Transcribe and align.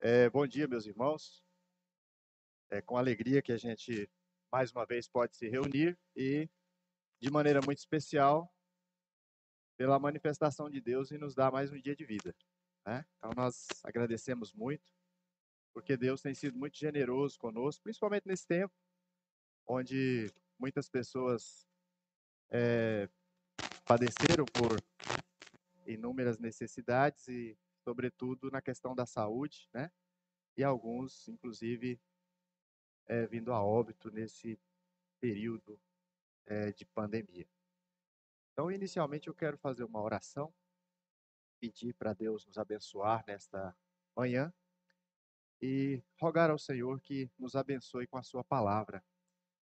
É, 0.00 0.30
bom 0.30 0.46
dia, 0.46 0.68
meus 0.68 0.86
irmãos. 0.86 1.44
É 2.70 2.80
com 2.80 2.96
alegria 2.96 3.42
que 3.42 3.50
a 3.50 3.56
gente 3.56 4.08
mais 4.52 4.70
uma 4.70 4.86
vez 4.86 5.08
pode 5.08 5.36
se 5.36 5.48
reunir 5.48 5.98
e, 6.14 6.48
de 7.20 7.28
maneira 7.32 7.60
muito 7.60 7.78
especial, 7.78 8.48
pela 9.76 9.98
manifestação 9.98 10.70
de 10.70 10.80
Deus 10.80 11.10
e 11.10 11.18
nos 11.18 11.34
dar 11.34 11.50
mais 11.50 11.72
um 11.72 11.80
dia 11.80 11.96
de 11.96 12.04
vida. 12.04 12.32
Né? 12.86 13.04
Então, 13.16 13.32
nós 13.34 13.66
agradecemos 13.82 14.52
muito, 14.52 14.88
porque 15.74 15.96
Deus 15.96 16.22
tem 16.22 16.32
sido 16.32 16.56
muito 16.56 16.78
generoso 16.78 17.36
conosco, 17.36 17.82
principalmente 17.82 18.28
nesse 18.28 18.46
tempo, 18.46 18.74
onde 19.66 20.32
muitas 20.56 20.88
pessoas 20.88 21.66
é, 22.50 23.08
padeceram 23.84 24.44
por 24.44 24.80
inúmeras 25.84 26.38
necessidades 26.38 27.26
e 27.26 27.58
sobretudo 27.88 28.50
na 28.50 28.60
questão 28.60 28.94
da 28.94 29.06
saúde, 29.06 29.66
né? 29.72 29.90
E 30.58 30.62
alguns, 30.62 31.26
inclusive, 31.26 31.98
é, 33.06 33.26
vindo 33.26 33.50
a 33.50 33.64
óbito 33.64 34.10
nesse 34.10 34.60
período 35.18 35.80
é, 36.44 36.70
de 36.70 36.84
pandemia. 36.84 37.48
Então, 38.52 38.70
inicialmente, 38.70 39.28
eu 39.28 39.34
quero 39.34 39.56
fazer 39.56 39.84
uma 39.84 40.02
oração, 40.02 40.52
pedir 41.58 41.94
para 41.94 42.12
Deus 42.12 42.44
nos 42.44 42.58
abençoar 42.58 43.24
nesta 43.26 43.74
manhã 44.14 44.52
e 45.62 46.02
rogar 46.20 46.50
ao 46.50 46.58
Senhor 46.58 47.00
que 47.00 47.30
nos 47.38 47.56
abençoe 47.56 48.06
com 48.06 48.18
a 48.18 48.22
Sua 48.22 48.44
palavra, 48.44 49.02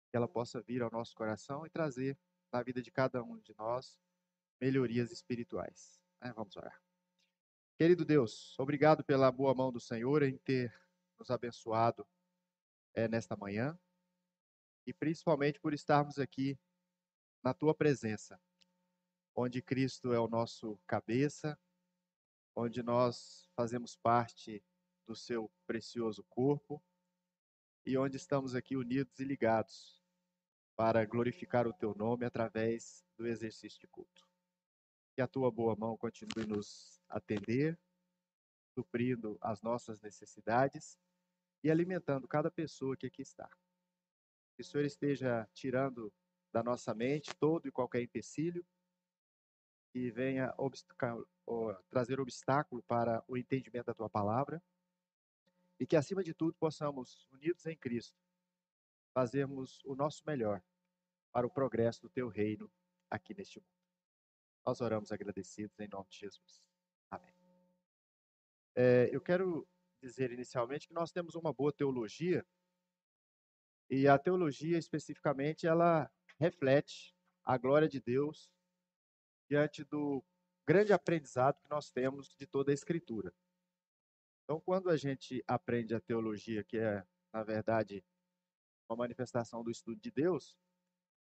que 0.10 0.16
ela 0.16 0.28
possa 0.28 0.62
vir 0.62 0.82
ao 0.82 0.90
nosso 0.90 1.14
coração 1.16 1.66
e 1.66 1.70
trazer 1.70 2.18
na 2.50 2.64
vida 2.64 2.82
de 2.82 2.92
cada 2.92 3.22
um 3.22 3.38
de 3.40 3.54
nós 3.58 4.00
melhorias 4.62 5.12
espirituais. 5.12 6.00
É, 6.22 6.32
vamos 6.32 6.56
orar. 6.56 6.85
Querido 7.78 8.06
Deus, 8.06 8.58
obrigado 8.58 9.04
pela 9.04 9.30
boa 9.30 9.54
mão 9.54 9.70
do 9.70 9.82
Senhor 9.82 10.24
em 10.24 10.38
ter 10.38 10.74
nos 11.20 11.30
abençoado 11.30 12.08
é, 12.94 13.06
nesta 13.06 13.36
manhã 13.36 13.78
e 14.88 14.94
principalmente 14.94 15.60
por 15.60 15.74
estarmos 15.74 16.18
aqui 16.18 16.58
na 17.44 17.54
tua 17.54 17.76
presença, 17.76 18.42
onde 19.36 19.62
Cristo 19.62 20.14
é 20.14 20.20
o 20.22 20.30
nosso 20.30 20.80
cabeça, 20.88 21.60
onde 22.56 22.82
nós 22.82 23.50
fazemos 23.58 23.98
parte 23.98 24.64
do 25.06 25.14
seu 25.14 25.52
precioso 25.68 26.24
corpo 26.30 26.82
e 27.86 27.98
onde 27.98 28.16
estamos 28.16 28.56
aqui 28.56 28.78
unidos 28.78 29.20
e 29.20 29.26
ligados 29.26 30.02
para 30.78 31.04
glorificar 31.04 31.68
o 31.68 31.74
teu 31.74 31.94
nome 31.94 32.26
através 32.26 33.06
do 33.18 33.28
exercício 33.28 33.82
de 33.82 33.88
culto. 33.88 34.25
Que 35.16 35.22
a 35.22 35.28
tua 35.28 35.50
boa 35.50 35.76
mão 35.76 35.98
continue 35.98 36.46
nos 36.46 37.02
atender, 37.08 37.80
suprindo 38.74 39.38
as 39.42 39.62
nossas 39.62 40.02
necessidades 40.02 41.00
e 41.64 41.72
alimentando 41.72 42.28
cada 42.28 42.52
pessoa 42.52 42.98
que 42.98 43.08
aqui 43.08 43.22
está. 43.22 43.50
Que 44.56 44.62
o 44.62 44.66
Senhor 44.66 44.86
esteja 44.86 45.50
tirando 45.54 46.14
da 46.52 46.62
nossa 46.62 46.94
mente 46.94 47.34
todo 47.36 47.68
e 47.68 47.72
qualquer 47.72 48.02
empecilho 48.02 48.66
que 49.92 50.12
venha 50.12 50.54
trazer 51.90 52.20
obstáculo 52.20 52.84
para 52.84 53.24
o 53.28 53.38
entendimento 53.38 53.86
da 53.86 53.94
tua 53.94 54.10
palavra 54.10 54.62
e 55.80 55.86
que, 55.86 55.96
acima 55.96 56.24
de 56.24 56.34
tudo, 56.34 56.54
possamos, 56.56 57.28
unidos 57.32 57.66
em 57.66 57.78
Cristo, 57.78 58.18
fazermos 59.14 59.82
o 59.86 59.96
nosso 59.96 60.24
melhor 60.26 60.62
para 61.32 61.48
o 61.48 61.50
progresso 61.50 62.02
do 62.02 62.10
teu 62.10 62.28
reino 62.28 62.72
aqui 63.10 63.34
neste 63.34 63.60
mundo. 63.60 63.75
Nós 64.66 64.82
oramos 64.82 65.12
agradecidos 65.12 65.80
em 65.80 65.88
nome 65.88 66.10
de 66.10 66.18
Jesus. 66.18 66.64
Amém. 67.10 67.34
É, 68.76 69.10
eu 69.12 69.22
quero 69.22 69.68
dizer 70.02 70.32
inicialmente 70.32 70.88
que 70.88 70.94
nós 70.94 71.12
temos 71.12 71.36
uma 71.36 71.54
boa 71.54 71.72
teologia 71.72 72.46
e 73.90 74.08
a 74.08 74.18
teologia 74.18 74.78
especificamente 74.78 75.68
ela 75.68 76.12
reflete 76.40 77.16
a 77.44 77.58
glória 77.58 77.88
de 77.88 78.02
Deus 78.02 78.52
diante 79.48 79.84
do 79.84 80.24
grande 80.68 80.92
aprendizado 80.92 81.62
que 81.62 81.70
nós 81.70 81.92
temos 81.92 82.36
de 82.36 82.48
toda 82.48 82.72
a 82.72 82.74
Escritura. 82.74 83.34
Então, 84.44 84.60
quando 84.60 84.90
a 84.90 84.98
gente 84.98 85.44
aprende 85.48 85.94
a 85.94 86.02
teologia, 86.02 86.64
que 86.64 86.78
é, 86.78 87.06
na 87.32 87.44
verdade, 87.44 88.04
uma 88.90 88.98
manifestação 88.98 89.64
do 89.64 89.72
estudo 89.72 90.00
de 90.00 90.12
Deus, 90.12 90.58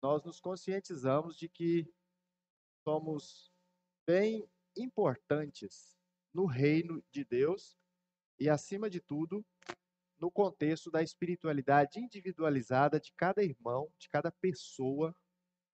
nós 0.02 0.24
nos 0.24 0.40
conscientizamos 0.40 1.38
de 1.38 1.50
que 1.50 1.94
somos 2.86 3.52
bem 4.08 4.48
importantes 4.78 5.98
no 6.32 6.46
reino 6.46 7.04
de 7.12 7.26
Deus 7.26 7.76
e, 8.40 8.48
acima 8.48 8.88
de 8.92 9.02
tudo, 9.02 9.44
no 10.20 10.30
contexto 10.30 10.92
da 10.92 11.02
espiritualidade 11.02 12.00
individualizada 12.00 13.00
de 13.00 13.12
cada 13.18 13.44
irmão, 13.44 13.92
de 13.98 14.08
cada 14.08 14.32
pessoa 14.32 15.16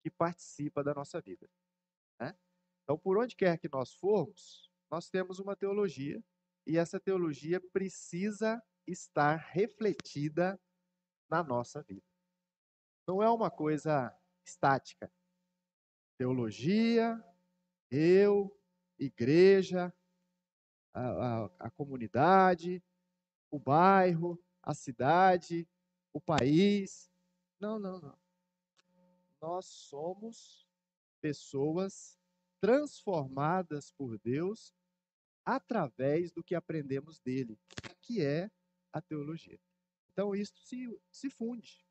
que 0.02 0.10
participa 0.10 0.82
da 0.82 0.94
nossa 0.94 1.20
vida. 1.20 1.50
Né? 2.18 2.34
Então, 2.84 2.98
por 2.98 3.18
onde 3.18 3.36
quer 3.36 3.60
que 3.60 3.68
nós 3.70 3.94
formos, 3.94 4.72
nós 4.90 5.10
temos 5.10 5.38
uma 5.38 5.56
teologia 5.56 6.24
e 6.66 6.78
essa 6.78 7.00
teologia 7.00 7.60
precisa 7.74 8.64
estar 8.88 9.36
refletida 9.36 10.60
na 11.30 11.44
nossa 11.44 11.84
vida. 11.84 12.06
Não 13.06 13.22
é 13.22 13.30
uma 13.30 13.52
coisa 13.52 14.18
estática. 14.46 15.12
Teologia, 16.22 17.20
eu, 17.90 18.56
igreja, 19.00 19.92
a, 20.94 21.02
a, 21.02 21.46
a 21.58 21.72
comunidade, 21.72 22.80
o 23.50 23.58
bairro, 23.58 24.40
a 24.62 24.76
cidade, 24.76 25.68
o 26.14 26.22
país. 26.22 27.12
Não, 27.60 27.80
não, 27.80 28.00
não. 28.00 28.16
Nós 29.42 29.66
somos 29.66 30.70
pessoas 31.20 32.20
transformadas 32.60 33.92
por 33.92 34.20
Deus 34.20 34.76
através 35.44 36.32
do 36.32 36.44
que 36.44 36.54
aprendemos 36.54 37.20
dele, 37.20 37.60
que 38.00 38.24
é 38.24 38.52
a 38.94 39.02
teologia. 39.02 39.60
Então, 40.12 40.36
isso 40.36 40.54
se, 40.60 40.88
se 41.10 41.32
funde. 41.32 41.84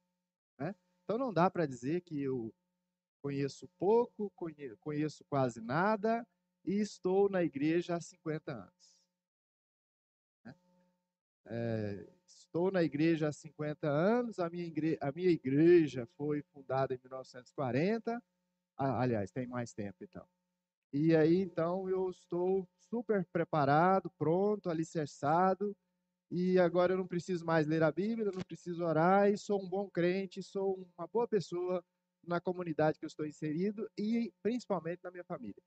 Né? 0.57 0.73
Então, 1.03 1.19
não 1.19 1.35
dá 1.35 1.51
para 1.51 1.67
dizer 1.67 2.03
que 2.03 2.23
eu 2.23 2.55
conheço 3.21 3.69
pouco, 3.79 4.33
conheço 4.81 5.25
quase 5.29 5.61
nada 5.61 6.27
e 6.65 6.81
estou 6.81 7.29
na 7.29 7.43
igreja 7.43 7.97
há 7.97 8.01
50 8.01 8.53
anos. 8.53 8.99
Né? 10.45 10.55
É, 11.47 12.09
estou 12.25 12.71
na 12.71 12.83
igreja 12.83 13.29
há 13.29 13.33
50 13.33 13.89
anos, 13.89 14.39
a 14.39 14.49
minha, 14.51 14.65
igreja, 14.65 14.99
a 15.01 15.13
minha 15.13 15.31
igreja 15.31 16.07
foi 16.17 16.43
fundada 16.43 16.95
em 16.95 16.99
1940, 16.99 18.23
aliás, 18.77 19.31
tem 19.31 19.47
mais 19.47 19.73
tempo 19.73 20.03
então. 20.03 20.27
E 20.93 21.15
aí, 21.15 21.41
então, 21.41 21.89
eu 21.89 22.11
estou 22.11 22.69
super 22.77 23.25
preparado, 23.27 24.11
pronto, 24.19 24.69
alicerçado, 24.69 25.77
e 26.31 26.59
agora 26.59 26.93
eu 26.93 26.99
não 26.99 27.07
preciso 27.07 27.45
mais 27.45 27.67
ler 27.67 27.83
a 27.83 27.93
Bíblia, 27.93 28.33
não 28.33 28.43
preciso 28.43 28.85
orar, 28.85 29.31
e 29.31 29.39
sou 29.39 29.63
um 29.63 29.69
bom 29.69 29.89
crente, 29.89 30.43
sou 30.43 30.89
uma 30.97 31.07
boa 31.07 31.29
pessoa 31.29 31.85
na 32.23 32.41
comunidade 32.41 32.99
que 32.99 33.05
eu 33.05 33.09
estou 33.09 33.27
inserido 33.27 33.91
e 33.97 34.33
principalmente 34.43 35.03
na 35.03 35.11
minha 35.11 35.25
família. 35.25 35.63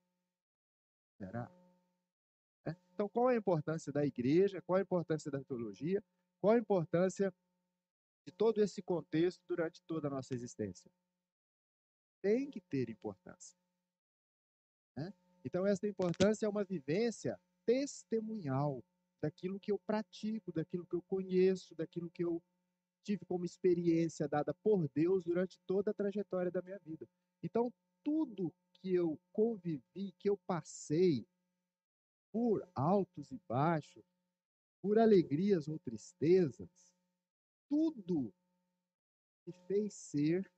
Será? 1.18 1.52
É? 2.66 2.75
Então, 2.94 3.09
qual 3.09 3.30
é 3.30 3.34
a 3.34 3.38
importância 3.38 3.91
da 3.91 4.06
igreja? 4.06 4.62
Qual 4.62 4.78
é 4.78 4.81
a 4.81 4.84
importância 4.84 5.30
da 5.30 5.44
teologia? 5.44 6.03
Qual 6.40 6.53
a 6.53 6.59
importância 6.59 7.34
de 8.25 8.31
todo 8.31 8.62
esse 8.62 8.81
contexto 8.81 9.42
durante 9.47 9.81
toda 9.84 10.08
a 10.08 10.12
nossa 10.12 10.34
existência? 10.34 10.92
Tem 12.22 12.50
que 12.50 12.62
ter 12.62 12.90
importância. 12.90 13.58
Né? 14.96 15.13
Então, 15.44 15.66
essa 15.66 15.88
importância 15.88 16.46
é 16.46 16.50
uma 16.50 16.63
vivência 16.63 17.40
testemunhal 17.66 18.84
daquilo 19.22 19.59
que 19.59 19.72
eu 19.72 19.80
pratico, 19.80 20.52
daquilo 20.52 20.86
que 20.86 20.96
eu 20.96 21.02
conheço, 21.03 21.75
daquilo 21.75 22.10
que 22.12 22.24
eu 22.24 22.42
tive 23.03 23.25
como 23.25 23.45
experiência 23.45 24.27
dada 24.27 24.53
por 24.53 24.88
Deus 24.89 25.23
durante 25.23 25.59
toda 25.67 25.91
a 25.91 25.94
trajetória 25.94 26.51
da 26.51 26.61
minha 26.61 26.79
vida. 26.79 27.07
Então, 27.41 27.71
tudo 28.03 28.53
que 28.73 28.94
eu 28.94 29.19
convivi, 29.31 30.11
que 30.17 30.29
eu 30.29 30.38
passei, 30.47 31.27
por 32.31 32.67
altos 32.73 33.31
e 33.31 33.39
baixos, 33.47 34.03
por 34.81 34.97
alegrias 34.97 35.67
ou 35.67 35.77
tristezas, 35.77 36.94
tudo 37.69 38.33
me 39.45 39.53
fez 39.67 39.94
ser 39.94 40.51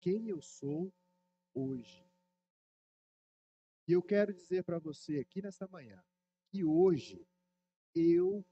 quem 0.00 0.28
eu 0.28 0.42
sou 0.42 0.92
hoje. 1.54 2.04
E 3.86 3.92
eu 3.92 4.02
quero 4.02 4.34
dizer 4.34 4.64
para 4.64 4.78
você 4.78 5.18
aqui 5.18 5.40
nessa 5.40 5.68
manhã 5.68 6.02
que 6.48 6.64
hoje 6.64 7.26
eu, 7.94 8.44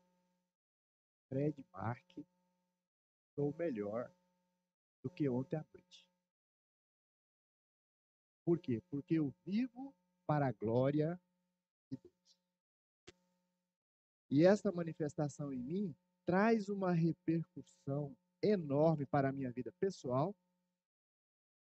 Fred 1.29 1.65
Marque, 1.73 2.27
sou 3.35 3.55
melhor 3.57 4.13
do 5.03 5.11
que 5.11 5.29
ontem 5.29 5.57
à 5.57 5.65
noite. 5.73 6.07
Por 8.45 8.59
quê? 8.59 8.83
Porque 8.91 9.15
eu 9.15 9.33
vivo 9.45 9.95
para 10.27 10.49
a 10.49 10.53
glória 10.53 11.21
de 11.91 11.97
Deus. 11.97 12.13
E 14.31 14.45
esta 14.45 14.73
manifestação 14.73 15.53
em 15.53 15.59
mim 15.59 15.97
traz 16.25 16.69
uma 16.69 16.93
repercussão 16.93 18.17
enorme 18.43 19.07
para 19.07 19.29
a 19.29 19.33
minha 19.33 19.53
vida 19.53 19.73
pessoal 19.73 20.35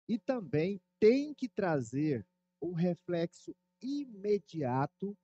e 0.08 0.20
também 0.20 0.82
tem 1.00 1.34
que 1.34 1.50
trazer 1.50 2.26
um 2.62 2.74
reflexo 2.74 3.56
imediato 3.82 5.18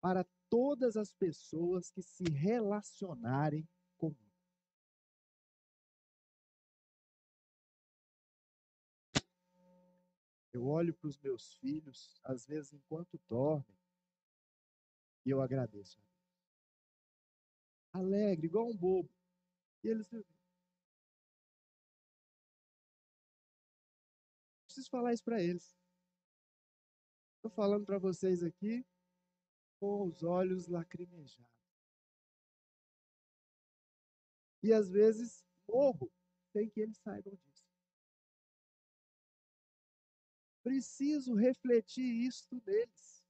para 0.00 0.24
todas 0.48 0.96
as 0.96 1.12
pessoas 1.12 1.90
que 1.90 2.02
se 2.02 2.24
relacionarem 2.30 3.68
olho 10.68 10.94
para 10.94 11.08
os 11.08 11.18
meus 11.18 11.54
filhos, 11.54 12.20
às 12.24 12.46
vezes 12.46 12.72
enquanto 12.72 13.20
dormem, 13.28 13.78
e 15.24 15.30
eu 15.30 15.40
agradeço. 15.40 16.00
Alegre, 17.92 18.46
igual 18.46 18.68
um 18.68 18.76
bobo. 18.76 19.10
E 19.82 19.88
eles 19.88 20.08
preciso 24.64 24.90
falar 24.90 25.12
isso 25.12 25.24
para 25.24 25.42
eles. 25.42 25.76
Estou 27.36 27.50
falando 27.50 27.84
para 27.84 27.98
vocês 27.98 28.42
aqui 28.42 28.86
com 29.80 30.06
os 30.06 30.22
olhos 30.22 30.66
lacrimejados. 30.66 31.46
E 34.62 34.72
às 34.72 34.90
vezes 34.90 35.44
morro 35.68 36.10
sem 36.52 36.68
que 36.68 36.80
eles 36.80 36.98
saibam 36.98 37.34
disso. 37.34 37.47
Preciso 40.68 41.34
refletir 41.34 42.04
isto 42.26 42.62
neles. 42.66 43.24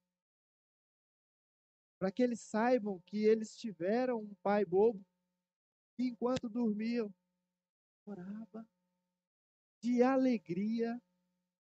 Para 1.96 2.11
que 2.11 2.20
eles 2.20 2.40
saibam 2.40 3.00
que 3.02 3.19
eles 3.19 3.56
tiveram 3.56 4.23
um 4.23 4.35
pai 4.43 4.64
bobo 4.64 5.00
que 5.94 6.02
enquanto 6.02 6.49
dormiam 6.49 7.14
orava 8.05 8.69
de 9.81 10.02
alegria 10.02 11.00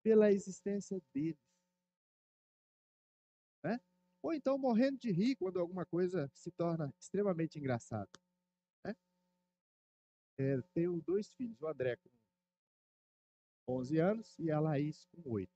pela 0.03 0.29
existência 0.29 1.01
deles. 1.13 1.39
Né? 3.63 3.79
Ou 4.21 4.33
então 4.33 4.57
morrendo 4.57 4.99
de 4.99 5.09
rir 5.09 5.37
quando 5.37 5.57
alguma 5.57 5.85
coisa 5.85 6.29
se 6.33 6.51
torna 6.51 6.93
extremamente 6.99 7.57
engraçada. 7.57 8.11
Né? 8.83 8.93
É, 10.37 10.61
tenho 10.73 11.01
dois 11.01 11.33
filhos, 11.33 11.61
o 11.61 11.67
André 11.67 11.95
com 11.95 12.09
11 13.67 13.99
anos 13.99 14.39
e 14.39 14.51
a 14.51 14.59
Laís 14.59 15.05
com 15.05 15.31
8. 15.31 15.51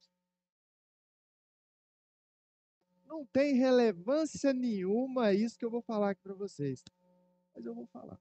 Não 3.06 3.24
tem 3.26 3.54
relevância 3.54 4.52
nenhuma 4.52 5.32
isso 5.32 5.58
que 5.58 5.64
eu 5.64 5.70
vou 5.70 5.82
falar 5.82 6.10
aqui 6.10 6.22
para 6.22 6.34
vocês. 6.34 6.82
Mas 7.54 7.64
eu 7.64 7.74
vou 7.74 7.86
falar. 7.86 8.20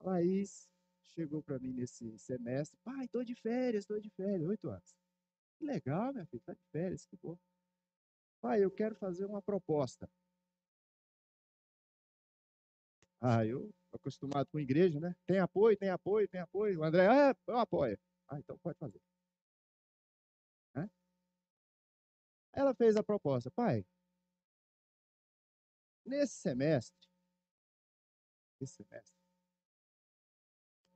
A 0.00 0.04
Laís 0.04 0.68
chegou 1.02 1.42
para 1.42 1.58
mim 1.58 1.72
nesse 1.72 2.18
semestre. 2.18 2.78
Pai, 2.82 3.04
estou 3.04 3.24
de 3.24 3.34
férias, 3.34 3.84
estou 3.84 4.00
de 4.00 4.10
férias. 4.10 4.48
Oito 4.48 4.68
anos. 4.68 4.96
Que 5.58 5.64
legal, 5.64 6.12
minha 6.12 6.26
filha, 6.26 6.40
está 6.40 6.52
de 6.52 6.64
férias, 6.70 7.06
que 7.06 7.16
bom. 7.16 7.38
Pai, 8.40 8.62
eu 8.62 8.70
quero 8.70 8.94
fazer 8.94 9.24
uma 9.24 9.42
proposta. 9.42 10.08
Ah, 13.20 13.44
eu 13.44 13.72
acostumado 13.96 14.48
com 14.50 14.60
igreja, 14.60 15.00
né? 15.00 15.14
Tem 15.26 15.38
apoio, 15.38 15.76
tem 15.76 15.90
apoio, 15.90 16.28
tem 16.28 16.40
apoio. 16.40 16.80
O 16.80 16.84
André, 16.84 17.06
ah, 17.08 17.36
eu 17.46 17.58
apoio. 17.58 17.98
Ah, 18.28 18.38
então 18.38 18.58
pode 18.58 18.78
fazer. 18.78 19.00
Ela 22.56 22.74
fez 22.74 22.96
a 22.96 23.04
proposta. 23.04 23.50
Pai, 23.50 23.86
nesse 26.04 26.36
semestre, 26.36 27.06
esse 28.58 28.76
semestre, 28.76 29.14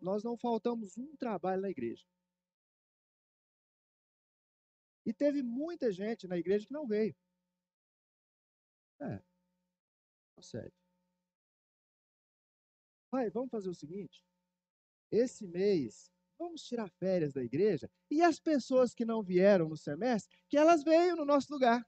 nós 0.01 0.25
não 0.25 0.39
faltamos 0.39 0.97
um 0.97 1.15
trabalho 1.17 1.61
na 1.61 1.69
igreja. 1.71 2.07
E 5.05 5.13
teve 5.13 5.43
muita 5.43 5.93
gente 5.93 6.27
na 6.27 6.39
igreja 6.39 6.67
que 6.67 6.73
não 6.73 6.87
veio. 6.87 7.15
É. 9.03 9.23
Sério. 10.41 10.80
Pai, 13.11 13.31
vamos 13.31 13.51
fazer 13.51 13.69
o 13.69 13.75
seguinte: 13.75 14.25
esse 15.11 15.47
mês, 15.47 16.11
vamos 16.39 16.63
tirar 16.63 16.89
férias 16.89 17.33
da 17.33 17.43
igreja 17.43 17.91
e 18.11 18.23
as 18.23 18.39
pessoas 18.39 18.95
que 18.95 19.05
não 19.05 19.23
vieram 19.23 19.69
no 19.69 19.77
semestre, 19.77 20.37
que 20.49 20.57
elas 20.57 20.83
venham 20.83 21.17
no 21.17 21.25
nosso 21.25 21.53
lugar. 21.53 21.87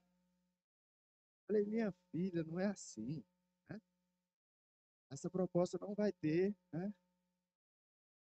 Falei, 1.47 1.65
minha 1.65 1.91
filha, 2.11 2.43
não 2.43 2.59
é 2.59 2.67
assim. 2.67 3.23
Né? 3.69 3.81
Essa 5.09 5.29
proposta 5.29 5.77
não 5.79 5.93
vai 5.93 6.11
ter 6.11 6.55
né, 6.71 6.93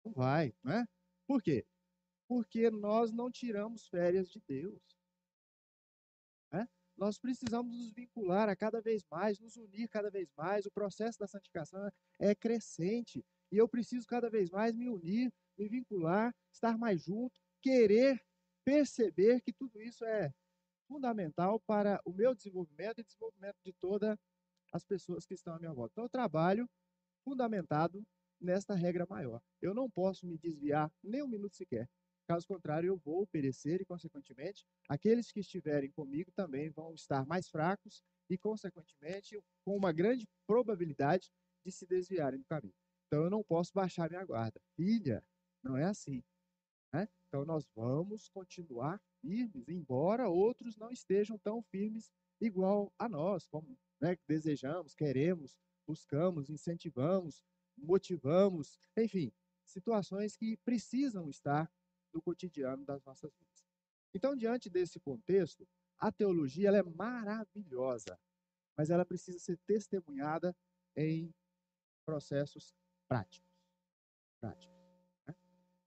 não 0.04 0.12
vai, 0.12 0.54
né? 0.62 0.86
Por 1.26 1.42
quê? 1.42 1.66
Porque 2.28 2.70
nós 2.70 3.10
não 3.10 3.30
tiramos 3.30 3.88
férias 3.88 4.28
de 4.28 4.40
Deus. 4.46 4.93
Nós 6.96 7.18
precisamos 7.18 7.76
nos 7.76 7.92
vincular 7.92 8.48
a 8.48 8.56
cada 8.56 8.80
vez 8.80 9.04
mais, 9.10 9.38
nos 9.38 9.56
unir 9.56 9.88
cada 9.88 10.10
vez 10.10 10.30
mais. 10.36 10.64
O 10.66 10.70
processo 10.70 11.18
da 11.18 11.26
santificação 11.26 11.90
é 12.18 12.34
crescente. 12.34 13.24
E 13.50 13.56
eu 13.56 13.68
preciso 13.68 14.06
cada 14.06 14.30
vez 14.30 14.50
mais 14.50 14.74
me 14.74 14.88
unir, 14.88 15.32
me 15.58 15.68
vincular, 15.68 16.34
estar 16.52 16.78
mais 16.78 17.02
junto, 17.02 17.40
querer 17.60 18.20
perceber 18.64 19.40
que 19.40 19.52
tudo 19.52 19.80
isso 19.80 20.04
é 20.04 20.32
fundamental 20.88 21.60
para 21.60 22.00
o 22.04 22.12
meu 22.12 22.34
desenvolvimento 22.34 23.00
e 23.00 23.04
desenvolvimento 23.04 23.56
de 23.64 23.72
todas 23.74 24.18
as 24.72 24.84
pessoas 24.84 25.26
que 25.26 25.34
estão 25.34 25.54
à 25.54 25.58
minha 25.58 25.72
volta. 25.72 25.92
Então, 25.92 26.04
eu 26.04 26.10
trabalho 26.10 26.68
fundamentado 27.24 28.04
nesta 28.40 28.74
regra 28.74 29.06
maior. 29.08 29.40
Eu 29.60 29.74
não 29.74 29.90
posso 29.90 30.26
me 30.26 30.38
desviar 30.38 30.92
nem 31.02 31.22
um 31.22 31.28
minuto 31.28 31.56
sequer. 31.56 31.88
Caso 32.26 32.46
contrário, 32.46 32.88
eu 32.88 32.96
vou 32.96 33.26
perecer 33.26 33.80
e, 33.80 33.84
consequentemente, 33.84 34.64
aqueles 34.88 35.30
que 35.30 35.40
estiverem 35.40 35.90
comigo 35.90 36.32
também 36.32 36.70
vão 36.70 36.94
estar 36.94 37.26
mais 37.26 37.48
fracos 37.48 38.02
e, 38.30 38.38
consequentemente, 38.38 39.38
com 39.64 39.76
uma 39.76 39.92
grande 39.92 40.26
probabilidade 40.46 41.30
de 41.64 41.70
se 41.70 41.86
desviarem 41.86 42.38
do 42.38 42.46
caminho. 42.46 42.74
Então, 43.06 43.24
eu 43.24 43.30
não 43.30 43.44
posso 43.44 43.72
baixar 43.74 44.08
minha 44.08 44.24
guarda. 44.24 44.60
Filha, 44.74 45.22
não 45.62 45.76
é 45.76 45.84
assim. 45.84 46.22
Né? 46.92 47.08
Então, 47.28 47.44
nós 47.44 47.68
vamos 47.74 48.28
continuar 48.28 49.00
firmes, 49.20 49.68
embora 49.68 50.28
outros 50.28 50.76
não 50.76 50.90
estejam 50.90 51.38
tão 51.38 51.62
firmes 51.62 52.10
igual 52.40 52.92
a 52.98 53.08
nós, 53.08 53.46
como 53.46 53.78
né, 54.00 54.16
desejamos, 54.26 54.94
queremos, 54.94 55.56
buscamos, 55.86 56.50
incentivamos, 56.50 57.42
motivamos, 57.76 58.78
enfim, 58.96 59.32
situações 59.64 60.36
que 60.36 60.56
precisam 60.58 61.28
estar 61.28 61.70
no 62.14 62.22
cotidiano 62.22 62.84
das 62.84 63.04
nossas 63.04 63.32
vidas. 63.34 63.64
Então, 64.14 64.36
diante 64.36 64.70
desse 64.70 65.00
contexto, 65.00 65.68
a 65.98 66.12
teologia 66.12 66.68
ela 66.68 66.78
é 66.78 66.82
maravilhosa, 66.82 68.18
mas 68.76 68.90
ela 68.90 69.04
precisa 69.04 69.38
ser 69.38 69.58
testemunhada 69.66 70.56
em 70.96 71.34
processos 72.06 72.74
práticos. 73.08 73.50
práticos 74.40 74.76
né? 75.26 75.34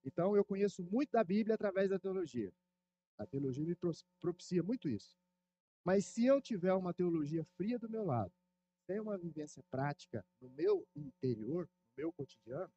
Então, 0.03 0.35
eu 0.35 0.43
conheço 0.43 0.83
muito 0.83 1.11
da 1.11 1.23
Bíblia 1.23 1.55
através 1.55 1.89
da 1.89 1.97
teologia. 1.97 2.53
A 3.17 3.25
teologia 3.25 3.65
me 3.65 3.75
propicia 4.19 4.61
muito 4.61 4.89
isso. 4.89 5.17
Mas 5.83 6.05
se 6.05 6.25
eu 6.25 6.41
tiver 6.41 6.73
uma 6.73 6.93
teologia 6.93 7.45
fria 7.55 7.79
do 7.79 7.89
meu 7.89 8.03
lado, 8.03 8.33
sem 8.85 8.99
uma 8.99 9.17
vivência 9.17 9.63
prática 9.71 10.25
no 10.41 10.49
meu 10.49 10.85
interior, 10.95 11.69
meu 11.95 12.11
cotidiano, 12.11 12.71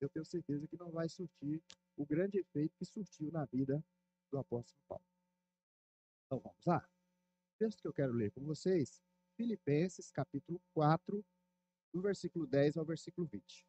eu 0.00 0.08
tenho 0.08 0.24
certeza 0.24 0.66
que 0.68 0.76
não 0.76 0.90
vai 0.90 1.08
surtir 1.08 1.62
o 1.98 2.06
grande 2.06 2.38
efeito 2.38 2.76
que 2.78 2.84
surtiu 2.84 3.30
na 3.32 3.44
vida 3.44 3.84
do 4.30 4.38
apóstolo 4.38 4.80
Paulo. 4.86 5.04
Então 6.26 6.38
vamos 6.38 6.64
lá. 6.64 6.78
O 6.78 7.58
texto 7.58 7.80
que 7.80 7.88
eu 7.88 7.92
quero 7.92 8.12
ler 8.12 8.30
com 8.30 8.44
vocês, 8.44 9.02
Filipenses 9.36 10.10
capítulo 10.12 10.60
4, 10.72 11.24
do 11.92 12.00
versículo 12.00 12.46
10 12.46 12.76
ao 12.76 12.84
versículo 12.84 13.26
20. 13.26 13.66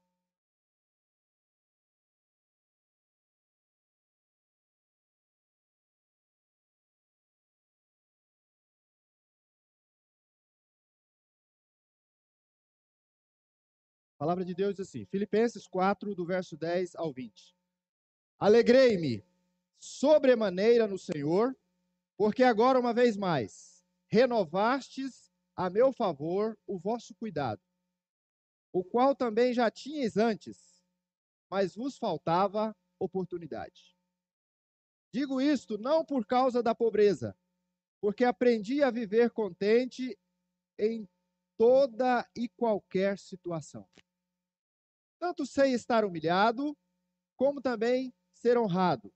A 14.14 14.20
palavra 14.20 14.44
de 14.44 14.54
Deus 14.54 14.76
diz 14.76 14.88
assim, 14.88 15.06
Filipenses 15.06 15.66
4, 15.66 16.14
do 16.14 16.26
verso 16.26 16.58
10 16.58 16.94
ao 16.96 17.12
20. 17.12 17.59
Alegrei-me 18.40 19.22
sobremaneira 19.78 20.88
no 20.88 20.98
Senhor, 20.98 21.54
porque 22.18 22.42
agora, 22.42 22.80
uma 22.80 22.94
vez 22.94 23.18
mais, 23.18 23.86
renovastes 24.08 25.30
a 25.58 25.70
meu 25.70 25.92
favor 25.92 26.58
o 26.66 26.80
vosso 26.80 27.14
cuidado, 27.16 27.62
o 28.72 28.82
qual 28.82 29.14
também 29.14 29.54
já 29.54 29.70
tinhas 29.70 30.16
antes, 30.16 30.82
mas 31.50 31.76
vos 31.76 31.98
faltava 31.98 32.74
oportunidade. 32.98 33.94
Digo 35.14 35.42
isto 35.42 35.78
não 35.78 36.06
por 36.06 36.26
causa 36.26 36.64
da 36.64 36.74
pobreza, 36.74 37.38
porque 38.00 38.24
aprendi 38.24 38.82
a 38.82 38.90
viver 38.90 39.32
contente 39.32 40.18
em 40.78 41.06
toda 41.58 42.26
e 42.34 42.48
qualquer 42.48 43.20
situação. 43.20 43.86
Tanto 45.20 45.46
sei 45.46 45.74
estar 45.74 46.06
humilhado, 46.06 46.78
como 47.36 47.62
também 47.62 48.14
ser 48.40 48.58
honrado. 48.58 49.14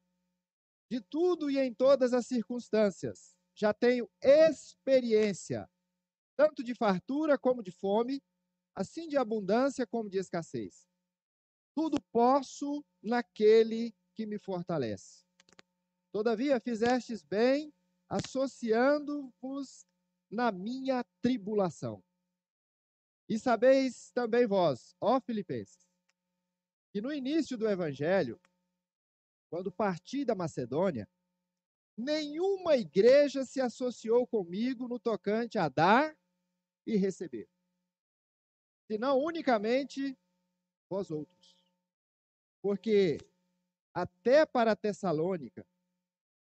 De 0.89 1.01
tudo 1.01 1.49
e 1.49 1.57
em 1.57 1.73
todas 1.73 2.13
as 2.13 2.27
circunstâncias, 2.27 3.35
já 3.55 3.73
tenho 3.73 4.09
experiência, 4.21 5.69
tanto 6.35 6.63
de 6.63 6.75
fartura 6.75 7.37
como 7.37 7.63
de 7.63 7.71
fome, 7.71 8.21
assim 8.75 9.07
de 9.07 9.17
abundância 9.17 9.87
como 9.87 10.09
de 10.09 10.17
escassez. 10.17 10.87
Tudo 11.73 12.01
posso 12.11 12.83
naquele 13.01 13.95
que 14.13 14.25
me 14.25 14.37
fortalece. 14.37 15.23
Todavia 16.11 16.59
fizestes 16.59 17.23
bem, 17.23 17.73
associando-vos 18.07 19.87
na 20.29 20.51
minha 20.51 21.03
tribulação. 21.21 22.03
E 23.27 23.39
sabeis 23.39 24.11
também 24.11 24.45
vós, 24.45 24.95
ó 24.99 25.19
Filipenses, 25.21 25.87
que 26.91 27.01
no 27.01 27.11
início 27.11 27.57
do 27.57 27.67
evangelho, 27.67 28.39
quando 29.53 29.71
parti 29.71 30.25
da 30.25 30.33
Macedônia, 30.33 31.07
nenhuma 31.95 32.75
igreja 32.75 33.45
se 33.45 33.61
associou 33.61 34.25
comigo 34.25 34.87
no 34.87 34.97
tocante 34.97 35.59
a 35.59 35.69
dar 35.69 36.17
e 36.87 36.95
receber, 36.95 37.47
senão 38.87 39.19
unicamente 39.19 40.17
vós 40.89 41.11
outros. 41.11 41.55
Porque 42.63 43.19
até 43.93 44.43
para 44.43 44.75
Tessalônica 44.75 45.63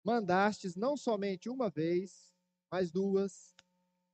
mandastes 0.02 0.78
não 0.78 0.96
somente 0.96 1.50
uma 1.50 1.70
vez, 1.70 2.34
mas 2.72 2.94
duas, 2.94 3.54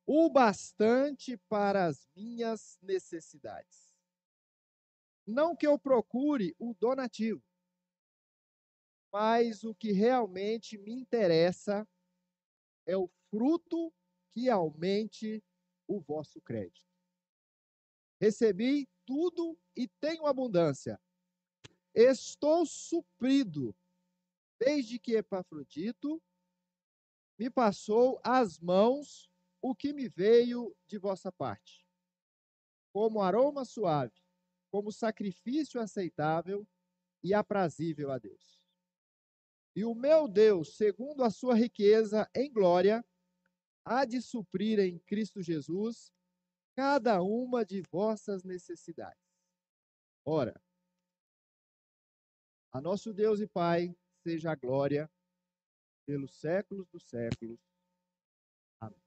o 0.07 0.27
bastante 0.27 1.37
para 1.47 1.85
as 1.85 2.09
minhas 2.15 2.79
necessidades. 2.81 3.95
Não 5.23 5.55
que 5.55 5.67
eu 5.67 5.77
procure 5.77 6.55
o 6.57 6.73
donativo, 6.73 7.43
mas 9.11 9.63
o 9.63 9.75
que 9.75 9.91
realmente 9.91 10.77
me 10.77 10.93
interessa 10.93 11.87
é 12.85 12.95
o 12.95 13.07
fruto 13.29 13.93
que 14.31 14.49
aumente 14.49 15.43
o 15.87 15.99
vosso 15.99 16.41
crédito. 16.41 16.89
Recebi 18.19 18.87
tudo 19.05 19.57
e 19.75 19.87
tenho 19.99 20.25
abundância. 20.25 20.99
Estou 21.93 22.65
suprido, 22.65 23.75
desde 24.59 24.97
que 24.97 25.15
Epafrodito 25.15 26.21
me 27.37 27.49
passou 27.49 28.21
às 28.23 28.59
mãos 28.59 29.29
o 29.61 29.75
que 29.75 29.91
me 29.91 30.07
veio 30.07 30.75
de 30.87 30.97
vossa 30.97 31.31
parte, 31.31 31.85
como 32.93 33.21
aroma 33.21 33.65
suave, 33.65 34.21
como 34.71 34.91
sacrifício 34.91 35.81
aceitável 35.81 36.65
e 37.23 37.33
aprazível 37.33 38.11
a 38.11 38.17
Deus. 38.17 38.60
E 39.75 39.85
o 39.85 39.95
meu 39.95 40.27
Deus, 40.27 40.75
segundo 40.75 41.23
a 41.23 41.29
sua 41.29 41.55
riqueza 41.55 42.29
em 42.35 42.51
glória, 42.51 43.05
há 43.85 44.05
de 44.05 44.21
suprir 44.21 44.79
em 44.79 44.99
Cristo 44.99 45.41
Jesus 45.41 46.11
cada 46.75 47.21
uma 47.21 47.65
de 47.65 47.81
vossas 47.91 48.43
necessidades. 48.43 49.21
Ora, 50.25 50.61
a 52.73 52.81
nosso 52.81 53.13
Deus 53.13 53.39
e 53.39 53.47
Pai 53.47 53.95
seja 54.23 54.51
a 54.51 54.55
glória 54.55 55.09
pelos 56.05 56.39
séculos 56.39 56.87
dos 56.89 57.07
séculos. 57.07 57.59
Amém. 58.79 59.01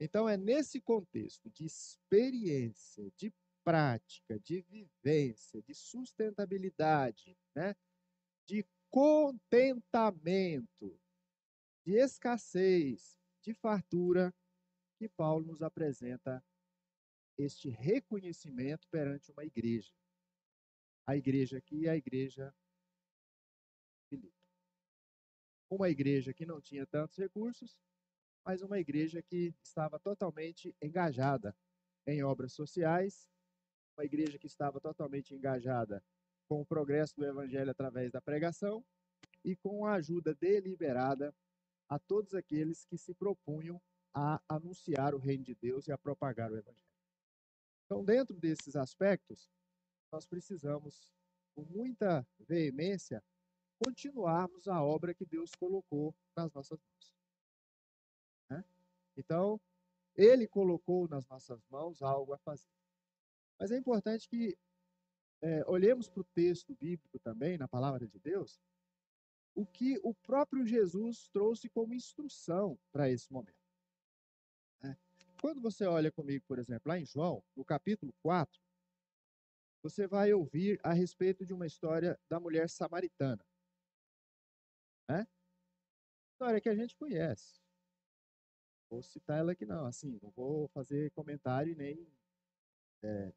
Então, 0.00 0.28
é 0.28 0.36
nesse 0.36 0.80
contexto 0.80 1.50
de 1.50 1.64
experiência, 1.64 3.10
de 3.16 3.32
prática, 3.64 4.38
de 4.40 4.60
vivência, 4.62 5.62
de 5.62 5.74
sustentabilidade, 5.74 7.36
né? 7.54 7.74
De 8.46 8.66
contentamento, 8.90 11.00
de 11.84 11.94
escassez, 11.94 13.18
de 13.42 13.54
fartura, 13.54 14.34
que 14.98 15.08
Paulo 15.08 15.46
nos 15.46 15.62
apresenta 15.62 16.44
este 17.38 17.68
reconhecimento 17.68 18.88
perante 18.88 19.30
uma 19.30 19.44
igreja. 19.44 19.92
A 21.06 21.16
igreja 21.16 21.58
aqui 21.58 21.86
é 21.86 21.90
a 21.90 21.96
igreja 21.96 22.54
Filipe. 24.08 24.34
Uma 25.70 25.90
igreja 25.90 26.32
que 26.32 26.46
não 26.46 26.60
tinha 26.60 26.86
tantos 26.86 27.18
recursos, 27.18 27.78
mas 28.44 28.62
uma 28.62 28.78
igreja 28.78 29.22
que 29.22 29.54
estava 29.62 29.98
totalmente 29.98 30.74
engajada 30.80 31.54
em 32.06 32.22
obras 32.22 32.52
sociais, 32.52 33.28
uma 33.98 34.04
igreja 34.04 34.38
que 34.38 34.46
estava 34.46 34.80
totalmente 34.80 35.34
engajada 35.34 36.02
com 36.48 36.60
o 36.60 36.66
progresso 36.66 37.14
do 37.16 37.24
evangelho 37.24 37.70
através 37.70 38.10
da 38.10 38.20
pregação 38.20 38.84
e 39.44 39.56
com 39.56 39.86
a 39.86 39.94
ajuda 39.94 40.34
deliberada 40.34 41.34
a 41.88 41.98
todos 41.98 42.34
aqueles 42.34 42.84
que 42.84 42.98
se 42.98 43.14
propunham 43.14 43.80
a 44.14 44.40
anunciar 44.48 45.14
o 45.14 45.18
reino 45.18 45.44
de 45.44 45.54
Deus 45.54 45.86
e 45.86 45.92
a 45.92 45.98
propagar 45.98 46.50
o 46.50 46.56
evangelho. 46.56 46.86
Então, 47.84 48.04
dentro 48.04 48.34
desses 48.34 48.74
aspectos, 48.74 49.48
nós 50.10 50.26
precisamos, 50.26 51.12
com 51.54 51.62
muita 51.64 52.26
veemência, 52.40 53.22
continuarmos 53.84 54.66
a 54.66 54.82
obra 54.82 55.14
que 55.14 55.24
Deus 55.24 55.50
colocou 55.58 56.14
nas 56.36 56.52
nossas 56.52 56.80
mãos. 56.80 57.14
Né? 58.50 58.64
Então, 59.16 59.60
Ele 60.16 60.48
colocou 60.48 61.06
nas 61.08 61.26
nossas 61.28 61.64
mãos 61.68 62.02
algo 62.02 62.32
a 62.32 62.38
fazer. 62.38 62.70
Mas 63.58 63.70
é 63.70 63.76
importante 63.76 64.28
que 64.28 64.56
é, 65.42 65.64
olhemos 65.66 66.08
para 66.08 66.20
o 66.20 66.24
texto 66.24 66.74
bíblico 66.74 67.18
também, 67.18 67.58
na 67.58 67.68
palavra 67.68 68.06
de 68.06 68.18
Deus, 68.18 68.60
o 69.54 69.66
que 69.66 69.98
o 70.02 70.14
próprio 70.14 70.66
Jesus 70.66 71.28
trouxe 71.28 71.68
como 71.68 71.94
instrução 71.94 72.78
para 72.92 73.10
esse 73.10 73.32
momento. 73.32 73.56
Né? 74.82 74.96
Quando 75.40 75.60
você 75.60 75.86
olha 75.86 76.12
comigo, 76.12 76.44
por 76.46 76.58
exemplo, 76.58 76.88
lá 76.88 76.98
em 76.98 77.06
João, 77.06 77.42
no 77.54 77.64
capítulo 77.64 78.12
4, 78.22 78.60
você 79.82 80.06
vai 80.06 80.32
ouvir 80.32 80.80
a 80.82 80.92
respeito 80.92 81.46
de 81.46 81.54
uma 81.54 81.66
história 81.66 82.18
da 82.28 82.40
mulher 82.40 82.68
samaritana. 82.68 83.44
Né? 85.08 85.26
História 86.32 86.60
que 86.60 86.68
a 86.68 86.74
gente 86.74 86.96
conhece. 86.96 87.60
Vou 88.90 89.02
citar 89.02 89.38
ela 89.38 89.52
aqui 89.52 89.64
não, 89.64 89.86
assim, 89.86 90.18
não 90.22 90.30
vou 90.30 90.68
fazer 90.68 91.10
comentário 91.12 91.74
nem 91.76 92.06
é, 93.02 93.32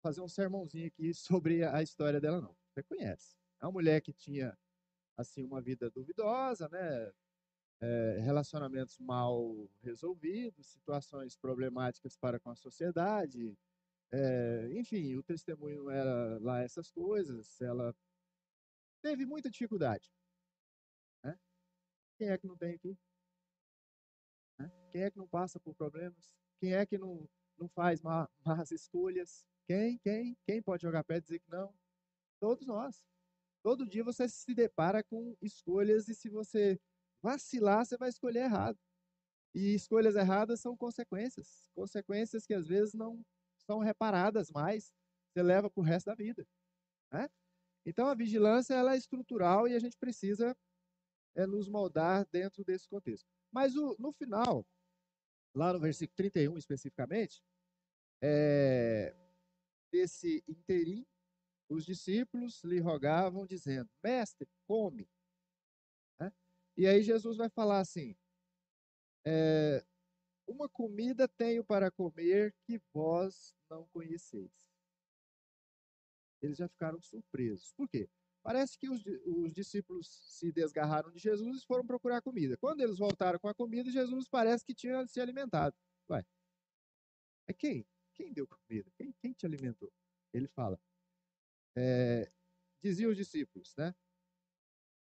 fazer 0.00 0.20
um 0.20 0.28
sermãozinho 0.28 0.86
aqui 0.86 1.12
sobre 1.14 1.64
a 1.64 1.82
história 1.82 2.20
dela, 2.20 2.40
não. 2.40 2.56
Você 2.68 2.82
conhece. 2.82 3.36
É 3.60 3.66
uma 3.66 3.72
mulher 3.72 4.00
que 4.00 4.12
tinha, 4.12 4.56
assim, 5.16 5.44
uma 5.44 5.60
vida 5.60 5.90
duvidosa, 5.90 6.68
né? 6.68 7.12
É, 7.82 8.18
relacionamentos 8.20 8.98
mal 8.98 9.70
resolvidos, 9.82 10.66
situações 10.66 11.34
problemáticas 11.36 12.14
para 12.16 12.38
com 12.38 12.50
a 12.50 12.56
sociedade. 12.56 13.56
É, 14.12 14.68
enfim, 14.72 15.16
o 15.16 15.22
testemunho 15.22 15.88
era 15.88 16.38
lá 16.40 16.60
essas 16.60 16.90
coisas. 16.90 17.60
Ela 17.60 17.94
teve 19.00 19.24
muita 19.24 19.50
dificuldade. 19.50 20.12
Né? 21.24 21.38
Quem 22.18 22.28
é 22.28 22.36
que 22.36 22.46
não 22.46 22.56
tem 22.56 22.74
aqui? 22.74 22.98
Né? 24.58 24.70
Quem 24.90 25.02
é 25.02 25.10
que 25.10 25.18
não 25.18 25.28
passa 25.28 25.58
por 25.58 25.74
problemas? 25.74 26.36
Quem 26.58 26.74
é 26.74 26.84
que 26.84 26.98
não, 26.98 27.26
não 27.58 27.68
faz 27.68 28.02
má, 28.02 28.28
más 28.44 28.70
escolhas? 28.72 29.46
Quem? 29.70 29.98
Quem? 29.98 30.36
Quem 30.44 30.60
pode 30.60 30.82
jogar 30.82 31.04
pé 31.04 31.18
e 31.18 31.20
dizer 31.20 31.38
que 31.38 31.48
não? 31.48 31.72
Todos 32.40 32.66
nós. 32.66 33.00
Todo 33.62 33.86
dia 33.86 34.02
você 34.02 34.28
se 34.28 34.52
depara 34.52 35.00
com 35.00 35.36
escolhas 35.40 36.08
e 36.08 36.14
se 36.16 36.28
você 36.28 36.76
vacilar, 37.22 37.86
você 37.86 37.96
vai 37.96 38.08
escolher 38.08 38.40
errado. 38.40 38.76
E 39.54 39.72
escolhas 39.72 40.16
erradas 40.16 40.60
são 40.60 40.76
consequências. 40.76 41.70
Consequências 41.72 42.44
que 42.44 42.52
às 42.52 42.66
vezes 42.66 42.94
não 42.94 43.24
são 43.58 43.78
reparadas 43.78 44.50
mais. 44.50 44.92
Você 45.28 45.40
leva 45.40 45.70
para 45.70 45.80
o 45.80 45.84
resto 45.84 46.06
da 46.06 46.16
vida. 46.16 46.44
Né? 47.12 47.30
Então 47.86 48.08
a 48.08 48.14
vigilância 48.16 48.74
ela 48.74 48.94
é 48.94 48.98
estrutural 48.98 49.68
e 49.68 49.76
a 49.76 49.78
gente 49.78 49.96
precisa 49.96 50.52
é, 51.36 51.46
nos 51.46 51.68
moldar 51.68 52.26
dentro 52.32 52.64
desse 52.64 52.88
contexto. 52.88 53.24
Mas 53.52 53.76
o, 53.76 53.94
no 54.00 54.10
final, 54.10 54.66
lá 55.54 55.72
no 55.72 55.78
versículo 55.78 56.16
31 56.16 56.58
especificamente, 56.58 57.40
é, 58.20 59.14
desse 59.90 60.42
interim, 60.48 61.06
os 61.68 61.84
discípulos 61.84 62.62
lhe 62.64 62.80
rogavam, 62.80 63.46
dizendo: 63.46 63.88
Mestre, 64.02 64.48
come. 64.66 65.08
Né? 66.18 66.32
E 66.76 66.86
aí 66.86 67.02
Jesus 67.02 67.36
vai 67.36 67.48
falar 67.48 67.80
assim: 67.80 68.16
é, 69.24 69.84
Uma 70.46 70.68
comida 70.68 71.28
tenho 71.28 71.64
para 71.64 71.90
comer 71.90 72.54
que 72.64 72.80
vós 72.92 73.54
não 73.68 73.86
conheceis. 73.88 74.50
Eles 76.42 76.56
já 76.56 76.68
ficaram 76.68 77.00
surpresos. 77.00 77.72
Por 77.74 77.88
quê? 77.88 78.08
Parece 78.42 78.78
que 78.78 78.88
os, 78.88 79.04
os 79.26 79.52
discípulos 79.52 80.08
se 80.08 80.50
desgarraram 80.50 81.10
de 81.10 81.18
Jesus 81.18 81.62
e 81.62 81.66
foram 81.66 81.86
procurar 81.86 82.22
comida. 82.22 82.56
Quando 82.56 82.80
eles 82.80 82.98
voltaram 82.98 83.38
com 83.38 83.48
a 83.48 83.54
comida, 83.54 83.90
Jesus 83.90 84.28
parece 84.28 84.64
que 84.64 84.74
tinha 84.74 85.06
se 85.06 85.20
alimentado. 85.20 85.76
Ué, 86.08 86.24
é 87.46 87.52
quem? 87.52 87.86
Quem 88.20 88.34
deu 88.34 88.46
comida? 88.46 88.90
Quem, 88.98 89.14
quem 89.14 89.32
te 89.32 89.46
alimentou? 89.46 89.90
Ele 90.30 90.46
fala. 90.46 90.78
É, 91.74 92.30
diziam 92.82 93.10
os 93.10 93.16
discípulos, 93.16 93.74
né? 93.78 93.94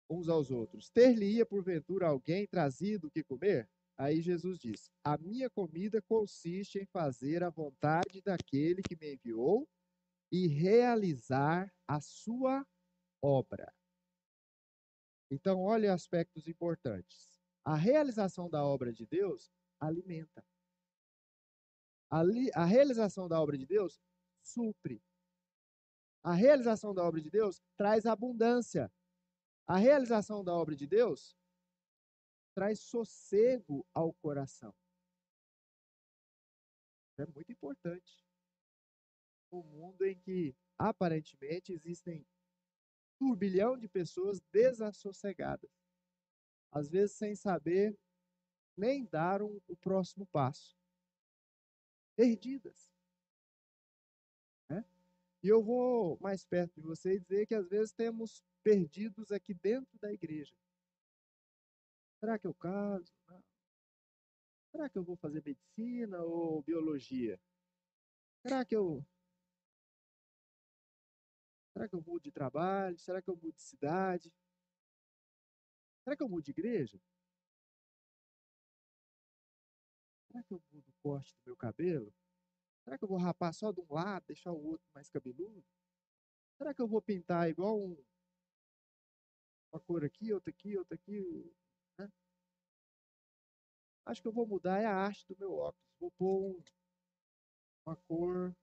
Uns 0.09 0.27
aos 0.27 0.49
outros: 0.49 0.89
Ter-lhe-ia 0.89 1.45
porventura 1.45 2.07
alguém 2.07 2.47
trazido 2.47 3.05
o 3.05 3.11
que 3.11 3.23
comer? 3.23 3.69
Aí 3.95 4.21
Jesus 4.21 4.57
diz: 4.57 4.89
A 5.03 5.19
minha 5.19 5.51
comida 5.51 6.01
consiste 6.01 6.79
em 6.79 6.85
fazer 6.87 7.43
a 7.43 7.51
vontade 7.51 8.23
daquele 8.23 8.81
que 8.81 8.95
me 8.95 9.13
enviou 9.13 9.69
e 10.31 10.47
realizar 10.47 11.71
a 11.87 12.01
sua 12.01 12.65
obra. 13.21 13.71
Então, 15.29 15.61
olha 15.61 15.93
aspectos 15.93 16.47
importantes. 16.47 17.39
A 17.63 17.75
realização 17.75 18.49
da 18.49 18.65
obra 18.65 18.91
de 18.91 19.05
Deus 19.05 19.51
alimenta. 19.79 20.43
A, 22.09 22.21
a 22.53 22.65
realização 22.65 23.27
da 23.27 23.41
obra 23.41 23.57
de 23.57 23.65
Deus 23.65 23.99
supre. 24.41 25.01
A 26.23 26.33
realização 26.33 26.93
da 26.93 27.03
obra 27.03 27.21
de 27.21 27.29
Deus 27.29 27.61
traz 27.77 28.05
abundância. 28.05 28.91
A 29.67 29.77
realização 29.77 30.43
da 30.43 30.53
obra 30.53 30.75
de 30.75 30.87
Deus 30.87 31.35
traz 32.53 32.79
sossego 32.79 33.85
ao 33.93 34.13
coração. 34.13 34.73
É 37.17 37.25
muito 37.27 37.51
importante. 37.51 38.25
Um 39.51 39.63
mundo 39.63 40.05
em 40.05 40.19
que 40.19 40.55
aparentemente 40.77 41.71
existem 41.71 42.25
turbilhão 43.17 43.77
de 43.77 43.87
pessoas 43.87 44.41
desassossegadas, 44.51 45.71
às 46.71 46.89
vezes 46.89 47.15
sem 47.15 47.35
saber 47.35 47.97
nem 48.77 49.05
dar 49.05 49.41
um, 49.41 49.61
o 49.67 49.75
próximo 49.77 50.25
passo, 50.27 50.77
perdidas. 52.15 52.89
Né? 54.69 54.83
E 55.43 55.47
eu 55.47 55.63
vou 55.63 56.17
mais 56.19 56.45
perto 56.45 56.75
de 56.75 56.81
você 56.81 57.15
e 57.15 57.19
dizer 57.19 57.45
que 57.45 57.55
às 57.55 57.67
vezes 57.67 57.93
temos 57.93 58.43
perdidos 58.63 59.31
aqui 59.31 59.53
dentro 59.53 59.97
da 59.99 60.11
igreja. 60.11 60.55
Será 62.19 62.39
que 62.39 62.47
eu 62.47 62.53
caso? 62.53 63.13
Não. 63.27 63.43
Será 64.71 64.89
que 64.89 64.97
eu 64.97 65.03
vou 65.03 65.15
fazer 65.15 65.43
medicina 65.43 66.21
ou 66.23 66.61
biologia? 66.63 67.39
Será 68.41 68.65
que 68.65 68.75
eu 68.75 69.05
Será 71.71 71.89
que 71.89 71.95
eu 71.95 72.01
mudo 72.01 72.23
de 72.23 72.31
trabalho? 72.31 72.97
Será 72.97 73.21
que 73.21 73.29
eu 73.29 73.35
mudo 73.35 73.53
de 73.53 73.61
cidade? 73.61 74.33
Será 76.03 76.15
que 76.15 76.23
eu 76.23 76.29
mudo 76.29 76.43
de 76.43 76.51
igreja? 76.51 76.97
Será 80.27 80.41
que 80.43 80.53
eu 80.53 80.61
corte 81.05 81.35
do 81.35 81.41
meu 81.45 81.55
cabelo? 81.55 82.11
Será 82.83 82.97
que 82.97 83.03
eu 83.03 83.07
vou 83.07 83.19
rapar 83.19 83.53
só 83.53 83.71
de 83.71 83.79
um 83.79 83.93
lado, 83.93 84.25
deixar 84.25 84.51
o 84.51 84.65
outro 84.65 84.87
mais 84.91 85.07
cabeludo? 85.07 85.63
Será 86.57 86.73
que 86.73 86.81
eu 86.81 86.87
vou 86.87 86.99
pintar 86.99 87.47
igual 87.47 87.79
um, 87.79 88.03
uma 89.71 89.79
cor 89.81 90.03
aqui, 90.03 90.33
outra 90.33 90.49
aqui, 90.49 90.75
outra 90.75 90.95
aqui? 90.95 91.53
Né? 91.99 92.11
Acho 94.07 94.19
que 94.19 94.27
eu 94.27 94.31
vou 94.31 94.47
mudar 94.47 94.81
é 94.81 94.85
a 94.85 94.95
arte 94.95 95.27
do 95.27 95.37
meu 95.37 95.53
óculos. 95.53 95.95
Vou 95.99 96.11
pôr 96.11 96.41
um, 96.41 96.63
uma 97.85 97.95
cor. 98.07 98.55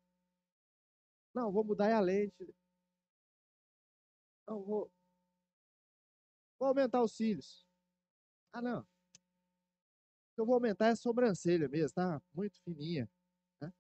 Não, 1.33 1.53
vou 1.53 1.65
mudar 1.65 1.91
é 1.91 1.93
a 1.93 2.01
lente. 2.01 2.53
Não, 4.49 4.61
vou. 4.65 4.91
Vou 6.59 6.69
aumentar 6.69 7.03
os 7.03 7.13
cílios. 7.13 7.65
Ah, 8.53 8.61
não. 8.61 8.92
Eu 10.37 10.47
vou 10.47 10.55
aumentar 10.55 10.89
a 10.89 10.97
sobrancelha 10.97 11.69
mesmo, 11.69 11.95
tá? 11.95 12.23
Muito 12.33 12.59
fininha. 12.63 13.11
Né? 13.61 13.73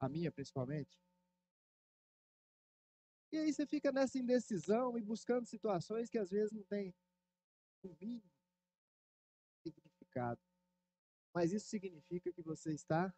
A 0.00 0.08
minha, 0.08 0.32
principalmente. 0.32 0.98
E 3.30 3.36
aí 3.36 3.52
você 3.52 3.66
fica 3.66 3.92
nessa 3.92 4.18
indecisão 4.18 4.98
e 4.98 5.02
buscando 5.02 5.46
situações 5.46 6.08
que 6.08 6.18
às 6.18 6.30
vezes 6.30 6.50
não 6.50 6.64
tem 6.64 6.94
o 7.82 7.94
mínimo 8.00 8.22
significado. 9.62 10.40
Mas 11.34 11.52
isso 11.52 11.68
significa 11.68 12.32
que 12.32 12.42
você 12.42 12.72
está 12.72 13.14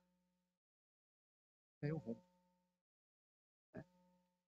sem 1.80 1.92
o 1.92 1.96
rumo. 1.96 2.22
Né? 3.74 3.84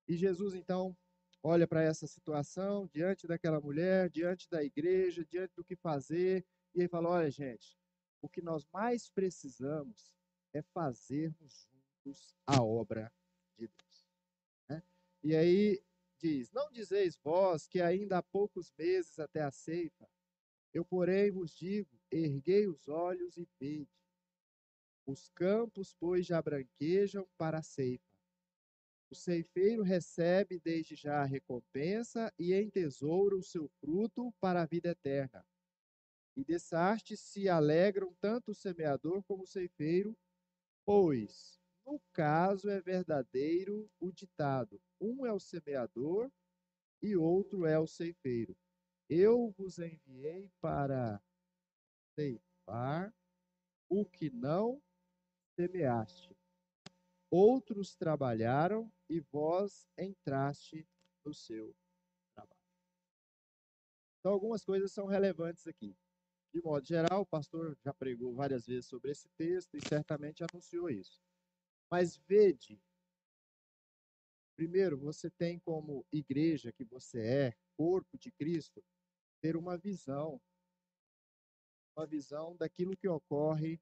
E 0.08 0.16
Jesus, 0.16 0.54
então, 0.54 0.96
olha 1.42 1.66
para 1.66 1.82
essa 1.82 2.06
situação, 2.06 2.88
diante 2.88 3.26
daquela 3.26 3.60
mulher, 3.60 4.10
diante 4.10 4.48
da 4.50 4.62
igreja, 4.62 5.24
diante 5.24 5.54
do 5.54 5.64
que 5.64 5.76
fazer, 5.76 6.44
e 6.74 6.80
ele 6.80 6.88
fala: 6.88 7.08
olha, 7.08 7.30
gente, 7.30 7.78
o 8.22 8.28
que 8.28 8.40
nós 8.40 8.64
mais 8.72 9.10
precisamos 9.10 10.14
é 10.54 10.62
fazermos 10.62 11.68
juntos 12.04 12.34
a 12.46 12.62
obra 12.62 13.12
de 13.58 13.66
Deus. 13.66 14.06
Né? 14.68 14.82
E 15.22 15.36
aí 15.36 15.82
diz: 16.18 16.50
Não 16.52 16.70
dizeis 16.70 17.18
vós 17.22 17.66
que 17.66 17.80
ainda 17.80 18.18
há 18.18 18.22
poucos 18.22 18.72
meses 18.78 19.18
até 19.18 19.42
a 19.42 19.50
ceifa, 19.50 20.08
eu, 20.72 20.84
porém, 20.84 21.30
vos 21.30 21.54
digo: 21.54 21.90
erguei 22.10 22.66
os 22.66 22.88
olhos 22.88 23.36
e 23.36 23.46
vede. 23.60 23.90
Os 25.04 25.28
campos, 25.30 25.94
pois, 25.98 26.24
já 26.24 26.40
branquejam 26.40 27.28
para 27.36 27.58
a 27.58 27.62
ceifa. 27.62 28.12
O 29.10 29.14
ceifeiro 29.14 29.82
recebe 29.82 30.58
desde 30.58 30.94
já 30.94 31.20
a 31.20 31.26
recompensa 31.26 32.32
e 32.38 32.54
entesoura 32.54 33.36
o 33.36 33.42
seu 33.42 33.68
fruto 33.68 34.32
para 34.40 34.62
a 34.62 34.66
vida 34.66 34.90
eterna. 34.90 35.44
E 36.36 36.44
dessa 36.44 36.78
arte 36.78 37.16
se 37.16 37.48
alegram 37.48 38.14
tanto 38.20 38.52
o 38.52 38.54
semeador 38.54 39.22
como 39.24 39.42
o 39.42 39.46
ceifeiro, 39.46 40.16
pois, 40.84 41.60
no 41.84 42.00
caso, 42.12 42.70
é 42.70 42.80
verdadeiro 42.80 43.90
o 44.00 44.10
ditado: 44.10 44.80
um 45.00 45.26
é 45.26 45.32
o 45.32 45.40
semeador 45.40 46.30
e 47.02 47.16
outro 47.16 47.66
é 47.66 47.78
o 47.78 47.86
ceifeiro. 47.86 48.56
Eu 49.08 49.50
vos 49.50 49.78
enviei 49.78 50.50
para 50.60 51.22
ceifar 52.14 53.14
o 53.88 54.06
que 54.06 54.30
não 54.30 54.80
semeaste. 55.54 56.34
Outros 57.30 57.94
trabalharam 57.94 58.90
e 59.08 59.20
vós 59.20 59.86
entraste 59.98 60.86
no 61.24 61.34
seu 61.34 61.74
trabalho. 62.34 62.60
Então, 64.18 64.32
algumas 64.32 64.64
coisas 64.64 64.92
são 64.92 65.06
relevantes 65.06 65.66
aqui. 65.66 65.96
De 66.52 66.60
modo 66.60 66.86
geral, 66.86 67.22
o 67.22 67.26
pastor 67.26 67.76
já 67.82 67.94
pregou 67.94 68.34
várias 68.34 68.66
vezes 68.66 68.86
sobre 68.86 69.10
esse 69.10 69.28
texto 69.38 69.74
e 69.74 69.88
certamente 69.88 70.44
anunciou 70.44 70.90
isso. 70.90 71.18
Mas 71.90 72.16
vede, 72.16 72.78
primeiro, 74.54 74.98
você 74.98 75.30
tem 75.30 75.58
como 75.60 76.06
igreja 76.12 76.72
que 76.72 76.84
você 76.84 77.20
é, 77.20 77.56
corpo 77.76 78.18
de 78.18 78.30
Cristo, 78.32 78.84
ter 79.40 79.56
uma 79.56 79.78
visão, 79.78 80.40
uma 81.96 82.06
visão 82.06 82.54
daquilo 82.56 82.96
que 82.96 83.08
ocorre 83.08 83.80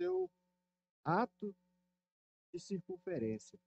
seu 0.00 0.30
ato 1.04 1.54
de 2.52 2.60
circunferência. 2.60 3.58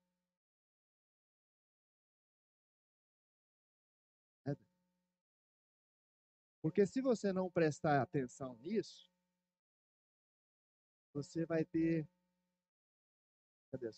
Porque 6.61 6.85
se 6.85 7.01
você 7.01 7.33
não 7.33 7.49
prestar 7.49 8.01
atenção 8.01 8.55
nisso, 8.57 9.11
você 11.13 11.45
vai 11.45 11.65
ter. 11.65 12.07
Cadê 13.71 13.87
a? 13.87 13.91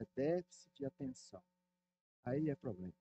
É 0.00 0.06
déficit 0.14 0.74
de 0.74 0.84
atenção. 0.84 1.42
Aí 2.24 2.50
é 2.50 2.54
problema. 2.54 2.94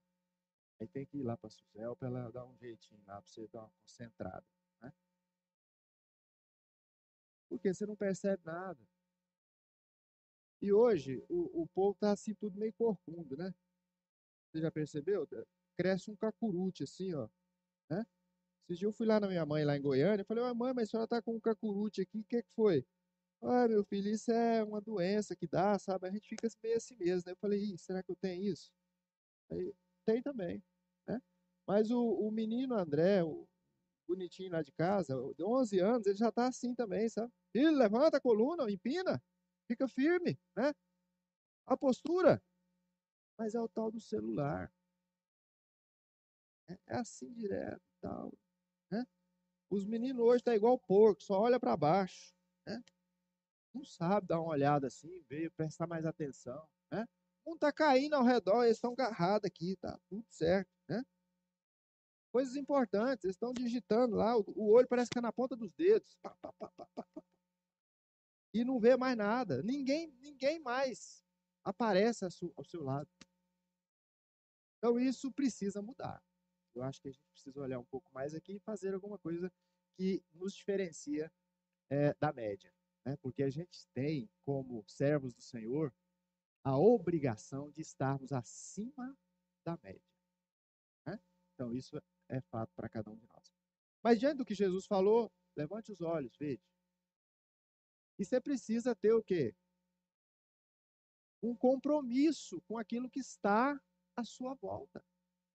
Aí 0.79 0.87
tem 0.87 1.05
que 1.05 1.17
ir 1.17 1.23
lá 1.23 1.35
para 1.35 1.47
a 1.47 1.51
Suzel 1.51 1.95
para 1.95 2.07
ela 2.07 2.31
dar 2.31 2.45
um 2.45 2.57
jeitinho 2.57 3.01
lá, 3.05 3.21
para 3.21 3.27
você 3.29 3.47
dar 3.47 3.63
uma 3.63 3.71
concentrada. 3.81 4.45
Né? 4.81 4.93
Porque 7.49 7.73
você 7.73 7.85
não 7.85 7.97
percebe 7.97 8.41
nada. 8.45 8.79
E 10.61 10.71
hoje 10.71 11.23
o, 11.29 11.63
o 11.63 11.67
povo 11.67 11.93
está 11.93 12.11
assim 12.11 12.33
tudo 12.33 12.57
meio 12.57 12.73
corcunda, 12.73 13.35
né? 13.35 13.53
Você 14.51 14.61
já 14.61 14.71
percebeu? 14.71 15.27
Cresce 15.77 16.11
um 16.11 16.15
cacurute 16.15 16.83
assim, 16.83 17.13
ó. 17.13 17.29
Né? 17.89 18.05
Esses 18.69 18.77
dias 18.77 18.89
eu 18.89 18.93
fui 18.93 19.07
lá 19.07 19.19
na 19.19 19.27
minha 19.27 19.43
mãe, 19.47 19.65
lá 19.65 19.75
em 19.75 19.81
Goiânia, 19.81 20.21
e 20.21 20.25
falei, 20.25 20.43
mãe, 20.53 20.73
mas 20.75 20.89
a 20.89 20.91
senhora 20.91 21.05
está 21.05 21.21
com 21.23 21.35
um 21.35 21.39
cacurute 21.39 22.01
aqui, 22.01 22.19
o 22.19 22.23
que, 22.23 22.43
que 22.43 22.53
foi? 22.53 22.85
Ah, 23.41 23.67
meu 23.67 23.83
filho, 23.83 24.09
isso 24.11 24.31
é 24.31 24.63
uma 24.63 24.79
doença 24.81 25.35
que 25.35 25.47
dá, 25.47 25.79
sabe? 25.79 26.07
A 26.07 26.11
gente 26.11 26.27
fica 26.29 26.47
meio 26.63 26.77
assim 26.77 26.95
mesmo, 26.95 27.23
né? 27.27 27.31
Eu 27.33 27.37
falei, 27.37 27.77
será 27.77 28.03
que 28.03 28.11
eu 28.11 28.15
tenho 28.15 28.43
isso? 28.53 28.71
Aí, 29.51 29.73
tem 30.05 30.21
também, 30.21 30.63
né? 31.07 31.21
Mas 31.67 31.91
o, 31.91 31.99
o 32.01 32.31
menino 32.31 32.75
André, 32.75 33.23
o 33.23 33.47
bonitinho 34.07 34.51
lá 34.51 34.61
de 34.61 34.71
casa, 34.73 35.15
de 35.37 35.43
11 35.43 35.79
anos, 35.79 36.05
ele 36.07 36.17
já 36.17 36.29
está 36.29 36.47
assim 36.47 36.75
também, 36.75 37.09
sabe? 37.09 37.31
Filho, 37.51 37.71
levanta 37.71 38.17
a 38.17 38.21
coluna, 38.21 38.69
empina, 38.71 39.21
Fica 39.67 39.87
firme, 39.87 40.39
né? 40.55 40.73
A 41.67 41.77
postura. 41.77 42.41
Mas 43.37 43.53
é 43.53 43.61
o 43.61 43.69
tal 43.69 43.91
do 43.91 43.99
celular. 43.99 44.71
É, 46.67 46.73
é 46.87 46.95
assim 46.97 47.31
direto, 47.33 47.81
tal. 48.01 48.33
Os 49.69 49.85
meninos 49.85 50.21
hoje 50.21 50.37
estão 50.37 50.51
tá 50.51 50.57
igual 50.57 50.79
porco, 50.79 51.21
só 51.21 51.39
olha 51.39 51.59
para 51.59 51.77
baixo. 51.77 52.33
Né? 52.65 52.83
Não 53.73 53.83
sabe 53.83 54.27
dar 54.27 54.41
uma 54.41 54.51
olhada 54.51 54.87
assim, 54.87 55.21
ver, 55.29 55.51
prestar 55.51 55.85
mais 55.85 56.05
atenção. 56.05 56.67
Né? 56.91 57.07
Um 57.45 57.53
está 57.53 57.71
caindo 57.71 58.15
ao 58.15 58.23
redor, 58.23 58.63
eles 58.63 58.77
estão 58.77 58.93
agarrados 58.93 59.45
aqui, 59.45 59.75
tá 59.77 59.99
tudo 60.09 60.25
certo. 60.29 60.69
Né? 60.87 61.03
Coisas 62.31 62.55
importantes, 62.55 63.23
eles 63.23 63.35
estão 63.35 63.53
digitando 63.53 64.15
lá, 64.15 64.35
o, 64.37 64.71
olho 64.71 64.87
parece 64.87 65.09
que 65.09 65.17
está 65.17 65.27
na 65.27 65.33
ponta 65.33 65.55
dos 65.55 65.71
dedos. 65.73 66.17
Pá, 66.21 66.35
pá, 66.41 66.53
pá, 66.53 66.89
e 68.53 68.63
não 68.63 68.79
vê 68.79 68.97
mais 68.97 69.15
nada. 69.15 69.61
Ninguém, 69.61 70.11
ninguém 70.19 70.59
mais 70.59 71.23
aparece 71.63 72.25
ao 72.25 72.63
seu 72.65 72.83
lado. 72.83 73.09
Então 74.77 74.99
isso 74.99 75.31
precisa 75.31 75.81
mudar. 75.81 76.23
Eu 76.79 76.85
acho 76.85 77.01
que 77.01 77.09
a 77.09 77.11
gente 77.11 77.27
precisa 77.29 77.59
olhar 77.59 77.77
um 77.77 77.85
pouco 77.85 78.09
mais 78.13 78.33
aqui 78.33 78.53
e 78.53 78.59
fazer 78.59 78.93
alguma 78.93 79.17
coisa 79.19 79.51
que 79.95 80.23
nos 80.33 80.53
diferencia 80.53 81.29
é, 81.89 82.13
da 82.13 82.31
média. 82.31 82.73
Né? 83.05 83.17
Porque 83.17 83.43
a 83.43 83.49
gente 83.49 83.85
tem, 83.93 84.29
como 84.45 84.83
servos 84.87 85.33
do 85.33 85.41
Senhor, 85.41 85.93
a 86.63 86.77
obrigação 86.77 87.69
de 87.71 87.81
estarmos 87.81 88.31
acima 88.31 89.17
da 89.65 89.77
média. 89.83 90.09
Né? 91.05 91.19
Então, 91.53 91.73
isso 91.73 92.01
é 92.29 92.39
fato 92.39 92.73
para 92.75 92.87
cada 92.87 93.11
um 93.11 93.17
de 93.17 93.27
nós. 93.27 93.53
Mas 94.01 94.17
diante 94.17 94.37
do 94.37 94.45
que 94.45 94.55
Jesus 94.55 94.85
falou, 94.85 95.29
levante 95.57 95.91
os 95.91 95.99
olhos, 95.99 96.37
veja. 96.37 96.63
E 98.17 98.23
você 98.23 98.39
precisa 98.39 98.95
ter 98.95 99.11
o 99.11 99.23
quê? 99.23 99.53
Um 101.43 101.53
compromisso 101.53 102.61
com 102.61 102.77
aquilo 102.77 103.09
que 103.09 103.19
está 103.19 103.77
à 104.15 104.23
sua 104.23 104.53
volta. 104.53 105.03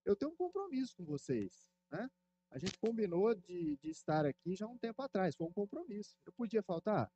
Eu 0.04 0.14
tenho 0.14 0.32
um 0.32 0.36
compromisso 0.36 0.94
com 0.96 1.04
vocês, 1.04 1.70
né? 1.90 2.10
A 2.50 2.58
gente 2.58 2.78
combinou 2.78 3.34
de, 3.34 3.76
de 3.78 3.90
estar 3.90 4.24
aqui 4.24 4.54
já 4.54 4.66
um 4.66 4.78
tempo 4.78 5.02
atrás, 5.02 5.34
foi 5.34 5.46
um 5.46 5.52
compromisso. 5.52 6.14
Eu 6.24 6.32
podia 6.32 6.62
faltar? 6.62 7.10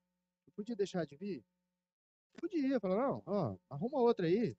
Eu 0.46 0.52
podia 0.52 0.74
deixar 0.74 1.04
de 1.04 1.16
vir? 1.16 1.44
Podia, 2.40 2.80
falar, 2.80 2.96
não, 2.96 3.22
ó, 3.26 3.58
arruma 3.70 4.00
outra 4.00 4.26
aí. 4.26 4.56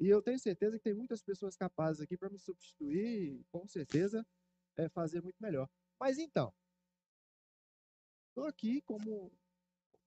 E 0.00 0.06
eu 0.08 0.22
tenho 0.22 0.38
certeza 0.38 0.76
que 0.76 0.84
tem 0.84 0.94
muitas 0.94 1.22
pessoas 1.22 1.56
capazes 1.56 2.02
aqui 2.02 2.16
para 2.16 2.30
me 2.30 2.38
substituir 2.38 3.40
e, 3.40 3.44
com 3.50 3.66
certeza, 3.66 4.26
é, 4.76 4.88
fazer 4.88 5.22
muito 5.22 5.36
melhor. 5.40 5.68
Mas 5.98 6.18
então, 6.18 6.54
estou 8.28 8.44
aqui 8.44 8.80
como 8.82 9.32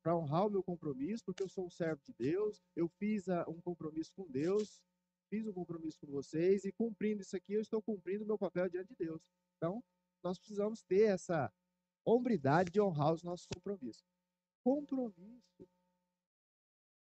para 0.01 0.15
honrar 0.15 0.47
o 0.47 0.49
meu 0.49 0.63
compromisso, 0.63 1.23
porque 1.25 1.43
eu 1.43 1.49
sou 1.49 1.65
um 1.65 1.69
servo 1.69 2.01
de 2.03 2.13
Deus, 2.13 2.63
eu 2.75 2.87
fiz 2.87 3.27
a, 3.29 3.47
um 3.49 3.61
compromisso 3.61 4.11
com 4.15 4.29
Deus, 4.29 4.81
fiz 5.31 5.47
um 5.47 5.53
compromisso 5.53 5.97
com 6.01 6.07
vocês, 6.07 6.65
e 6.65 6.73
cumprindo 6.73 7.21
isso 7.21 7.37
aqui, 7.37 7.53
eu 7.53 7.61
estou 7.61 7.81
cumprindo 7.81 8.25
o 8.25 8.27
meu 8.27 8.37
papel 8.37 8.69
diante 8.69 8.89
de 8.89 8.95
Deus. 8.95 9.21
Então, 9.55 9.81
nós 10.21 10.37
precisamos 10.37 10.83
ter 10.83 11.03
essa 11.03 11.51
hombridade 12.05 12.69
de 12.69 12.81
honrar 12.81 13.13
os 13.13 13.23
nossos 13.23 13.47
compromissos. 13.47 14.03
Compromisso. 14.61 15.67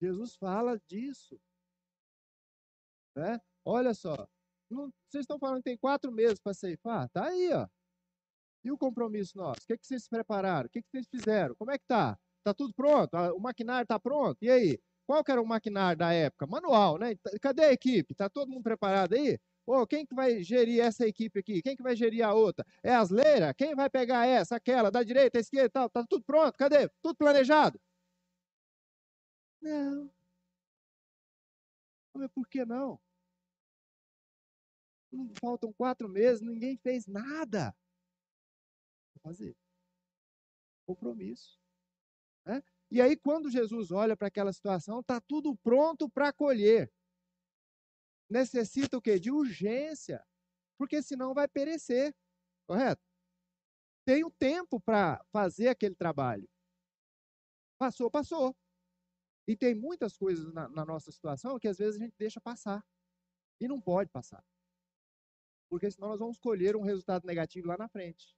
Jesus 0.03 0.35
fala 0.35 0.79
disso. 0.89 1.41
Né? 3.15 3.41
Olha 3.65 3.95
só, 3.95 4.29
não, 4.69 4.93
vocês 5.09 5.23
estão 5.23 5.39
falando 5.39 5.59
que 5.59 5.71
tem 5.71 5.79
quatro 5.79 6.11
meses 6.11 6.41
para 6.41 6.53
ceifar? 6.53 7.09
Tá 7.11 7.27
aí, 7.27 7.53
ó. 7.53 7.69
E 8.65 8.73
o 8.73 8.77
compromisso 8.77 9.39
nosso? 9.39 9.63
O 9.63 9.67
que, 9.67 9.79
que 9.79 9.87
vocês 9.87 10.09
prepararam? 10.09 10.67
O 10.67 10.71
que, 10.71 10.83
que 10.83 10.89
vocês 10.91 11.07
fizeram? 11.09 11.55
Como 11.55 11.71
é 11.71 11.79
que 11.79 11.87
tá? 11.87 12.19
Tá 12.43 12.53
tudo 12.53 12.75
pronto? 12.75 13.17
O 13.37 13.41
maquinário 13.41 13.85
está 13.85 13.99
pronto? 13.99 14.37
E 14.43 14.51
aí? 14.51 14.81
Qual 15.07 15.23
que 15.23 15.31
era 15.31 15.41
o 15.41 15.47
maquinário 15.47 15.99
da 15.99 16.13
época? 16.13 16.47
Manual, 16.47 16.99
né? 16.99 17.15
Cadê 17.41 17.65
a 17.65 17.73
equipe? 17.73 18.15
Tá 18.15 18.29
todo 18.29 18.51
mundo 18.51 18.63
preparado 18.63 19.15
aí? 19.15 19.39
Pô, 19.65 19.87
quem 19.87 20.05
que 20.07 20.15
vai 20.15 20.43
gerir 20.43 20.81
essa 20.81 21.07
equipe 21.07 21.39
aqui? 21.41 21.63
Quem 21.63 21.77
que 21.77 21.83
vai 21.83 21.97
gerir 21.97 22.23
a 22.25 22.35
outra? 22.35 22.65
É 22.83 22.95
as 22.95 23.11
leiras? 23.11 23.53
Quem 23.57 23.75
vai 23.75 23.89
pegar 23.91 24.27
essa, 24.27 24.57
aquela, 24.57 24.91
da 24.91 25.03
direita, 25.03 25.39
esquerda, 25.39 25.71
tal? 25.71 25.91
Tá 25.91 26.05
tudo 26.09 26.25
pronto? 26.25 26.57
Cadê? 26.57 26.89
Tudo 27.03 27.17
planejado? 27.17 27.81
Não. 29.61 30.11
Mas 32.15 32.31
por 32.33 32.49
que 32.49 32.65
não? 32.65 32.99
Faltam 35.41 35.73
quatro 35.73 36.09
meses, 36.09 36.41
ninguém 36.41 36.77
fez 36.79 37.07
nada. 37.07 37.75
Vou 39.15 39.23
fazer. 39.23 39.57
Compromisso. 40.87 41.59
Né? 42.45 42.63
E 42.91 43.01
aí, 43.01 43.17
quando 43.17 43.51
Jesus 43.51 43.91
olha 43.91 44.17
para 44.17 44.29
aquela 44.29 44.53
situação, 44.53 45.01
está 45.01 45.21
tudo 45.21 45.57
pronto 45.57 46.09
para 46.09 46.33
colher. 46.33 46.93
Necessita 48.29 48.97
o 48.97 49.03
quê? 49.03 49.19
De 49.19 49.31
urgência, 49.31 50.25
porque 50.79 51.03
senão 51.03 51.35
vai 51.35 51.49
perecer, 51.49 52.15
correto? 52.67 53.03
Tem 54.05 54.25
o 54.25 54.31
tempo 54.31 54.81
para 54.81 55.25
fazer 55.33 55.69
aquele 55.69 55.95
trabalho. 55.95 56.49
Passou, 57.79 58.11
passou. 58.11 58.57
E 59.49 59.57
tem 59.57 59.75
muitas 59.75 60.17
coisas 60.17 60.53
na, 60.53 60.69
na 60.69 60.85
nossa 60.85 61.11
situação 61.11 61.59
que 61.59 61.69
às 61.69 61.79
vezes 61.79 62.01
a 62.01 62.05
gente 62.05 62.17
deixa 62.17 62.41
passar. 62.41 62.85
E 63.61 63.67
não 63.67 63.81
pode 63.81 64.11
passar. 64.11 64.45
Porque 65.69 65.91
senão 65.91 66.09
nós 66.09 66.21
vamos 66.21 66.39
colher 66.39 66.77
um 66.77 66.83
resultado 66.83 67.27
negativo 67.27 67.69
lá 67.69 67.77
na 67.77 67.89
frente. 67.89 68.37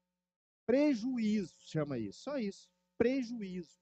Prejuízo 0.66 1.54
chama 1.62 1.98
isso. 1.98 2.20
Só 2.20 2.38
isso. 2.38 2.70
Prejuízo. 2.96 3.78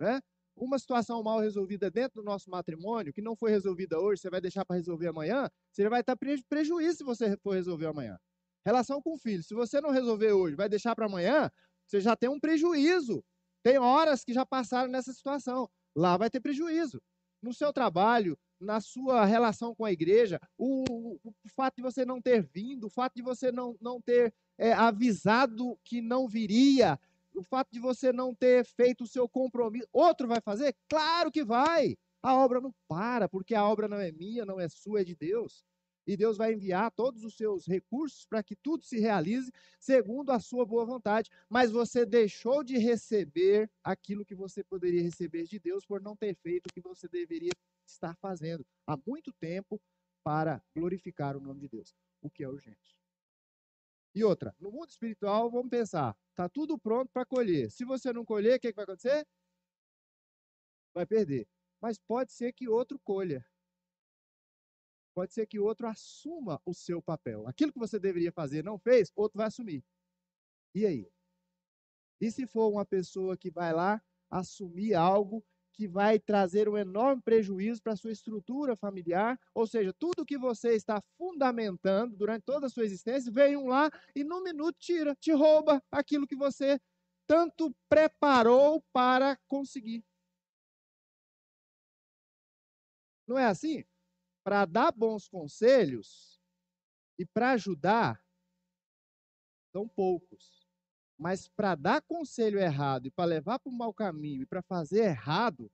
Né? 0.00 0.20
Uma 0.56 0.78
situação 0.78 1.22
mal 1.22 1.38
resolvida 1.40 1.90
dentro 1.90 2.22
do 2.22 2.24
nosso 2.24 2.50
matrimônio, 2.50 3.12
que 3.12 3.22
não 3.22 3.36
foi 3.36 3.50
resolvida 3.50 4.00
hoje, 4.00 4.22
você 4.22 4.30
vai 4.30 4.40
deixar 4.40 4.64
para 4.64 4.76
resolver 4.76 5.08
amanhã, 5.08 5.48
você 5.70 5.88
vai 5.88 6.00
estar 6.00 6.16
preju 6.16 6.42
prejuízo 6.48 6.98
se 6.98 7.04
você 7.04 7.36
for 7.36 7.54
resolver 7.54 7.86
amanhã. 7.86 8.18
Relação 8.64 9.00
com 9.00 9.14
o 9.14 9.18
filho, 9.18 9.42
se 9.42 9.54
você 9.54 9.80
não 9.80 9.90
resolver 9.90 10.32
hoje, 10.32 10.56
vai 10.56 10.68
deixar 10.68 10.96
para 10.96 11.06
amanhã, 11.06 11.50
você 11.86 12.00
já 12.00 12.16
tem 12.16 12.28
um 12.28 12.40
prejuízo. 12.40 13.24
Tem 13.62 13.78
horas 13.78 14.24
que 14.24 14.32
já 14.32 14.46
passaram 14.46 14.90
nessa 14.90 15.12
situação. 15.12 15.68
Lá 15.94 16.16
vai 16.16 16.30
ter 16.30 16.40
prejuízo. 16.40 17.02
No 17.42 17.52
seu 17.52 17.72
trabalho, 17.72 18.38
na 18.60 18.80
sua 18.80 19.24
relação 19.24 19.74
com 19.74 19.84
a 19.84 19.92
igreja, 19.92 20.38
o, 20.56 20.84
o, 20.88 21.20
o, 21.24 21.48
fato 21.48 21.76
de 21.76 21.82
você 21.82 22.04
não 22.04 22.20
ter 22.20 22.42
vindo, 22.42 22.86
o 22.86 22.90
fato 22.90 23.14
de 23.16 23.22
você 23.22 23.50
não, 23.50 23.76
não 23.80 24.00
ter 24.00 24.32
é, 24.58 24.72
avisado 24.72 25.78
que 25.82 26.02
não 26.02 26.28
viria, 26.28 26.98
o 27.34 27.42
fato 27.42 27.68
de 27.72 27.80
você 27.80 28.12
não 28.12 28.34
ter 28.34 28.64
feito 28.64 29.04
o 29.04 29.06
seu 29.06 29.28
compromisso, 29.28 29.88
outro 29.92 30.28
vai 30.28 30.40
fazer? 30.40 30.74
Claro 30.88 31.30
que 31.30 31.44
vai. 31.44 31.96
A 32.22 32.34
obra 32.34 32.60
não 32.60 32.74
para, 32.86 33.28
porque 33.28 33.54
a 33.54 33.66
obra 33.66 33.88
não 33.88 33.96
é 33.98 34.12
minha, 34.12 34.44
não 34.44 34.60
é 34.60 34.68
sua, 34.68 35.00
é 35.00 35.04
de 35.04 35.14
Deus. 35.14 35.64
E 36.06 36.16
Deus 36.16 36.36
vai 36.36 36.52
enviar 36.52 36.90
todos 36.90 37.24
os 37.24 37.36
seus 37.36 37.66
recursos 37.66 38.26
para 38.26 38.42
que 38.42 38.56
tudo 38.56 38.84
se 38.84 38.98
realize 38.98 39.50
segundo 39.78 40.30
a 40.30 40.40
sua 40.40 40.66
boa 40.66 40.84
vontade. 40.84 41.30
Mas 41.48 41.70
você 41.70 42.04
deixou 42.04 42.64
de 42.64 42.78
receber 42.78 43.70
aquilo 43.82 44.24
que 44.24 44.34
você 44.34 44.64
poderia 44.64 45.02
receber 45.02 45.44
de 45.44 45.58
Deus 45.58 45.84
por 45.86 46.00
não 46.00 46.16
ter 46.16 46.34
feito 46.36 46.66
o 46.66 46.72
que 46.72 46.80
você 46.80 47.08
deveria 47.08 47.52
estar 47.86 48.16
fazendo 48.16 48.66
há 48.86 48.98
muito 49.06 49.32
tempo 49.32 49.80
para 50.22 50.62
glorificar 50.76 51.36
o 51.36 51.40
nome 51.40 51.60
de 51.60 51.68
Deus, 51.68 51.94
o 52.20 52.28
que 52.28 52.44
é 52.44 52.48
urgente. 52.48 52.99
E 54.14 54.24
outra, 54.24 54.54
no 54.58 54.72
mundo 54.72 54.88
espiritual, 54.88 55.50
vamos 55.50 55.70
pensar, 55.70 56.16
está 56.30 56.48
tudo 56.48 56.78
pronto 56.78 57.10
para 57.12 57.24
colher. 57.24 57.70
Se 57.70 57.84
você 57.84 58.12
não 58.12 58.24
colher, 58.24 58.56
o 58.56 58.60
que, 58.60 58.70
que 58.70 58.76
vai 58.76 58.84
acontecer? 58.84 59.26
Vai 60.92 61.06
perder. 61.06 61.48
Mas 61.80 61.98
pode 61.98 62.32
ser 62.32 62.52
que 62.52 62.68
outro 62.68 62.98
colha. 62.98 63.46
Pode 65.14 65.32
ser 65.32 65.46
que 65.46 65.58
outro 65.58 65.86
assuma 65.86 66.60
o 66.64 66.74
seu 66.74 67.00
papel. 67.02 67.46
Aquilo 67.46 67.72
que 67.72 67.78
você 67.78 67.98
deveria 67.98 68.32
fazer 68.32 68.64
não 68.64 68.78
fez, 68.78 69.12
outro 69.14 69.38
vai 69.38 69.46
assumir. 69.46 69.84
E 70.74 70.86
aí? 70.86 71.10
E 72.20 72.30
se 72.30 72.46
for 72.46 72.68
uma 72.68 72.84
pessoa 72.84 73.36
que 73.36 73.50
vai 73.50 73.72
lá 73.72 74.02
assumir 74.28 74.94
algo 74.94 75.44
que 75.80 75.88
vai 75.88 76.18
trazer 76.18 76.68
um 76.68 76.76
enorme 76.76 77.22
prejuízo 77.22 77.82
para 77.82 77.94
a 77.94 77.96
sua 77.96 78.12
estrutura 78.12 78.76
familiar, 78.76 79.40
ou 79.54 79.66
seja, 79.66 79.94
tudo 79.94 80.26
que 80.26 80.36
você 80.36 80.74
está 80.74 81.02
fundamentando 81.16 82.14
durante 82.14 82.42
toda 82.42 82.66
a 82.66 82.68
sua 82.68 82.84
existência, 82.84 83.32
vem 83.32 83.56
um 83.56 83.66
lá 83.66 83.90
e 84.14 84.22
num 84.22 84.42
minuto 84.42 84.76
tira, 84.78 85.16
te 85.16 85.32
rouba 85.32 85.82
aquilo 85.90 86.26
que 86.26 86.36
você 86.36 86.78
tanto 87.26 87.74
preparou 87.88 88.84
para 88.92 89.38
conseguir. 89.48 90.04
Não 93.26 93.38
é 93.38 93.46
assim? 93.46 93.82
Para 94.44 94.66
dar 94.66 94.92
bons 94.92 95.28
conselhos 95.28 96.38
e 97.18 97.24
para 97.24 97.52
ajudar, 97.52 98.22
são 99.72 99.88
poucos. 99.88 100.59
Mas 101.20 101.48
para 101.48 101.74
dar 101.74 102.00
conselho 102.00 102.58
errado 102.58 103.04
e 103.04 103.10
para 103.10 103.26
levar 103.26 103.58
para 103.58 103.68
o 103.68 103.76
mau 103.76 103.92
caminho 103.92 104.40
e 104.40 104.46
para 104.46 104.62
fazer 104.62 105.04
errado, 105.04 105.70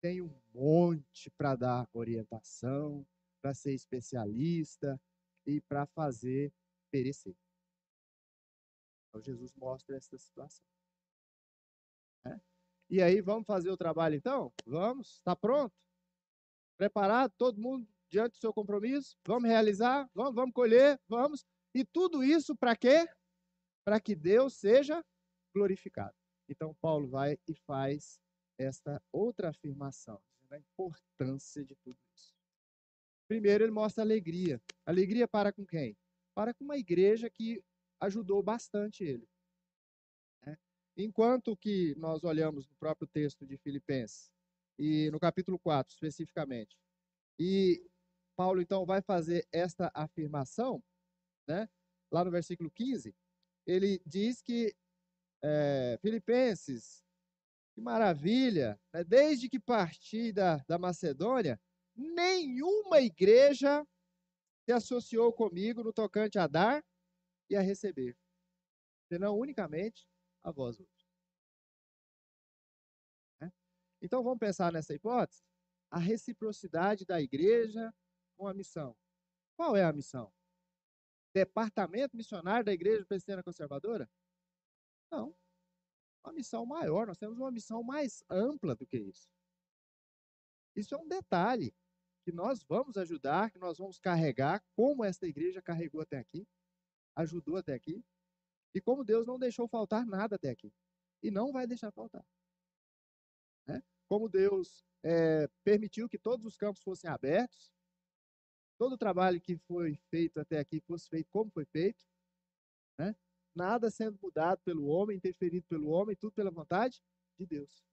tem 0.00 0.22
um 0.22 0.32
monte 0.54 1.28
para 1.32 1.56
dar 1.56 1.88
orientação, 1.92 3.04
para 3.42 3.52
ser 3.54 3.74
especialista 3.74 5.00
e 5.44 5.60
para 5.62 5.84
fazer 5.86 6.52
perecer. 6.92 7.34
Então 9.08 9.20
Jesus 9.20 9.52
mostra 9.54 9.96
essa 9.96 10.16
situação. 10.16 10.64
É? 12.24 12.40
E 12.88 13.02
aí, 13.02 13.20
vamos 13.20 13.44
fazer 13.44 13.68
o 13.68 13.76
trabalho 13.76 14.14
então? 14.14 14.52
Vamos? 14.64 15.14
Está 15.14 15.34
pronto? 15.34 15.74
Preparado? 16.78 17.32
Todo 17.36 17.60
mundo 17.60 17.84
diante 18.08 18.34
do 18.34 18.40
seu 18.40 18.54
compromisso? 18.54 19.18
Vamos 19.26 19.48
realizar? 19.48 20.08
Vamos, 20.14 20.36
vamos 20.36 20.54
colher? 20.54 21.00
Vamos? 21.08 21.44
E 21.74 21.84
tudo 21.84 22.22
isso 22.22 22.54
para 22.54 22.76
quê? 22.76 23.08
Para 23.84 24.00
que 24.00 24.14
Deus 24.14 24.54
seja 24.54 25.04
glorificado. 25.54 26.14
Então, 26.48 26.74
Paulo 26.80 27.08
vai 27.08 27.38
e 27.46 27.54
faz 27.54 28.20
esta 28.58 29.02
outra 29.10 29.50
afirmação, 29.50 30.20
a 30.50 30.58
importância 30.58 31.64
de 31.64 31.74
tudo 31.76 31.98
isso. 32.14 32.34
Primeiro, 33.26 33.64
ele 33.64 33.72
mostra 33.72 34.02
alegria. 34.02 34.60
Alegria 34.84 35.26
para 35.26 35.52
com 35.52 35.64
quem? 35.64 35.96
Para 36.34 36.52
com 36.52 36.64
uma 36.64 36.76
igreja 36.76 37.30
que 37.30 37.62
ajudou 38.00 38.42
bastante 38.42 39.02
ele. 39.04 39.26
Né? 40.44 40.58
Enquanto 40.96 41.56
que 41.56 41.94
nós 41.96 42.24
olhamos 42.24 42.68
no 42.68 42.76
próprio 42.76 43.08
texto 43.08 43.46
de 43.46 43.56
Filipenses, 43.56 44.30
e 44.78 45.10
no 45.10 45.20
capítulo 45.20 45.58
4 45.58 45.92
especificamente, 45.92 46.76
e 47.38 47.82
Paulo 48.36 48.60
então 48.60 48.84
vai 48.84 49.00
fazer 49.00 49.46
esta 49.52 49.90
afirmação, 49.94 50.82
né? 51.46 51.68
lá 52.10 52.24
no 52.24 52.30
versículo 52.30 52.70
15, 52.70 53.14
ele 53.66 54.00
diz 54.06 54.42
que 54.42 54.74
é, 55.42 55.98
Filipenses, 56.00 57.04
que 57.74 57.80
maravilha, 57.80 58.80
né? 58.92 59.02
desde 59.04 59.48
que 59.48 59.58
parti 59.58 60.32
da, 60.32 60.58
da 60.68 60.78
Macedônia, 60.78 61.60
nenhuma 61.94 63.00
igreja 63.00 63.86
se 64.64 64.72
associou 64.72 65.32
comigo 65.32 65.82
no 65.82 65.92
tocante 65.92 66.38
a 66.38 66.46
dar 66.46 66.84
e 67.50 67.56
a 67.56 67.60
receber, 67.60 68.16
senão 69.08 69.36
unicamente 69.36 70.06
a 70.42 70.50
outros. 70.50 70.86
Né? 73.40 73.52
Então 74.00 74.22
vamos 74.22 74.38
pensar 74.38 74.72
nessa 74.72 74.94
hipótese? 74.94 75.42
A 75.90 75.98
reciprocidade 75.98 77.04
da 77.04 77.20
igreja 77.20 77.92
com 78.36 78.46
a 78.46 78.54
missão. 78.54 78.96
Qual 79.56 79.76
é 79.76 79.84
a 79.84 79.92
missão? 79.92 80.32
Departamento 81.34 82.16
missionário 82.16 82.64
da 82.64 82.72
Igreja 82.72 83.04
Presbiteriana 83.04 83.42
Conservadora? 83.42 84.10
Não. 85.10 85.34
Uma 86.24 86.32
missão 86.32 86.64
maior, 86.64 87.06
nós 87.06 87.18
temos 87.18 87.38
uma 87.38 87.50
missão 87.50 87.82
mais 87.82 88.22
ampla 88.30 88.74
do 88.74 88.86
que 88.86 88.96
isso. 88.96 89.28
Isso 90.74 90.94
é 90.94 90.98
um 90.98 91.08
detalhe 91.08 91.74
que 92.24 92.32
nós 92.32 92.62
vamos 92.62 92.96
ajudar, 92.96 93.50
que 93.50 93.58
nós 93.58 93.78
vamos 93.78 93.98
carregar, 93.98 94.64
como 94.76 95.04
esta 95.04 95.26
igreja 95.26 95.60
carregou 95.60 96.00
até 96.00 96.18
aqui, 96.18 96.46
ajudou 97.16 97.56
até 97.56 97.74
aqui, 97.74 98.04
e 98.74 98.80
como 98.80 99.04
Deus 99.04 99.26
não 99.26 99.38
deixou 99.38 99.68
faltar 99.68 100.06
nada 100.06 100.36
até 100.36 100.50
aqui. 100.50 100.72
E 101.22 101.30
não 101.30 101.52
vai 101.52 101.66
deixar 101.66 101.90
faltar. 101.90 102.24
Né? 103.66 103.82
Como 104.08 104.28
Deus 104.28 104.84
é, 105.02 105.48
permitiu 105.64 106.08
que 106.08 106.18
todos 106.18 106.46
os 106.46 106.56
campos 106.56 106.82
fossem 106.82 107.10
abertos, 107.10 107.70
todo 108.82 108.94
o 108.94 108.98
trabalho 108.98 109.40
que 109.40 109.56
foi 109.58 109.94
feito 110.10 110.40
até 110.40 110.58
aqui 110.58 110.80
fosse 110.80 111.08
feito 111.08 111.30
como 111.30 111.48
foi 111.52 111.64
feito, 111.64 112.04
né? 112.98 113.14
nada 113.54 113.88
sendo 113.88 114.18
mudado 114.20 114.60
pelo 114.64 114.86
homem, 114.86 115.16
interferido 115.16 115.64
pelo 115.68 115.88
homem, 115.90 116.16
tudo 116.16 116.32
pela 116.32 116.50
vontade 116.50 117.00
de 117.38 117.46
Deus. 117.46 117.86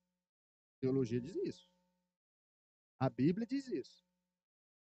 A 0.74 0.80
teologia 0.80 1.20
diz 1.20 1.36
isso. 1.36 1.70
A 2.98 3.08
Bíblia 3.08 3.46
diz 3.46 3.68
isso. 3.68 4.04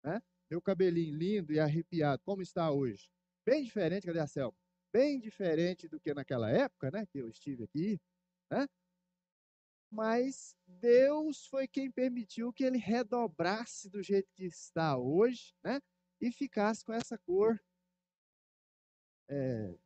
Né? 0.02 0.20
Meu 0.50 0.60
cabelinho 0.60 1.16
lindo 1.16 1.52
e 1.52 1.60
arrepiado, 1.60 2.20
como 2.24 2.42
está 2.42 2.72
hoje? 2.72 3.08
Bem 3.46 3.62
diferente, 3.62 4.04
cadê 4.04 4.18
a 4.18 4.26
Selma? 4.26 4.58
Bem 4.92 5.20
diferente 5.20 5.86
do 5.86 6.00
que 6.00 6.12
naquela 6.12 6.50
época, 6.50 6.90
né? 6.90 7.06
Que 7.06 7.18
eu 7.18 7.28
estive 7.28 7.62
aqui, 7.62 8.00
né? 8.50 8.66
Mas 9.94 10.56
Deus 10.66 11.46
foi 11.46 11.68
quem 11.68 11.90
permitiu 11.90 12.52
que 12.52 12.64
ele 12.64 12.78
redobrasse 12.78 13.88
do 13.88 14.02
jeito 14.02 14.28
que 14.34 14.44
está 14.44 14.98
hoje, 14.98 15.54
né? 15.62 15.80
E 16.20 16.32
ficasse 16.32 16.84
com 16.84 16.92
essa 16.92 17.16
cor. 17.18 17.62
É, 19.30 19.78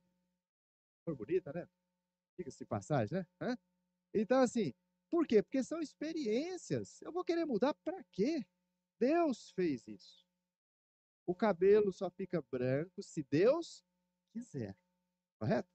cor 1.04 1.14
bonita, 1.14 1.52
né? 1.52 1.68
Diga-se 2.38 2.58
de 2.58 2.66
passagem, 2.66 3.18
né? 3.40 3.56
Então, 4.14 4.40
assim, 4.40 4.72
por 5.10 5.26
quê? 5.26 5.42
Porque 5.42 5.62
são 5.62 5.80
experiências. 5.80 7.02
Eu 7.02 7.12
vou 7.12 7.24
querer 7.24 7.44
mudar 7.44 7.74
para 7.74 8.02
quê? 8.10 8.46
Deus 8.98 9.50
fez 9.50 9.86
isso. 9.86 10.26
O 11.26 11.34
cabelo 11.34 11.92
só 11.92 12.10
fica 12.10 12.42
branco 12.50 13.02
se 13.02 13.22
Deus 13.24 13.84
quiser. 14.32 14.74
Correto? 15.38 15.68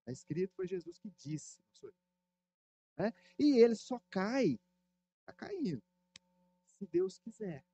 Está 0.00 0.12
escrito, 0.12 0.54
foi 0.54 0.66
Jesus 0.66 0.98
que 0.98 1.10
disse. 1.10 1.62
Não 1.62 1.72
sou 1.72 1.88
eu. 1.88 2.09
Né? 2.96 3.12
E 3.38 3.58
ele 3.58 3.74
só 3.74 4.00
cai, 4.10 4.58
está 5.20 5.32
caindo, 5.32 5.82
se 6.66 6.86
Deus 6.86 7.18
quiser. 7.18 7.64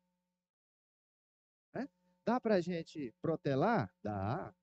Né? 1.75 1.89
Dá 2.25 2.41
para 2.41 2.57
a 2.57 2.61
gente 2.61 3.15
protelar? 3.21 3.93
Dá. 4.03 4.55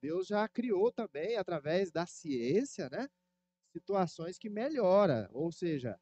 Deus 0.00 0.26
já 0.26 0.48
criou 0.48 0.90
também, 0.90 1.36
através 1.36 1.92
da 1.92 2.06
ciência, 2.06 2.88
né? 2.90 3.08
situações 3.72 4.38
que 4.38 4.48
melhora, 4.48 5.28
ou 5.32 5.52
seja, 5.52 6.00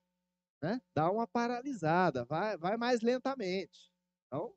né? 0.62 0.80
dá 0.94 1.10
uma 1.10 1.26
paralisada, 1.26 2.24
vai, 2.24 2.56
vai 2.56 2.76
mais 2.76 3.02
lentamente. 3.02 3.92
Então, 4.26 4.54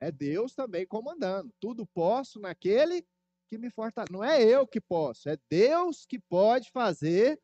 é 0.00 0.10
Deus 0.10 0.54
também 0.54 0.86
comandando. 0.86 1.52
Tudo 1.60 1.86
posso 1.86 2.38
naquele 2.38 3.06
que 3.48 3.58
me 3.58 3.70
fortalece. 3.70 4.12
Não 4.12 4.22
é 4.22 4.42
eu 4.42 4.66
que 4.66 4.80
posso, 4.80 5.28
é 5.28 5.38
Deus 5.50 6.06
que 6.06 6.18
pode 6.18 6.70
fazer 6.70 7.40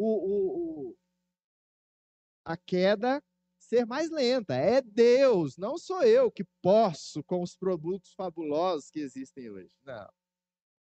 o, 0.00 0.90
o, 0.90 0.96
a 2.44 2.56
queda 2.56 3.22
ser 3.58 3.84
mais 3.84 4.10
lenta. 4.10 4.54
É 4.54 4.80
Deus, 4.80 5.56
não 5.56 5.76
sou 5.76 6.02
eu 6.02 6.30
que 6.30 6.44
posso 6.62 7.22
com 7.24 7.42
os 7.42 7.56
produtos 7.56 8.14
fabulosos 8.14 8.90
que 8.90 9.00
existem 9.00 9.50
hoje. 9.50 9.74
Não. 9.84 10.08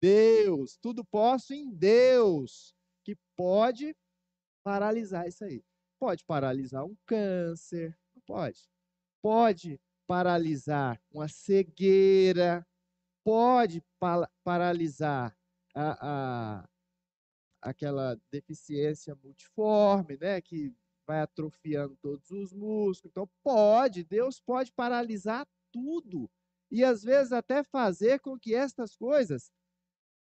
Deus, 0.00 0.76
tudo 0.80 1.04
posso 1.04 1.54
em 1.54 1.70
Deus, 1.70 2.74
que 3.04 3.16
pode 3.36 3.94
paralisar 4.64 5.28
isso 5.28 5.44
aí. 5.44 5.64
Pode 6.00 6.24
paralisar 6.24 6.84
um 6.84 6.96
câncer, 7.06 7.96
pode. 8.26 8.68
Pode 9.22 9.80
paralisar 10.06 11.00
uma 11.12 11.28
cegueira, 11.28 12.66
pode 13.24 13.82
paralisar 14.42 15.36
a, 15.74 16.60
a, 16.60 16.68
aquela 17.62 18.18
deficiência 18.30 19.14
multiforme, 19.14 20.18
né, 20.18 20.40
que 20.40 20.74
vai 21.06 21.20
atrofiando 21.20 21.96
todos 22.02 22.30
os 22.30 22.52
músculos. 22.52 23.10
Então, 23.10 23.28
pode, 23.42 24.04
Deus 24.04 24.40
pode 24.40 24.72
paralisar 24.72 25.46
tudo 25.72 26.28
e 26.70 26.82
às 26.82 27.02
vezes 27.02 27.32
até 27.32 27.62
fazer 27.62 28.18
com 28.20 28.38
que 28.38 28.54
estas 28.54 28.96
coisas 28.96 29.50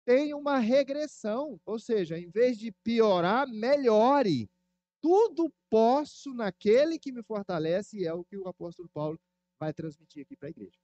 tenham 0.06 0.38
uma 0.38 0.58
regressão, 0.58 1.60
ou 1.66 1.78
seja, 1.78 2.16
em 2.16 2.30
vez 2.30 2.56
de 2.56 2.70
piorar, 2.84 3.48
melhore. 3.48 4.48
Tudo 5.02 5.52
posso 5.68 6.32
naquele 6.32 6.98
que 6.98 7.10
me 7.10 7.22
fortalece, 7.24 7.98
e 7.98 8.06
é 8.06 8.14
o 8.14 8.24
que 8.24 8.38
o 8.38 8.46
apóstolo 8.46 8.88
Paulo 8.94 9.18
vai 9.60 9.72
transmitir 9.72 10.22
aqui 10.22 10.36
para 10.36 10.48
a 10.48 10.50
igreja. 10.50 10.78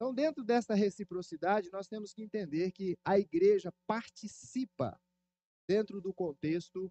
Então, 0.00 0.14
dentro 0.14 0.42
dessa 0.42 0.74
reciprocidade, 0.74 1.70
nós 1.70 1.86
temos 1.86 2.14
que 2.14 2.22
entender 2.22 2.72
que 2.72 2.96
a 3.04 3.18
igreja 3.18 3.70
participa 3.86 4.98
dentro 5.68 6.00
do 6.00 6.10
contexto 6.14 6.90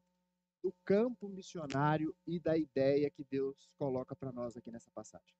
do 0.61 0.71
campo 0.85 1.27
missionário 1.27 2.15
e 2.27 2.39
da 2.39 2.55
ideia 2.55 3.09
que 3.09 3.23
Deus 3.23 3.67
coloca 3.79 4.15
para 4.15 4.31
nós 4.31 4.55
aqui 4.55 4.69
nessa 4.69 4.91
passagem. 4.91 5.35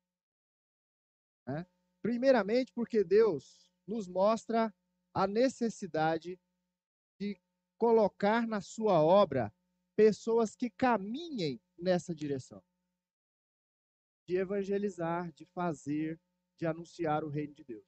Né? 1.45 1.63
Primeiramente, 2.01 2.73
porque 2.73 3.03
Deus 3.03 3.71
nos 3.86 4.08
mostra 4.08 4.73
a 5.13 5.27
necessidade 5.27 6.39
de 7.19 7.39
colocar 7.77 8.47
na 8.47 8.62
sua 8.62 8.99
obra 8.99 9.53
pessoas 9.95 10.55
que 10.55 10.71
caminhem 10.71 11.62
nessa 11.77 12.15
direção 12.15 12.63
de 14.27 14.38
evangelizar, 14.38 15.32
de 15.34 15.45
fazer, 15.45 16.19
de 16.60 16.65
anunciar 16.65 17.24
o 17.24 17.30
reino 17.30 17.54
de 17.54 17.63
Deus. 17.63 17.86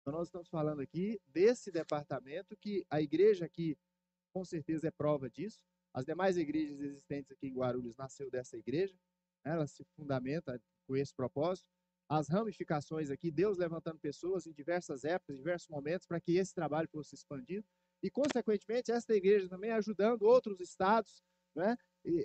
Então, 0.00 0.12
nós 0.18 0.28
estamos 0.28 0.48
falando 0.48 0.80
aqui 0.80 1.20
desse 1.26 1.70
departamento 1.70 2.56
que 2.56 2.84
a 2.90 3.00
igreja 3.00 3.44
aqui, 3.44 3.76
com 4.32 4.44
certeza, 4.44 4.88
é 4.88 4.90
prova 4.90 5.30
disso. 5.30 5.60
As 5.92 6.04
demais 6.04 6.36
igrejas 6.36 6.80
existentes 6.80 7.30
aqui 7.30 7.46
em 7.46 7.54
Guarulhos 7.54 7.96
nasceu 7.96 8.30
dessa 8.30 8.56
igreja, 8.56 8.94
né? 9.44 9.52
ela 9.52 9.66
se 9.66 9.84
fundamenta 9.96 10.60
com 10.86 10.96
esse 10.96 11.14
propósito. 11.14 11.68
As 12.08 12.28
ramificações 12.28 13.10
aqui, 13.10 13.30
Deus 13.30 13.56
levantando 13.56 13.98
pessoas 13.98 14.46
em 14.46 14.52
diversas 14.52 15.04
épocas, 15.04 15.36
em 15.36 15.38
diversos 15.38 15.68
momentos, 15.68 16.06
para 16.06 16.20
que 16.20 16.36
esse 16.36 16.52
trabalho 16.54 16.88
fosse 16.88 17.14
expandido. 17.14 17.66
E, 18.02 18.10
consequentemente, 18.10 18.92
esta 18.92 19.14
igreja 19.14 19.48
também 19.48 19.70
ajudando 19.70 20.22
outros 20.22 20.60
estados, 20.60 21.22
né? 21.54 21.76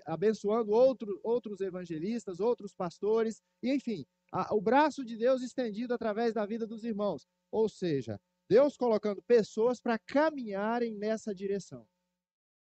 Abençoando 0.06 0.72
outro, 0.72 1.18
outros 1.24 1.62
evangelistas, 1.62 2.42
outros 2.42 2.74
pastores, 2.74 3.42
e 3.64 3.74
enfim, 3.74 4.06
a, 4.32 4.54
o 4.54 4.62
braço 4.62 5.04
de 5.04 5.18
Deus 5.18 5.42
estendido 5.42 5.94
através 5.94 6.34
da 6.34 6.46
vida 6.46 6.66
dos 6.68 6.84
irmãos. 6.84 7.28
Ou 7.52 7.68
seja, 7.68 8.20
Deus 8.50 8.78
colocando 8.78 9.22
pessoas 9.22 9.80
para 9.80 10.00
caminharem 10.00 10.96
nessa 10.96 11.34
direção, 11.34 11.88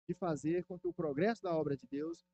de 0.07 0.15
fazer 0.15 0.65
com 0.65 0.79
que 0.79 0.87
o 0.87 0.93
progresso 0.93 1.43
da 1.43 1.55
obra 1.55 1.77
de 1.77 1.87
Deus 1.87 2.25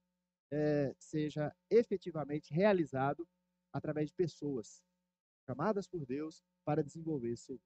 é, 0.51 0.95
seja 0.99 1.53
efetivamente 1.69 2.53
realizado 2.53 3.27
através 3.73 4.09
de 4.09 4.15
pessoas 4.15 4.83
chamadas 5.45 5.87
por 5.87 6.05
Deus 6.05 6.43
para 6.63 6.83
desenvolver 6.83 7.31
esse. 7.31 7.59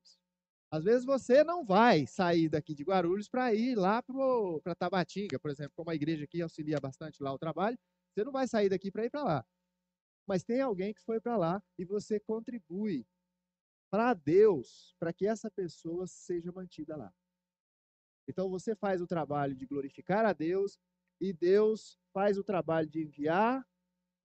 Às 0.72 0.84
vezes 0.84 1.06
você 1.06 1.44
não 1.44 1.64
vai 1.64 2.06
sair 2.08 2.50
daqui 2.50 2.74
de 2.74 2.84
Guarulhos 2.84 3.30
para 3.30 3.54
ir 3.54 3.76
lá 3.76 4.02
para 4.02 4.76
Tabatinga, 4.76 5.40
por 5.40 5.52
exemplo, 5.52 5.74
como 5.76 5.90
a 5.90 5.96
igreja 5.96 6.26
aqui 6.26 6.42
auxilia 6.42 6.80
bastante 6.80 7.22
lá 7.22 7.34
o 7.34 7.40
trabalho, 7.40 7.78
você 8.14 8.24
não 8.24 8.32
vai 8.32 8.48
sair 8.48 8.68
daqui 8.68 8.92
para 8.92 9.06
ir 9.06 9.10
para 9.10 9.24
lá. 9.24 9.46
Mas 10.28 10.44
tem 10.44 10.62
alguém 10.62 10.94
que 10.94 11.02
foi 11.02 11.22
para 11.22 11.38
lá 11.38 11.64
e 11.78 11.86
você 11.86 12.20
contribui 12.20 13.08
para 13.90 14.14
Deus, 14.14 14.94
para 15.00 15.14
que 15.14 15.26
essa 15.26 15.50
pessoa 15.50 16.06
seja 16.06 16.52
mantida 16.52 16.98
lá. 16.98 17.14
Então 18.28 18.50
você 18.50 18.76
faz 18.76 19.02
o 19.02 19.08
trabalho 19.08 19.56
de 19.56 19.66
glorificar 19.66 20.26
a 20.26 20.34
Deus 20.34 20.78
e 21.22 21.32
Deus 21.32 21.98
faz 22.14 22.38
o 22.38 22.44
trabalho 22.44 22.90
de 22.90 23.02
enviar 23.02 23.66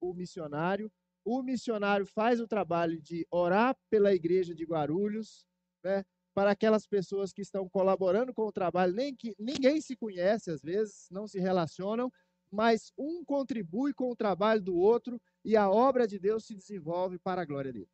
o 0.01 0.13
missionário. 0.13 0.91
O 1.23 1.41
missionário 1.41 2.05
faz 2.05 2.41
o 2.41 2.47
trabalho 2.47 3.01
de 3.01 3.25
orar 3.31 3.77
pela 3.89 4.13
igreja 4.13 4.53
de 4.53 4.65
Guarulhos, 4.65 5.47
né, 5.81 6.03
para 6.33 6.51
aquelas 6.51 6.85
pessoas 6.85 7.31
que 7.31 7.41
estão 7.41 7.69
colaborando 7.69 8.33
com 8.33 8.43
o 8.43 8.51
trabalho, 8.51 8.93
nem 8.93 9.15
que 9.15 9.33
ninguém 9.39 9.79
se 9.79 9.95
conhece 9.95 10.51
às 10.51 10.61
vezes, 10.61 11.07
não 11.09 11.27
se 11.27 11.39
relacionam, 11.39 12.11
mas 12.53 12.93
um 12.95 13.25
contribui 13.25 13.95
com 13.95 14.11
o 14.11 14.15
trabalho 14.15 14.61
do 14.61 14.75
outro 14.75 15.19
e 15.43 15.57
a 15.57 15.67
obra 15.71 16.07
de 16.07 16.19
Deus 16.19 16.45
se 16.45 16.53
desenvolve 16.53 17.17
para 17.17 17.41
a 17.41 17.45
glória 17.45 17.73
dele. 17.73 17.89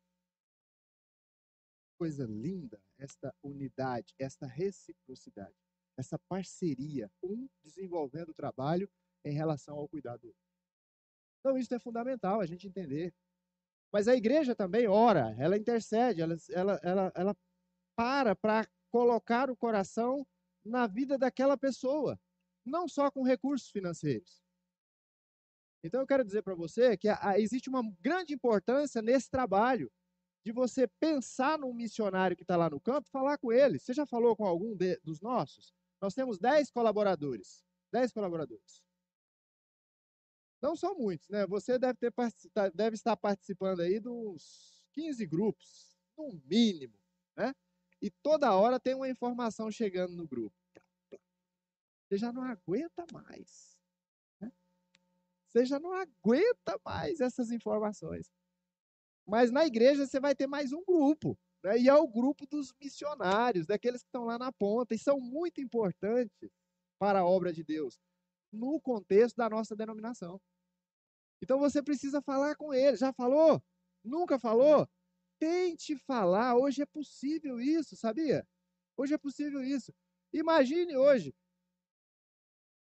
Coisa 1.98 2.26
linda 2.26 2.78
esta 2.98 3.34
unidade, 3.42 4.14
esta 4.18 4.46
reciprocidade, 4.46 5.56
essa 5.98 6.18
parceria, 6.28 7.10
um 7.22 7.48
desenvolvendo 7.64 8.28
o 8.28 8.34
trabalho 8.34 8.86
em 9.24 9.32
relação 9.32 9.78
ao 9.78 9.88
cuidado 9.88 10.20
do 10.20 10.26
outro. 10.28 10.42
Então, 11.38 11.56
isso 11.56 11.74
é 11.74 11.78
fundamental 11.78 12.42
a 12.42 12.46
gente 12.46 12.68
entender. 12.68 13.14
Mas 13.90 14.08
a 14.08 14.14
igreja 14.14 14.54
também 14.54 14.86
ora, 14.86 15.34
ela 15.38 15.56
intercede, 15.56 16.20
ela, 16.20 16.36
ela, 16.50 16.80
ela, 16.82 17.12
ela 17.16 17.36
para 17.96 18.36
para 18.36 18.68
colocar 18.90 19.50
o 19.50 19.56
coração 19.56 20.26
na 20.62 20.86
vida 20.86 21.16
daquela 21.16 21.56
pessoa, 21.56 22.20
não 22.62 22.86
só 22.86 23.10
com 23.10 23.22
recursos 23.22 23.70
financeiros. 23.70 24.49
Então 25.82 26.00
eu 26.00 26.06
quero 26.06 26.24
dizer 26.24 26.42
para 26.42 26.54
você 26.54 26.96
que 26.96 27.08
existe 27.36 27.68
uma 27.68 27.82
grande 28.00 28.34
importância 28.34 29.00
nesse 29.00 29.30
trabalho 29.30 29.90
de 30.44 30.52
você 30.52 30.86
pensar 30.98 31.58
num 31.58 31.72
missionário 31.72 32.36
que 32.36 32.42
está 32.42 32.56
lá 32.56 32.68
no 32.70 32.80
campo, 32.80 33.08
falar 33.10 33.38
com 33.38 33.52
ele. 33.52 33.78
Você 33.78 33.92
já 33.92 34.06
falou 34.06 34.34
com 34.36 34.46
algum 34.46 34.74
de, 34.76 34.98
dos 35.00 35.20
nossos? 35.20 35.74
Nós 36.00 36.14
temos 36.14 36.38
10 36.38 36.70
colaboradores. 36.70 37.64
10 37.92 38.12
colaboradores. 38.12 38.82
Não 40.62 40.76
são 40.76 40.94
muitos, 40.94 41.28
né? 41.28 41.46
Você 41.46 41.78
deve, 41.78 41.98
ter, 41.98 42.12
tá, 42.52 42.68
deve 42.68 42.94
estar 42.94 43.16
participando 43.16 43.80
aí 43.80 43.98
dos 43.98 44.82
15 44.92 45.26
grupos, 45.26 45.96
no 46.16 46.40
mínimo, 46.44 46.98
né? 47.36 47.54
E 48.02 48.10
toda 48.10 48.54
hora 48.54 48.80
tem 48.80 48.94
uma 48.94 49.08
informação 49.08 49.70
chegando 49.70 50.14
no 50.14 50.26
grupo. 50.26 50.56
Você 52.08 52.18
já 52.18 52.32
não 52.32 52.42
aguenta 52.42 53.04
mais. 53.12 53.69
Você 55.50 55.64
já 55.64 55.80
não 55.80 55.92
aguenta 55.92 56.78
mais 56.84 57.20
essas 57.20 57.50
informações. 57.50 58.30
Mas 59.26 59.50
na 59.50 59.66
igreja 59.66 60.06
você 60.06 60.20
vai 60.20 60.34
ter 60.34 60.46
mais 60.46 60.72
um 60.72 60.84
grupo. 60.84 61.36
Né? 61.64 61.78
E 61.80 61.88
é 61.88 61.94
o 61.94 62.06
grupo 62.06 62.46
dos 62.46 62.72
missionários, 62.80 63.66
daqueles 63.66 64.02
que 64.02 64.08
estão 64.08 64.24
lá 64.24 64.38
na 64.38 64.52
ponta, 64.52 64.94
e 64.94 64.98
são 64.98 65.18
muito 65.18 65.60
importantes 65.60 66.50
para 66.98 67.20
a 67.20 67.26
obra 67.26 67.52
de 67.52 67.64
Deus, 67.64 67.98
no 68.52 68.80
contexto 68.80 69.36
da 69.36 69.48
nossa 69.48 69.74
denominação. 69.74 70.40
Então 71.42 71.58
você 71.58 71.82
precisa 71.82 72.22
falar 72.22 72.54
com 72.54 72.72
ele. 72.72 72.96
Já 72.96 73.12
falou? 73.12 73.62
Nunca 74.04 74.38
falou? 74.38 74.88
Tente 75.38 75.96
falar. 75.96 76.56
Hoje 76.56 76.82
é 76.82 76.86
possível 76.86 77.60
isso, 77.60 77.96
sabia? 77.96 78.46
Hoje 78.96 79.14
é 79.14 79.18
possível 79.18 79.62
isso. 79.64 79.92
Imagine 80.32 80.96
hoje. 80.96 81.34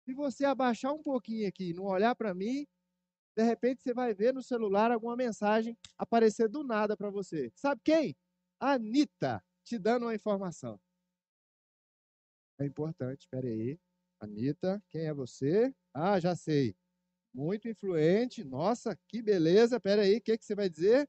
Se 0.09 0.15
você 0.15 0.47
abaixar 0.47 0.95
um 0.95 1.03
pouquinho 1.03 1.47
aqui, 1.47 1.75
não 1.75 1.85
olhar 1.85 2.15
para 2.15 2.33
mim, 2.33 2.67
de 3.37 3.43
repente 3.43 3.83
você 3.83 3.93
vai 3.93 4.15
ver 4.15 4.33
no 4.33 4.43
celular 4.43 4.91
alguma 4.91 5.15
mensagem 5.15 5.77
aparecer 5.99 6.49
do 6.49 6.65
nada 6.65 6.97
para 6.97 7.11
você. 7.11 7.53
Sabe 7.55 7.83
quem? 7.85 8.17
Anitta 8.59 9.45
te 9.63 9.79
dando 9.79 10.07
uma 10.07 10.15
informação. 10.15 10.81
É 12.59 12.65
importante, 12.65 13.21
espere 13.21 13.49
aí. 13.49 13.81
Anitta, 14.19 14.83
quem 14.89 15.03
é 15.03 15.13
você? 15.13 15.75
Ah, 15.93 16.19
já 16.19 16.35
sei. 16.35 16.75
Muito 17.35 17.69
influente. 17.69 18.43
Nossa, 18.43 18.99
que 19.09 19.21
beleza. 19.21 19.77
Espera 19.77 20.01
aí, 20.01 20.17
o 20.17 20.23
que, 20.23 20.39
que 20.39 20.45
você 20.47 20.55
vai 20.55 20.71
dizer? 20.71 21.07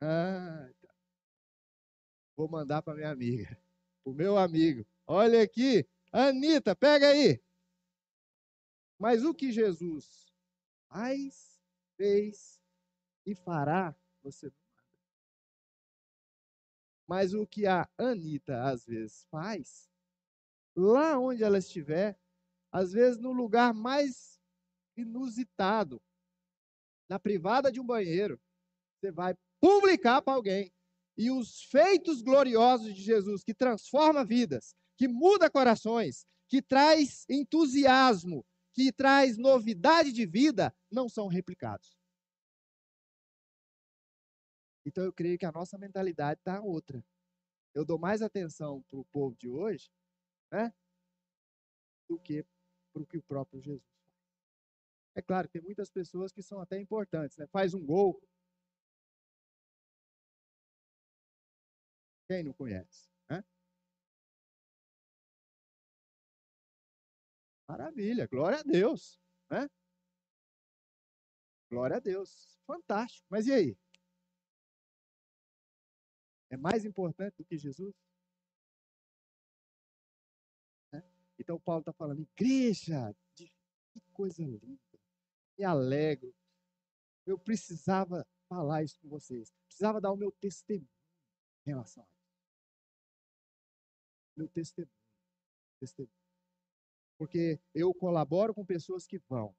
Ah, 0.00 0.70
tá. 0.80 0.94
Vou 2.36 2.48
mandar 2.48 2.80
para 2.80 2.94
minha 2.94 3.10
amiga, 3.10 3.58
o 4.04 4.12
meu 4.12 4.38
amigo. 4.38 4.86
Olha 5.04 5.42
aqui, 5.42 5.84
Anitta, 6.12 6.76
pega 6.76 7.08
aí. 7.08 7.42
Mas 9.00 9.24
o 9.24 9.32
que 9.32 9.50
Jesus 9.50 10.30
faz, 10.90 11.58
fez 11.96 12.60
e 13.24 13.34
fará, 13.34 13.96
você 14.22 14.48
não. 14.48 14.52
Mas 17.08 17.32
o 17.32 17.46
que 17.46 17.66
a 17.66 17.88
Anitta 17.96 18.62
às 18.62 18.84
vezes 18.84 19.24
faz, 19.30 19.90
lá 20.76 21.18
onde 21.18 21.42
ela 21.42 21.56
estiver, 21.56 22.20
às 22.70 22.92
vezes 22.92 23.18
no 23.18 23.32
lugar 23.32 23.72
mais 23.72 24.38
inusitado, 24.94 26.00
na 27.08 27.18
privada 27.18 27.72
de 27.72 27.80
um 27.80 27.86
banheiro, 27.86 28.38
você 29.00 29.10
vai 29.10 29.34
publicar 29.58 30.20
para 30.20 30.34
alguém. 30.34 30.70
E 31.16 31.30
os 31.30 31.62
feitos 31.64 32.20
gloriosos 32.20 32.94
de 32.94 33.00
Jesus, 33.00 33.42
que 33.42 33.54
transforma 33.54 34.26
vidas, 34.26 34.74
que 34.94 35.08
muda 35.08 35.50
corações, 35.50 36.26
que 36.46 36.60
traz 36.60 37.24
entusiasmo, 37.30 38.44
que 38.72 38.92
traz 38.92 39.36
novidade 39.36 40.12
de 40.12 40.26
vida, 40.26 40.74
não 40.90 41.08
são 41.08 41.26
replicados. 41.26 41.98
Então 44.84 45.04
eu 45.04 45.12
creio 45.12 45.38
que 45.38 45.46
a 45.46 45.52
nossa 45.52 45.76
mentalidade 45.78 46.40
está 46.40 46.60
outra. 46.60 47.04
Eu 47.74 47.84
dou 47.84 47.98
mais 47.98 48.22
atenção 48.22 48.82
para 48.82 48.98
o 48.98 49.04
povo 49.06 49.36
de 49.36 49.48
hoje, 49.48 49.90
né, 50.50 50.72
do 52.08 52.18
que 52.18 52.44
para 52.92 53.02
o 53.02 53.06
que 53.06 53.18
o 53.18 53.22
próprio 53.22 53.60
Jesus 53.60 53.84
faz. 53.84 54.16
É 55.14 55.22
claro, 55.22 55.48
tem 55.48 55.62
muitas 55.62 55.90
pessoas 55.90 56.32
que 56.32 56.42
são 56.42 56.60
até 56.60 56.80
importantes, 56.80 57.36
né? 57.36 57.46
Faz 57.48 57.74
um 57.74 57.84
gol, 57.84 58.20
Quem 62.30 62.44
não 62.44 62.52
conhece? 62.52 63.10
Maravilha, 67.70 68.26
glória 68.26 68.58
a 68.58 68.62
Deus. 68.64 69.20
Né? 69.48 69.70
Glória 71.70 71.98
a 71.98 72.00
Deus. 72.00 72.58
Fantástico. 72.66 73.24
Mas 73.30 73.46
e 73.46 73.52
aí? 73.52 73.78
É 76.50 76.56
mais 76.56 76.84
importante 76.84 77.36
do 77.36 77.44
que 77.44 77.56
Jesus? 77.56 77.94
Né? 80.92 81.00
Então 81.38 81.60
Paulo 81.60 81.82
está 81.82 81.92
falando, 81.92 82.22
igreja, 82.22 83.14
que 83.36 83.52
coisa 84.12 84.42
linda. 84.42 84.98
Me 85.56 85.64
alegro. 85.64 86.34
Eu 87.24 87.38
precisava 87.38 88.26
falar 88.48 88.82
isso 88.82 88.98
com 88.98 89.08
vocês. 89.08 89.52
Precisava 89.66 90.00
dar 90.00 90.10
o 90.10 90.16
meu 90.16 90.32
testemunho 90.32 90.90
em 91.64 91.70
relação 91.70 92.02
a 92.02 92.06
isso 92.06 92.20
meu 94.36 94.48
testemunho. 94.48 94.90
testemunho. 95.78 96.19
Porque 97.20 97.60
eu 97.74 97.92
colaboro 97.92 98.54
com 98.54 98.64
pessoas 98.64 99.06
que 99.06 99.18
vão. 99.28 99.54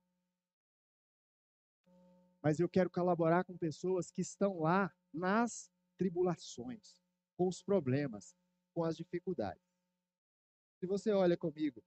Mas 2.41 2.59
eu 2.59 2.67
quero 2.67 2.89
colaborar 2.89 3.43
com 3.43 3.55
pessoas 3.55 4.09
que 4.09 4.21
estão 4.21 4.61
lá 4.61 4.91
nas 5.13 5.71
tribulações, 5.95 6.99
com 7.37 7.47
os 7.47 7.61
problemas, 7.61 8.35
com 8.73 8.83
as 8.83 8.97
dificuldades. 8.97 9.61
Se 10.79 10.87
você 10.87 11.11
olha 11.11 11.37
comigo 11.37 11.83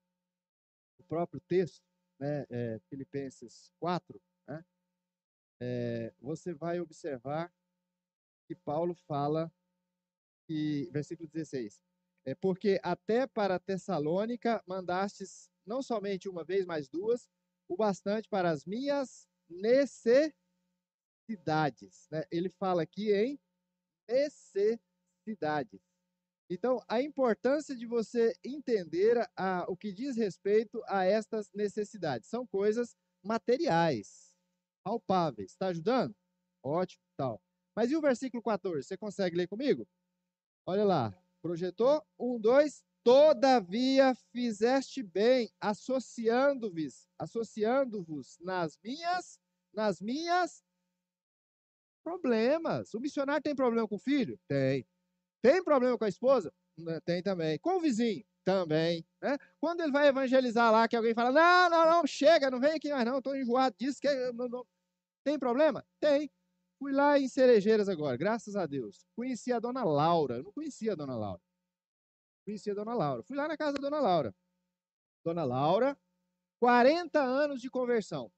o 0.97 1.03
próprio 1.03 1.41
texto, 1.41 1.85
né, 2.21 2.47
é, 2.49 2.79
Filipenses 2.89 3.73
4, 3.81 4.23
né, 4.47 4.65
é, 5.61 6.15
você 6.21 6.55
vai 6.55 6.79
observar 6.79 7.53
que 8.47 8.55
Paulo 8.55 8.95
fala 8.95 9.53
que, 10.47 10.89
versículo 10.93 11.29
16, 11.29 11.83
é 12.27 12.35
porque 12.35 12.81
até 12.83 13.27
para 13.27 13.59
Tessalônica 13.59 14.63
mandastes 14.67 15.51
não 15.67 15.83
somente 15.83 16.29
uma 16.29 16.45
vez, 16.45 16.65
mas 16.65 16.89
duas, 16.89 17.29
o 17.69 17.77
bastante 17.77 18.29
para 18.29 18.51
as 18.51 18.65
minhas 18.65 19.27
necessidades. 19.49 20.37
Né? 22.11 22.25
Ele 22.31 22.49
fala 22.49 22.83
aqui 22.83 23.13
em 23.13 23.39
necessidades. 24.09 25.81
Então, 26.51 26.83
a 26.89 27.01
importância 27.01 27.75
de 27.75 27.87
você 27.87 28.35
entender 28.45 29.17
a, 29.35 29.65
o 29.69 29.77
que 29.77 29.93
diz 29.93 30.17
respeito 30.17 30.83
a 30.87 31.05
estas 31.05 31.51
necessidades. 31.53 32.29
São 32.29 32.47
coisas 32.47 32.95
materiais, 33.23 34.35
palpáveis. 34.85 35.53
Está 35.53 35.69
ajudando? 35.69 36.15
Ótimo, 36.63 37.03
tal. 37.17 37.41
Mas 37.75 37.91
e 37.91 37.97
o 37.97 38.01
versículo 38.01 38.43
14? 38.43 38.87
Você 38.87 38.97
consegue 38.97 39.37
ler 39.37 39.49
comigo? 39.49 39.89
Olha 40.67 40.85
lá. 40.85 41.24
Projetou? 41.45 42.03
Um, 42.19 42.41
dois. 42.41 42.83
Todavia 43.05 44.15
fizeste 44.33 45.03
bem, 45.03 45.53
associando-vos, 45.61 47.07
associando-vos 47.19 48.39
nas 48.41 48.79
minhas, 48.83 49.39
nas 49.71 50.01
minhas 50.01 50.65
problemas. 52.03 52.95
O 52.95 53.01
missionário 53.01 53.43
tem 53.43 53.55
problema 53.55 53.87
com 53.87 53.97
o 53.97 53.99
filho? 53.99 54.41
Tem. 54.49 54.87
Tem 55.43 55.63
problema 55.63 55.99
com 55.99 56.07
a 56.07 56.09
esposa? 56.09 56.51
Tem 57.05 57.23
também. 57.23 57.59
Com 57.59 57.77
o 57.77 57.81
vizinho? 57.81 58.25
Também. 58.43 59.05
Né? 59.21 59.37
Quando 59.61 59.83
ele 59.83 59.93
vai 59.93 60.09
evangelizar 60.09 60.73
lá, 60.73 60.89
que 60.89 60.97
alguém 60.97 61.13
fala: 61.13 61.31
Não, 61.31 61.69
não, 61.69 61.91
não, 61.91 62.07
chega, 62.07 62.51
não 62.51 62.59
vem 62.59 62.73
aqui 62.73 62.91
mais, 62.91 63.05
não, 63.05 63.19
estou 63.19 63.37
enjoado 63.37 63.77
disso. 63.79 64.01
Que... 64.01 64.09
Tem 65.23 65.39
problema? 65.39 65.85
Tem. 66.01 66.31
Fui 66.85 66.93
lá 66.93 67.19
em 67.19 67.27
Cerejeiras 67.27 67.89
agora, 67.89 68.15
graças 68.15 68.57
a 68.57 68.67
Deus. 68.67 69.07
Conheci 69.17 69.51
a 69.51 69.59
dona 69.59 69.83
Laura. 69.83 70.37
Eu 70.37 70.43
não 70.43 70.53
conhecia 70.53 70.93
a 70.93 70.95
dona 70.95 71.17
Laura. 71.17 71.41
Conheci 72.45 72.71
a 72.71 72.75
dona 72.75 72.93
Laura. 72.93 73.23
Fui 73.23 73.35
lá 73.35 73.49
na 73.49 73.57
casa 73.57 73.79
da 73.79 73.89
dona 73.89 74.01
Laura. 74.01 74.37
Dona 75.25 75.45
Laura, 75.45 75.99
40 76.61 77.23
anos 77.23 77.63
de 77.63 77.71
conversão. 77.71 78.31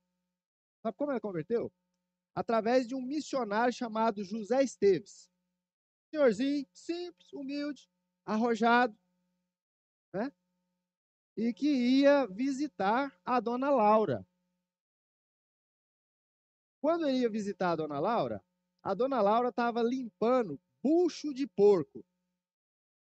Sabe 0.81 0.97
como 0.97 1.11
ela 1.11 1.21
converteu? 1.21 1.73
Através 2.37 2.87
de 2.87 2.95
um 2.95 3.03
missionário 3.03 3.75
chamado 3.75 4.23
José 4.23 4.63
Esteves. 4.63 5.29
Senhorzinho, 6.09 6.69
simples, 6.73 7.33
humilde, 7.33 7.91
arrojado, 8.25 8.97
né? 10.15 10.33
E 11.37 11.53
que 11.53 11.67
ia 11.67 12.29
visitar 12.29 13.13
a 13.25 13.41
dona 13.41 13.71
Laura. 13.71 14.25
Quando 16.81 17.09
ele 17.09 17.19
ia 17.19 17.31
visitar 17.31 17.73
a 17.73 17.77
dona 17.77 17.99
Laura, 17.99 18.43
a 18.83 18.95
dona 18.95 19.21
Laura 19.21 19.49
estava 19.49 19.83
limpando 19.83 20.61
bucho 20.83 21.35
de 21.35 21.47
porco. 21.47 22.05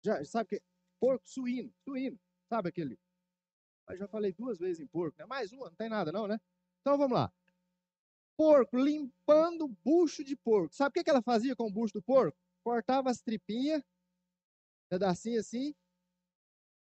Já 0.05 0.25
sabe 0.25 0.51
que 0.51 0.63
porco 1.01 1.27
suíno, 1.29 1.73
suíno, 1.85 2.19
sabe 2.49 2.69
aquele? 2.69 2.99
Eu 3.89 3.97
já 3.97 4.09
falei 4.09 4.33
duas 4.33 4.59
vezes 4.59 4.81
em 4.81 4.87
porco, 4.87 5.17
né? 5.19 5.27
Mais 5.27 5.53
uma, 5.53 5.67
não 5.67 5.77
tem 5.77 5.89
nada 5.89 6.11
não, 6.11 6.27
né? 6.27 6.39
Então 6.81 6.97
vamos 6.97 7.19
lá. 7.19 7.33
Porco, 8.37 8.77
limpando 8.77 9.69
bucho 9.85 10.25
de 10.25 10.37
porco. 10.37 10.75
Sabe 10.75 10.99
o 10.99 11.05
que 11.05 11.11
ela 11.11 11.23
fazia 11.23 11.55
com 11.55 11.67
o 11.67 11.73
bucho 11.73 11.95
do 11.95 12.03
porco? 12.03 12.37
Cortava 12.65 13.11
as 13.11 13.21
tripinhas, 13.21 13.83
pedacinho 14.89 15.41
assim, 15.41 15.75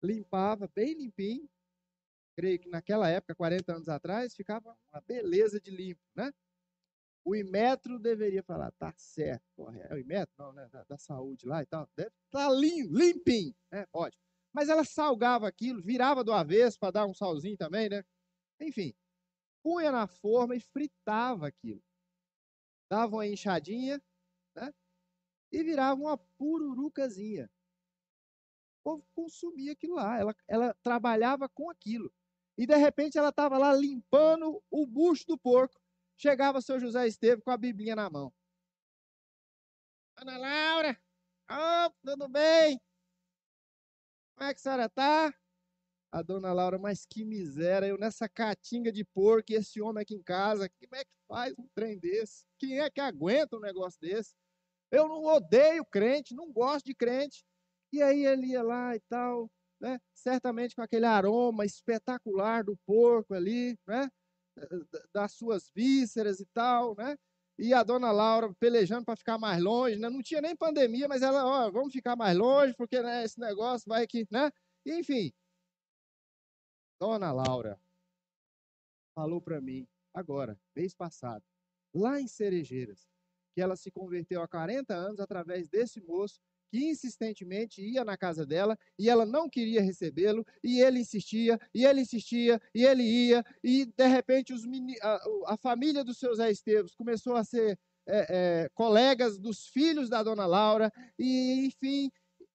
limpava 0.03 0.71
bem 0.75 0.95
limpinho. 0.95 1.49
Creio 2.37 2.59
que 2.59 2.69
naquela 2.69 3.09
época, 3.09 3.35
40 3.35 3.75
anos 3.75 3.89
atrás, 3.89 4.35
ficava 4.35 4.77
uma 4.93 5.01
beleza 5.03 5.61
de 5.61 5.71
limpo, 5.71 6.01
né? 6.15 6.33
O 7.25 7.37
Imetro 7.37 7.99
deveria 7.99 8.43
falar, 8.43 8.71
tá 8.73 8.93
certo, 8.97 9.45
correto. 9.55 9.93
É 9.93 9.97
o 9.97 9.99
Imetro? 9.99 10.35
Não, 10.39 10.53
né? 10.53 10.69
Da, 10.73 10.85
da, 10.85 10.99
saúde 10.99 11.47
lá 11.47 11.63
e 11.63 11.67
tal. 11.67 11.89
Deve 11.95 12.11
tá 12.31 12.51
limpo, 12.51 12.97
limpinho, 12.97 13.55
né? 13.71 13.87
Pode. 13.93 14.19
Mas 14.53 14.69
ela 14.69 14.85
salgava 14.85 15.47
aquilo, 15.47 15.83
virava 15.83 16.25
do 16.25 16.33
avesso 16.33 16.79
para 16.79 16.93
dar 16.93 17.07
um 17.07 17.15
salzinho 17.15 17.57
também, 17.57 17.89
né? 17.89 18.03
Enfim, 18.61 18.95
punha 19.63 19.93
na 19.93 20.07
forma 20.07 20.57
e 20.57 20.61
fritava 20.61 21.47
aquilo. 21.47 21.83
Dava 22.91 23.17
uma 23.17 23.27
enxadinha, 23.27 24.03
né? 24.57 24.73
E 25.53 25.63
virava 25.63 26.01
uma 26.01 26.17
pururucazinha. 26.17 27.51
O 28.81 28.83
povo 28.83 29.07
consumia 29.15 29.73
aquilo 29.73 29.95
lá. 29.95 30.19
Ela, 30.19 30.37
ela 30.49 30.75
trabalhava 30.83 31.49
com 31.49 31.71
aquilo. 31.71 32.13
E 32.57 32.67
de 32.67 32.77
repente 32.77 33.19
ela 33.19 33.29
estava 33.29 33.57
lá 33.59 33.73
limpando 33.73 34.63
o 34.71 34.87
bucho 34.87 35.27
do 35.27 35.39
porco 35.39 35.80
Chegava 36.21 36.59
o 36.59 36.63
seu 36.63 36.79
José 36.79 37.07
Estevam 37.07 37.41
com 37.41 37.51
a 37.51 37.57
Biblinha 37.57 37.97
na 37.97 38.11
mão. 38.11 38.31
Ana 40.19 40.37
Laura, 40.37 41.01
oh, 41.51 41.91
tudo 42.05 42.29
bem? 42.29 42.79
Como 44.37 44.47
é 44.47 44.53
que 44.53 44.61
a 44.61 44.63
senhora 44.63 44.89
tá? 44.91 45.35
A 46.13 46.21
dona 46.21 46.53
Laura, 46.53 46.79
mas 46.79 47.07
que 47.07 47.25
miséria, 47.25 47.87
eu 47.87 47.97
nessa 47.97 48.29
catinga 48.29 48.93
de 48.93 49.03
porco 49.03 49.51
e 49.51 49.55
esse 49.55 49.81
homem 49.81 50.03
aqui 50.03 50.15
em 50.15 50.23
casa, 50.23 50.69
como 50.69 50.95
é 50.95 51.05
que 51.07 51.11
faz 51.27 51.55
um 51.59 51.67
trem 51.75 51.99
desse? 51.99 52.45
Quem 52.59 52.81
é 52.81 52.91
que 52.91 53.01
aguenta 53.01 53.57
um 53.57 53.61
negócio 53.61 53.99
desse? 53.99 54.35
Eu 54.91 55.09
não 55.09 55.25
odeio 55.25 55.87
crente, 55.87 56.35
não 56.35 56.53
gosto 56.53 56.85
de 56.85 56.95
crente. 56.95 57.47
E 57.91 58.03
aí 58.03 58.27
ele 58.27 58.49
ia 58.49 58.63
lá 58.63 58.95
e 58.95 59.01
tal, 59.09 59.51
né? 59.81 59.99
Certamente 60.13 60.77
com 60.77 60.83
aquele 60.83 61.07
aroma 61.07 61.65
espetacular 61.65 62.63
do 62.63 62.77
porco 62.85 63.33
ali, 63.33 63.75
né? 63.87 64.11
Das 65.13 65.33
suas 65.33 65.71
vísceras 65.75 66.41
e 66.41 66.47
tal, 66.47 66.95
né? 66.97 67.17
E 67.59 67.75
a 67.75 67.83
dona 67.83 68.11
Laura 68.11 68.55
pelejando 68.55 69.05
para 69.05 69.17
ficar 69.17 69.39
mais 69.39 69.63
longe, 69.63 69.97
né? 69.97 70.09
Não 70.09 70.23
tinha 70.23 70.41
nem 70.41 70.57
pandemia, 70.57 71.07
mas 71.07 71.23
ela, 71.23 71.45
ó, 71.45 71.71
vamos 71.71 71.93
ficar 71.93 72.17
mais 72.17 72.37
longe, 72.37 72.75
porque 72.75 73.03
né, 73.03 73.25
esse 73.25 73.39
negócio 73.39 73.89
vai 73.89 74.07
que, 74.07 74.27
né? 74.31 74.51
Enfim. 74.87 75.33
Dona 76.99 77.33
Laura 77.33 77.81
falou 79.15 79.41
para 79.41 79.61
mim 79.61 79.87
agora, 80.15 80.59
mês 80.75 80.95
passado, 80.95 81.45
lá 81.95 82.21
em 82.21 82.27
Cerejeiras, 82.27 83.09
que 83.55 83.61
ela 83.61 83.77
se 83.77 83.91
converteu 83.91 84.43
há 84.43 84.49
40 84.49 84.95
anos 84.95 85.21
através 85.21 85.69
desse 85.69 86.01
moço 86.01 86.41
que 86.71 86.89
insistentemente 86.89 87.83
ia 87.83 88.05
na 88.05 88.17
casa 88.17 88.47
dela 88.47 88.79
e 88.99 89.11
ela 89.11 89.27
não 89.27 89.51
queria 89.51 89.83
recebê-lo, 89.83 90.47
e 90.63 90.81
ele 90.81 91.01
insistia, 91.01 91.59
e 91.75 91.85
ele 91.85 92.03
insistia, 92.03 92.61
e 92.75 92.85
ele 92.85 93.03
ia, 93.03 93.45
e 93.63 93.85
de 93.85 94.07
repente 94.07 94.55
a, 95.03 95.21
a, 95.55 95.57
família 95.57 96.05
dos 96.05 96.19
seus 96.19 96.37
Zé 96.37 96.51
Esteves 96.51 96.95
começou 96.95 97.35
a 97.35 97.45
ser 97.45 97.79
é, 98.07 98.27
é, 98.65 98.69
colegas 98.73 99.39
dos 99.39 99.67
filhos 99.67 100.09
da 100.09 100.23
dona 100.23 100.47
Laura, 100.47 100.93
e 101.19 101.67
enfim, 101.67 102.11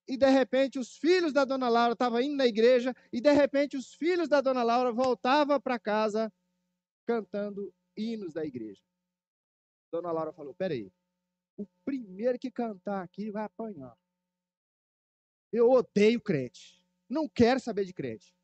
e 0.08 0.18
de 0.18 0.30
repente 0.30 0.80
os 0.80 0.96
filhos 0.96 1.34
da 1.34 1.44
dona 1.44 1.68
Laura 1.68 1.94
estavam 1.94 2.22
indo 2.22 2.38
na 2.38 2.48
igreja, 2.48 2.94
e 3.12 3.20
de 3.20 3.32
repente 3.34 3.76
os 3.76 3.94
filhos 3.94 4.30
da 4.30 4.40
dona 4.40 4.64
Laura 4.64 4.94
voltavam 4.94 5.60
para 5.60 5.78
casa 5.78 6.32
cantando 7.06 7.74
hinos 7.98 8.34
da 8.34 8.46
igreja. 8.46 8.82
Dona 9.92 10.12
Laura 10.12 10.32
falou: 10.34 10.54
peraí, 10.54 10.92
o 11.58 11.66
primeiro 11.84 12.40
que 12.40 12.52
cantar 12.52 13.04
aqui 13.04 13.32
vai 13.32 13.44
apanhar. 13.44 13.96
Eu 15.56 15.72
odeio 15.72 16.20
crente. 16.20 16.84
Não 17.10 17.30
quero 17.30 17.62
saber 17.62 17.86
de 17.86 17.94
crente. 17.94 18.36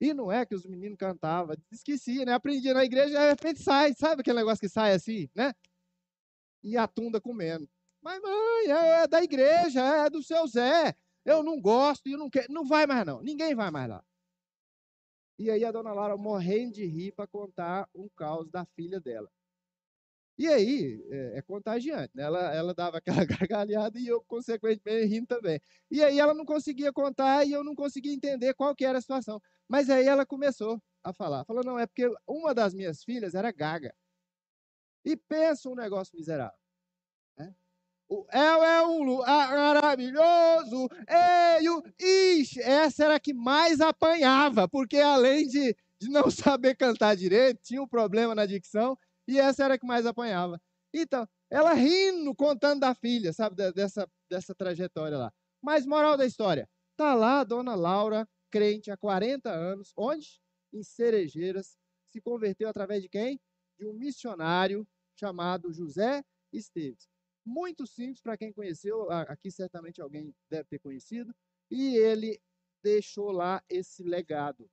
E 0.00 0.14
não 0.14 0.30
é 0.30 0.46
que 0.46 0.54
os 0.54 0.64
meninos 0.64 0.96
cantavam, 0.96 1.56
esquecia, 1.72 2.24
né? 2.24 2.32
Aprendia 2.32 2.72
na 2.72 2.84
igreja, 2.84 3.18
de 3.18 3.28
repente 3.28 3.60
sai, 3.60 3.92
sabe 3.94 4.20
aquele 4.20 4.38
negócio 4.38 4.60
que 4.60 4.68
sai 4.68 4.92
assim, 4.92 5.28
né? 5.34 5.52
E 6.62 6.76
a 6.76 6.86
tunda 6.86 7.20
comendo. 7.20 7.68
Mas, 8.00 8.20
mãe, 8.20 8.70
é 8.70 9.08
da 9.08 9.22
igreja, 9.24 9.80
é 10.04 10.08
do 10.08 10.22
seu 10.22 10.46
Zé. 10.46 10.94
Eu 11.24 11.42
não 11.42 11.60
gosto 11.60 12.08
e 12.08 12.16
não 12.16 12.30
quero. 12.30 12.52
Não 12.52 12.64
vai 12.64 12.86
mais, 12.86 13.04
não. 13.04 13.20
Ninguém 13.20 13.54
vai 13.54 13.70
mais 13.70 13.88
lá. 13.88 14.04
E 15.36 15.50
aí 15.50 15.64
a 15.64 15.72
dona 15.72 15.92
Laura 15.92 16.16
morrendo 16.16 16.74
de 16.74 16.86
rir 16.86 17.12
para 17.12 17.26
contar 17.26 17.88
um 17.92 18.08
caos 18.16 18.48
da 18.50 18.64
filha 18.64 19.00
dela. 19.00 19.28
E 20.38 20.48
aí, 20.48 21.04
é, 21.10 21.38
é 21.38 21.42
contagiante, 21.42 22.10
né? 22.14 22.22
Ela, 22.24 22.54
ela 22.54 22.74
dava 22.74 22.98
aquela 22.98 23.24
gargalhada 23.26 23.98
e 23.98 24.06
eu, 24.06 24.22
consequentemente, 24.22 25.06
rindo 25.06 25.26
também. 25.26 25.60
E 25.90 26.02
aí 26.02 26.18
ela 26.18 26.34
não 26.34 26.44
conseguia 26.44 26.92
contar 26.92 27.44
e 27.46 27.52
eu 27.52 27.62
não 27.62 27.74
conseguia 27.74 28.12
entender 28.12 28.54
qual 28.54 28.74
que 28.74 28.84
era 28.84 28.98
a 28.98 29.00
situação. 29.00 29.40
Mas 29.68 29.90
aí 29.90 30.06
ela 30.06 30.24
começou 30.24 30.80
a 31.04 31.12
falar. 31.12 31.44
Falou, 31.44 31.64
não, 31.64 31.78
é 31.78 31.86
porque 31.86 32.10
uma 32.26 32.54
das 32.54 32.74
minhas 32.74 33.04
filhas 33.04 33.34
era 33.34 33.52
gaga. 33.52 33.94
E 35.04 35.16
pensa 35.16 35.68
um 35.68 35.74
negócio 35.74 36.16
miserável. 36.16 36.56
Né? 37.36 37.54
O 38.08 38.26
El 38.30 38.64
é 38.64 38.86
um 38.86 39.02
lugar 39.02 39.50
maravilhoso. 39.50 40.88
Eio, 41.58 41.82
ixi, 41.98 42.60
essa 42.60 43.04
era 43.04 43.16
a 43.16 43.20
que 43.20 43.34
mais 43.34 43.80
apanhava, 43.80 44.68
porque 44.68 44.96
além 44.96 45.46
de, 45.46 45.76
de 45.98 46.08
não 46.08 46.30
saber 46.30 46.76
cantar 46.76 47.16
direito, 47.16 47.60
tinha 47.62 47.82
um 47.82 47.88
problema 47.88 48.34
na 48.34 48.46
dicção 48.46 48.96
e 49.26 49.38
essa 49.38 49.64
era 49.64 49.74
a 49.74 49.78
que 49.78 49.86
mais 49.86 50.06
apanhava. 50.06 50.60
Então, 50.92 51.26
ela 51.50 51.72
rindo, 51.72 52.34
contando 52.34 52.80
da 52.80 52.94
filha, 52.94 53.32
sabe, 53.32 53.56
dessa, 53.72 54.08
dessa 54.30 54.54
trajetória 54.54 55.16
lá. 55.16 55.32
Mas, 55.62 55.86
moral 55.86 56.16
da 56.16 56.26
história, 56.26 56.68
tá 56.96 57.14
lá 57.14 57.40
a 57.40 57.44
dona 57.44 57.74
Laura, 57.74 58.28
crente 58.50 58.90
há 58.90 58.96
40 58.96 59.50
anos, 59.50 59.92
onde? 59.96 60.40
Em 60.72 60.82
Cerejeiras, 60.82 61.76
se 62.10 62.20
converteu 62.20 62.68
através 62.68 63.02
de 63.02 63.08
quem? 63.08 63.40
De 63.78 63.86
um 63.86 63.92
missionário 63.92 64.86
chamado 65.18 65.72
José 65.72 66.22
Esteves. 66.52 67.08
Muito 67.44 67.86
simples 67.86 68.20
para 68.20 68.36
quem 68.36 68.52
conheceu, 68.52 69.10
aqui 69.10 69.50
certamente 69.50 70.00
alguém 70.00 70.34
deve 70.48 70.68
ter 70.68 70.78
conhecido, 70.78 71.34
e 71.70 71.96
ele 71.96 72.40
deixou 72.82 73.30
lá 73.30 73.62
esse 73.68 74.02
legado. 74.02 74.70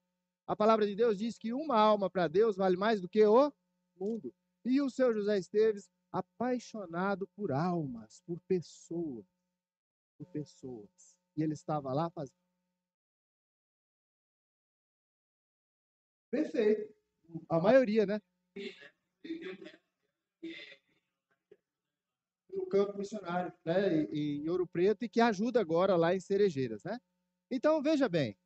A 0.48 0.56
palavra 0.56 0.86
de 0.86 0.96
Deus 0.96 1.18
diz 1.18 1.38
que 1.38 1.54
uma 1.54 1.78
alma 1.78 2.10
para 2.10 2.28
Deus 2.28 2.56
vale 2.56 2.76
mais 2.76 3.00
do 3.02 3.08
que 3.08 3.24
o 3.26 3.54
mundo. 4.00 4.34
E 4.66 4.82
o 4.82 4.90
seu 4.90 5.14
José 5.14 5.38
Esteves, 5.38 5.90
apaixonado 6.12 7.28
por 7.36 7.52
almas, 7.52 8.22
por 8.26 8.40
pessoas, 8.42 9.26
por 10.18 10.28
pessoas. 10.28 11.18
E 11.36 11.44
ele 11.44 11.54
estava 11.54 11.94
lá 11.94 12.10
fazendo. 12.10 12.38
Perfeito. 16.32 16.94
A 17.50 17.60
maioria, 17.60 18.06
né? 18.06 18.22
no 22.52 22.66
campo 22.68 22.98
missionário, 22.98 23.54
né, 23.64 24.04
em 24.12 24.48
Ouro 24.50 24.68
Preto, 24.68 25.04
e 25.06 25.10
que 25.10 25.22
ajuda 25.22 25.62
agora 25.62 25.96
lá 25.96 26.16
em 26.16 26.20
Cerejeiras, 26.20 26.84
né? 26.84 27.00
Então, 27.50 27.82
veja 27.82 28.10
bem, 28.10 28.38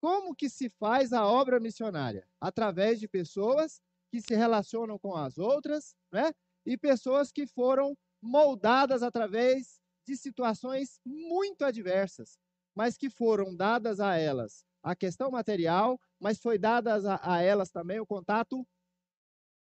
como 0.00 0.34
que 0.34 0.48
se 0.48 0.68
faz 0.68 1.12
a 1.12 1.26
obra 1.26 1.60
missionária? 1.60 2.26
Através 2.40 2.98
de 2.98 3.06
pessoas 3.06 3.80
que 4.12 4.20
se 4.20 4.36
relacionam 4.36 4.98
com 4.98 5.16
as 5.16 5.38
outras, 5.38 5.96
né? 6.12 6.32
E 6.64 6.76
pessoas 6.76 7.32
que 7.32 7.46
foram 7.46 7.96
moldadas 8.22 9.02
através 9.02 9.80
de 10.06 10.16
situações 10.16 11.00
muito 11.04 11.64
adversas, 11.64 12.38
mas 12.76 12.96
que 12.96 13.10
foram 13.10 13.56
dadas 13.56 13.98
a 13.98 14.16
elas 14.16 14.64
a 14.82 14.96
questão 14.96 15.30
material, 15.30 15.98
mas 16.18 16.40
foi 16.40 16.58
dadas 16.58 17.04
a, 17.06 17.20
a 17.22 17.40
elas 17.40 17.70
também 17.70 18.00
o 18.00 18.06
contato 18.06 18.66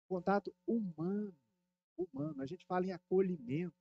contato 0.08 0.54
humano, 0.66 1.36
humano. 1.96 2.40
A 2.40 2.46
gente 2.46 2.64
fala 2.64 2.86
em 2.86 2.92
acolhimento. 2.92 3.74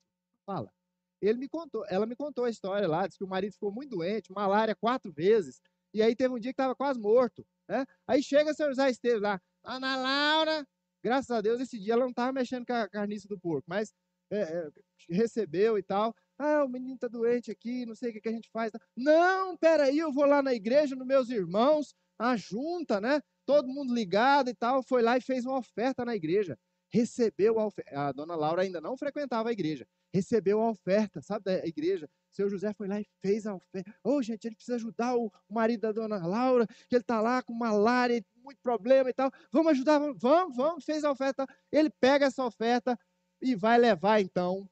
Fala. 0.45 0.73
Ele 1.21 1.39
me 1.39 1.47
contou, 1.47 1.85
ela 1.87 2.05
me 2.05 2.15
contou 2.15 2.45
a 2.45 2.49
história 2.49 2.87
lá, 2.87 3.07
disse 3.07 3.17
que 3.17 3.23
o 3.23 3.27
marido 3.27 3.53
ficou 3.53 3.71
muito 3.71 3.91
doente, 3.91 4.31
malária 4.31 4.75
quatro 4.75 5.11
vezes, 5.11 5.61
e 5.93 6.01
aí 6.01 6.15
teve 6.15 6.33
um 6.33 6.39
dia 6.39 6.51
que 6.51 6.61
estava 6.61 6.75
quase 6.75 6.99
morto, 6.99 7.45
né? 7.67 7.85
Aí 8.05 8.21
chega 8.21 8.51
o 8.51 8.53
senhor 8.53 8.69
José 8.69 8.89
Esteves 8.89 9.21
lá, 9.21 9.41
Ana 9.67 9.97
Laura, 9.97 10.65
graças 11.03 11.29
a 11.29 11.41
Deus 11.41 11.59
esse 11.59 11.77
dia 11.77 11.93
ela 11.93 12.03
não 12.03 12.09
estava 12.09 12.31
mexendo 12.31 12.65
com 12.65 12.73
a 12.73 12.87
carniça 12.87 13.27
do 13.27 13.37
porco, 13.37 13.65
mas 13.67 13.93
é, 14.31 14.39
é, 14.39 14.69
recebeu 15.09 15.77
e 15.77 15.83
tal. 15.83 16.15
Ah, 16.39 16.63
o 16.63 16.69
menino 16.69 16.95
está 16.95 17.07
doente 17.07 17.51
aqui, 17.51 17.85
não 17.85 17.93
sei 17.93 18.11
o 18.11 18.13
que, 18.13 18.21
que 18.21 18.29
a 18.29 18.31
gente 18.31 18.49
faz. 18.49 18.71
Não, 18.95 19.57
peraí, 19.57 19.99
eu 19.99 20.11
vou 20.11 20.25
lá 20.25 20.41
na 20.41 20.53
igreja, 20.53 20.95
nos 20.95 21.05
meus 21.05 21.29
irmãos, 21.29 21.93
a 22.17 22.37
junta, 22.37 23.01
né? 23.01 23.21
Todo 23.45 23.67
mundo 23.67 23.93
ligado 23.93 24.49
e 24.49 24.55
tal, 24.55 24.81
foi 24.83 25.01
lá 25.01 25.17
e 25.17 25.21
fez 25.21 25.45
uma 25.45 25.57
oferta 25.57 26.05
na 26.05 26.15
igreja. 26.15 26.57
Recebeu 26.89 27.59
a 27.59 27.65
oferta. 27.65 27.99
A 27.99 28.11
dona 28.11 28.35
Laura 28.35 28.61
ainda 28.61 28.79
não 28.79 28.95
frequentava 28.95 29.49
a 29.49 29.51
igreja. 29.51 29.85
Recebeu 30.13 30.61
a 30.61 30.69
oferta, 30.69 31.21
sabe, 31.21 31.45
da 31.45 31.65
igreja. 31.65 32.09
Seu 32.31 32.49
José 32.49 32.73
foi 32.73 32.87
lá 32.87 32.99
e 32.99 33.07
fez 33.19 33.45
a 33.45 33.55
oferta. 33.55 33.93
Ô, 34.03 34.15
oh, 34.15 34.21
gente, 34.21 34.45
ele 34.45 34.55
precisa 34.55 34.75
ajudar 34.75 35.15
o 35.15 35.31
marido 35.49 35.81
da 35.81 35.91
dona 35.91 36.25
Laura, 36.25 36.67
que 36.67 36.95
ele 36.95 37.01
está 37.01 37.19
lá 37.19 37.41
com 37.41 37.53
malária, 37.53 38.23
muito 38.35 38.59
problema 38.61 39.09
e 39.09 39.13
tal. 39.13 39.31
Vamos 39.51 39.71
ajudar, 39.71 39.99
vamos, 40.15 40.55
vamos, 40.55 40.85
fez 40.85 41.03
a 41.03 41.11
oferta. 41.11 41.45
Ele 41.71 41.89
pega 41.89 42.27
essa 42.27 42.45
oferta 42.45 42.97
e 43.41 43.55
vai 43.55 43.77
levar, 43.77 44.21
então, 44.21 44.69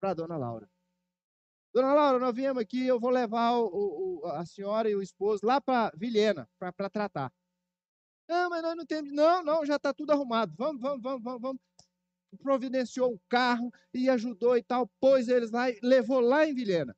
para 0.00 0.10
a 0.10 0.14
dona 0.14 0.36
Laura. 0.36 0.68
Dona 1.74 1.94
Laura, 1.94 2.18
nós 2.18 2.34
viemos 2.34 2.62
aqui, 2.62 2.86
eu 2.86 3.00
vou 3.00 3.10
levar 3.10 3.52
o, 3.52 4.20
o, 4.22 4.26
a 4.26 4.44
senhora 4.44 4.90
e 4.90 4.94
o 4.94 5.02
esposo 5.02 5.44
lá 5.44 5.60
para 5.60 5.90
Vilhena, 5.96 6.48
para 6.58 6.90
tratar. 6.90 7.32
Não, 8.28 8.50
mas 8.50 8.62
nós 8.62 8.76
não 8.76 8.86
temos. 8.86 9.12
Não, 9.12 9.42
não, 9.42 9.64
já 9.64 9.76
está 9.76 9.92
tudo 9.92 10.12
arrumado. 10.12 10.54
Vamos, 10.56 10.80
vamos, 10.80 11.02
vamos, 11.02 11.22
vamos, 11.22 11.40
vamos. 11.40 11.60
Providenciou 12.38 13.12
um 13.12 13.18
carro 13.28 13.70
e 13.92 14.08
ajudou 14.08 14.56
e 14.56 14.62
tal, 14.62 14.88
pôs 15.00 15.28
eles 15.28 15.50
lá 15.50 15.70
e 15.70 15.78
levou 15.82 16.20
lá 16.20 16.46
em 16.46 16.54
Vilhena. 16.54 16.96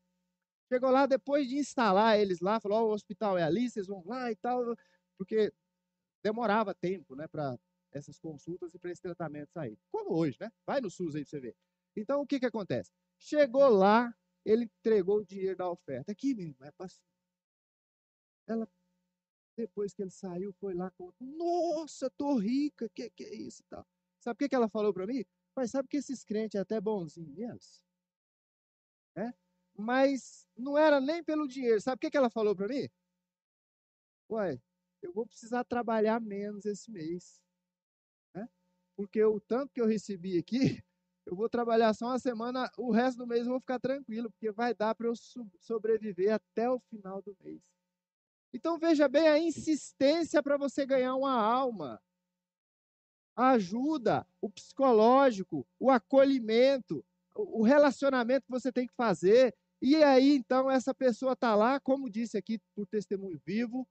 Chegou 0.73 0.91
lá, 0.91 1.07
depois 1.07 1.49
de 1.49 1.57
instalar 1.57 2.19
eles 2.19 2.41
lá, 2.41 2.61
falou: 2.61 2.85
oh, 2.85 2.91
o 2.91 2.93
hospital 2.93 3.37
é 3.37 3.43
ali, 3.43 3.69
vocês 3.69 3.87
vão 3.87 4.03
lá 4.07 4.31
e 4.31 4.37
tal, 4.37 4.77
porque 5.19 5.53
demorava 6.23 6.75
tempo, 6.75 7.15
né, 7.15 7.29
para 7.29 7.59
essas 7.93 8.19
consultas 8.19 8.75
e 8.75 8.79
para 8.79 8.91
esse 8.91 9.03
tratamento 9.03 9.53
sair. 9.53 9.79
Como 9.91 10.15
hoje, 10.17 10.37
né? 10.41 10.51
Vai 10.67 10.81
no 10.81 10.91
SUS 10.91 11.15
aí 11.15 11.23
para 11.23 11.31
você 11.31 11.41
ver. 11.41 11.57
Então, 11.97 12.23
o 12.23 12.27
que 12.27 12.41
que 12.41 12.47
acontece? 12.47 12.91
Chegou 13.19 13.69
lá, 13.69 14.13
ele 14.45 14.65
entregou 14.65 15.19
o 15.19 15.25
dinheiro 15.25 15.57
da 15.57 15.71
oferta. 15.71 16.11
Aqui, 16.11 16.35
meu 16.35 16.47
irmão, 16.47 16.69
é 16.69 16.73
para 16.73 16.89
Ela, 18.47 18.69
depois 19.57 19.95
que 19.95 20.03
ele 20.03 20.11
saiu, 20.11 20.53
foi 20.55 20.75
lá 20.75 20.91
com. 20.93 21.13
Nossa, 21.21 22.11
tô 22.11 22.37
rica, 22.37 22.89
que 22.89 23.11
que 23.11 23.25
é 23.25 23.35
isso 23.35 23.63
e 23.63 23.67
tal. 23.69 23.87
Sabe 24.25 24.37
o 24.37 24.39
que, 24.39 24.49
que 24.49 24.55
ela 24.55 24.71
falou 24.71 24.91
para 24.91 25.07
mim? 25.07 25.23
Mas 25.55 25.71
sabe 25.71 25.87
que 25.87 25.99
esses 25.99 26.25
crentes 26.25 26.55
é 26.55 26.61
até 26.61 26.81
bonzinhos 26.81 27.35
mesmo? 27.37 27.61
É? 29.17 29.31
Mas 29.77 30.49
não 30.57 30.79
era 30.79 30.99
nem 30.99 31.23
pelo 31.23 31.47
dinheiro. 31.47 31.79
Sabe 31.79 31.97
o 31.97 32.01
que, 32.01 32.11
que 32.11 32.17
ela 32.17 32.31
falou 32.31 32.57
para 32.57 32.67
mim? 32.67 32.89
Ué, 34.31 34.59
eu 35.03 35.13
vou 35.13 35.27
precisar 35.27 35.63
trabalhar 35.65 36.23
menos 36.23 36.65
esse 36.65 36.91
mês. 36.91 37.39
Né? 38.35 38.49
Porque 38.97 39.23
o 39.23 39.39
tanto 39.39 39.75
que 39.75 39.81
eu 39.83 39.87
recebi 39.87 40.39
aqui, 40.39 40.57
eu 41.27 41.37
vou 41.37 41.51
trabalhar 41.51 41.93
só 41.93 42.07
uma 42.07 42.19
semana, 42.19 42.73
o 42.79 42.91
resto 42.93 43.19
do 43.19 43.27
mês 43.27 43.43
eu 43.43 43.53
vou 43.53 43.61
ficar 43.61 43.79
tranquilo, 43.79 44.31
porque 44.31 44.51
vai 44.51 44.73
dar 44.73 44.95
para 44.95 45.07
eu 45.07 45.13
sobreviver 45.61 46.33
até 46.33 46.71
o 46.71 46.81
final 46.81 47.21
do 47.21 47.37
mês. 47.43 47.61
Então 48.55 48.79
veja 48.79 49.07
bem 49.07 49.29
a 49.29 49.39
insistência 49.39 50.43
para 50.43 50.57
você 50.57 50.87
ganhar 50.87 51.15
uma 51.15 51.35
alma. 51.35 52.01
A 53.37 53.51
ajuda, 53.51 54.27
o 54.41 54.49
psicológico, 54.49 55.67
o 55.79 55.91
acolhimento, 55.91 57.05
o 57.35 57.63
relacionamento 57.63 58.47
que 58.47 58.53
você 58.53 58.73
tem 58.73 58.87
que 58.87 58.95
fazer. 58.95 59.55
E 59.83 59.97
aí, 59.97 60.37
então, 60.37 60.71
essa 60.71 60.95
pessoa 60.95 61.33
está 61.33 61.55
lá, 61.55 61.81
como 61.81 62.09
disse 62.09 62.37
aqui 62.37 62.61
por 62.75 62.87
testemunho 62.87 63.41
vivo, 63.45 63.87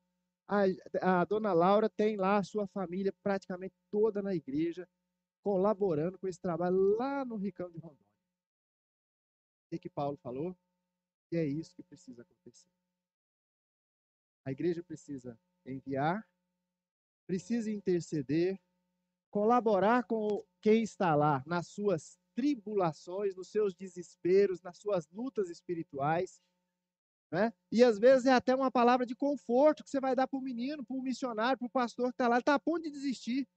a, 0.48 0.64
a 1.02 1.26
dona 1.26 1.54
Laura 1.54 1.90
tem 1.90 2.16
lá 2.16 2.38
a 2.38 2.44
sua 2.44 2.68
família 2.68 3.14
praticamente 3.22 3.76
toda 3.92 4.22
na 4.22 4.34
igreja, 4.34 4.88
colaborando 5.44 6.18
com 6.18 6.28
esse 6.28 6.40
trabalho 6.40 6.78
lá 6.98 7.26
no 7.26 7.36
Ricão 7.36 7.70
de 7.70 7.78
Rondônia. 7.78 8.06
O 9.72 9.80
que 9.80 9.90
Paulo 9.90 10.18
falou? 10.18 10.56
E 11.32 11.38
é 11.38 11.46
isso 11.46 11.76
que 11.76 11.84
precisa 11.84 12.22
acontecer. 12.22 12.70
A 14.46 14.52
igreja 14.52 14.84
precisa 14.84 15.40
enviar, 15.66 16.28
precisa 17.26 17.72
interceder, 17.72 18.60
colaborar 19.34 20.04
com 20.04 20.46
quem 20.62 20.84
está 20.84 21.16
lá 21.16 21.44
nas 21.48 21.66
suas 21.66 22.20
tribulações, 22.36 23.36
nos 23.36 23.48
seus 23.48 23.74
desesperos, 23.74 24.62
nas 24.62 24.78
suas 24.78 25.10
lutas 25.10 25.50
espirituais. 25.50 26.40
Né? 27.32 27.52
E 27.72 27.84
às 27.84 27.98
vezes 27.98 28.28
é 28.28 28.32
até 28.32 28.54
uma 28.54 28.70
palavra 28.70 29.08
de 29.08 29.16
conforto 29.16 29.84
que 29.84 29.90
você 29.90 30.00
vai 30.00 30.16
dar 30.16 30.28
para 30.28 30.38
o 30.38 30.42
menino, 30.42 30.86
para 30.86 30.96
o 30.96 31.02
missionário, 31.02 31.58
para 31.58 31.66
o 31.66 31.70
pastor 31.72 32.10
que 32.10 32.14
está 32.14 32.28
lá, 32.28 32.38
está 32.38 32.54
a 32.54 32.60
ponto 32.60 32.84
de 32.84 32.92
desistir. 32.92 33.48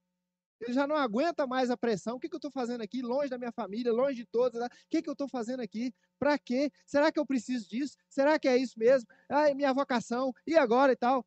Ele 0.62 0.72
já 0.72 0.87
não 0.87 0.97
aguenta 0.97 1.47
mais 1.47 1.70
a 1.70 1.77
pressão. 1.77 2.16
O 2.16 2.18
que, 2.18 2.31
que 2.31 2.35
eu 2.35 2.39
estou 2.39 2.51
fazendo 2.51 2.81
aqui? 2.81 3.03
Longe 3.03 3.29
da 3.29 3.37
minha 3.37 3.53
família, 3.53 3.93
longe 3.93 4.14
de 4.14 4.24
todos. 4.24 4.59
Né? 4.59 4.68
O 4.68 4.70
que, 4.89 5.03
que 5.03 5.11
eu 5.11 5.12
estou 5.12 5.29
fazendo 5.29 5.61
aqui? 5.61 5.95
Para 6.18 6.39
quê? 6.39 6.72
Será 6.87 7.12
que 7.12 7.20
eu 7.20 7.27
preciso 7.27 7.68
disso? 7.68 7.99
Será 8.09 8.39
que 8.39 8.49
é 8.49 8.57
isso 8.57 8.79
mesmo? 8.79 9.07
Ah, 9.29 9.53
minha 9.55 9.74
vocação. 9.74 10.33
E 10.47 10.57
agora 10.57 10.93
e 10.93 10.97
tal? 10.97 11.22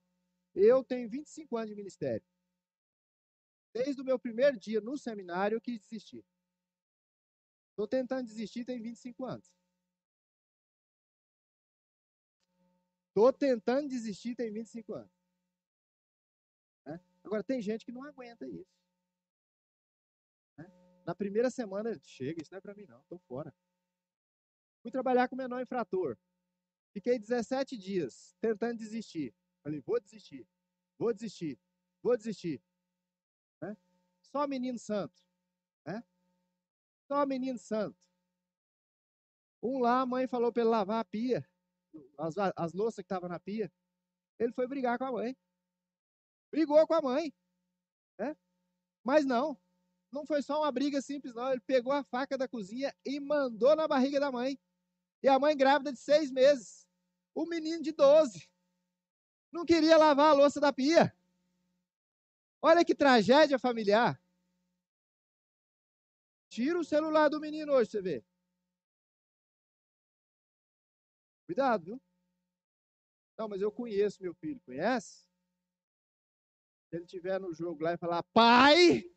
Eu 0.55 0.83
tenho 0.83 1.07
25 1.07 1.55
anos 1.55 1.69
de 1.69 1.75
ministério. 1.75 2.25
Desde 3.73 4.01
o 4.01 4.05
meu 4.05 4.17
primeiro 4.17 4.57
dia 4.57 4.81
no 4.81 4.97
seminário, 4.97 5.55
eu 5.55 5.61
quis 5.61 5.79
desistir. 5.79 6.25
Estou 7.71 7.87
tentando 7.87 8.25
desistir 8.25 8.65
tem 8.65 8.81
25 8.81 9.25
anos. 9.25 9.55
Estou 13.09 13.31
tentando 13.31 13.87
desistir 13.87 14.35
tem 14.35 14.51
25 14.51 14.93
anos. 14.93 15.11
Né? 16.85 16.99
Agora, 17.23 17.43
tem 17.43 17.61
gente 17.61 17.85
que 17.85 17.91
não 17.91 18.03
aguenta 18.03 18.47
isso. 18.47 18.79
Na 21.09 21.15
primeira 21.15 21.49
semana, 21.49 21.99
chega, 22.03 22.39
isso 22.39 22.51
não 22.51 22.59
é 22.59 22.61
para 22.61 22.75
mim 22.75 22.85
não, 22.85 23.01
estou 23.01 23.17
fora. 23.19 23.51
Fui 24.83 24.91
trabalhar 24.91 25.27
com 25.27 25.35
menor 25.35 25.59
infrator. 25.59 26.15
Fiquei 26.93 27.17
17 27.17 27.75
dias 27.77 28.35
tentando 28.39 28.77
desistir. 28.77 29.33
Falei, 29.63 29.81
vou 29.81 29.99
desistir, 29.99 30.47
vou 30.99 31.11
desistir, 31.11 31.59
vou 32.03 32.15
desistir. 32.15 32.61
Né? 33.61 33.75
Só 34.21 34.47
menino 34.47 34.77
santo. 34.77 35.21
Né? 35.85 36.03
Só 37.07 37.25
menino 37.25 37.57
santo. 37.57 37.97
Um 39.61 39.79
lá, 39.79 40.01
a 40.01 40.05
mãe 40.05 40.27
falou 40.27 40.51
para 40.51 40.63
ele 40.63 40.69
lavar 40.69 41.01
a 41.01 41.05
pia, 41.05 41.47
as, 42.17 42.35
as 42.55 42.73
louças 42.73 42.97
que 42.97 43.01
estavam 43.01 43.27
na 43.27 43.39
pia. 43.39 43.71
Ele 44.37 44.53
foi 44.53 44.67
brigar 44.67 44.97
com 44.97 45.05
a 45.05 45.11
mãe. 45.11 45.35
Brigou 46.51 46.85
com 46.87 46.93
a 46.93 47.01
mãe. 47.01 47.33
Né? 48.17 48.35
Mas 49.03 49.25
não, 49.25 49.59
não 50.11 50.25
foi 50.25 50.41
só 50.41 50.61
uma 50.61 50.71
briga 50.71 51.01
simples, 51.01 51.33
não. 51.33 51.51
Ele 51.51 51.61
pegou 51.61 51.91
a 51.93 52.03
faca 52.03 52.37
da 52.37 52.47
cozinha 52.47 52.93
e 53.05 53.19
mandou 53.19 53.75
na 53.75 53.87
barriga 53.87 54.19
da 54.19 54.31
mãe. 54.31 54.57
E 55.21 55.27
a 55.27 55.37
mãe 55.37 55.55
grávida 55.55 55.91
de 55.91 55.99
seis 55.99 56.31
meses. 56.31 56.87
O 57.35 57.45
menino 57.45 57.83
de 57.83 57.91
doze. 57.91 58.49
Não 59.51 59.65
queria 59.65 59.97
lavar 59.97 60.31
a 60.31 60.33
louça 60.33 60.59
da 60.59 60.71
pia. 60.71 61.13
Olha 62.61 62.83
que 62.83 62.95
tragédia 62.95 63.57
familiar. 63.57 64.21
Tira 66.49 66.79
o 66.79 66.83
celular 66.83 67.29
do 67.29 67.39
menino 67.39 67.73
hoje, 67.73 67.91
você 67.91 68.01
vê. 68.01 68.23
Cuidado, 71.45 71.85
viu? 71.85 72.01
Não, 73.37 73.47
mas 73.47 73.61
eu 73.61 73.71
conheço 73.71 74.21
meu 74.21 74.33
filho. 74.33 74.59
Conhece? 74.65 75.25
Se 76.89 76.95
ele 76.95 77.05
estiver 77.05 77.39
no 77.39 77.53
jogo 77.53 77.83
lá 77.83 77.93
e 77.93 77.97
falar, 77.97 78.23
pai, 78.33 79.09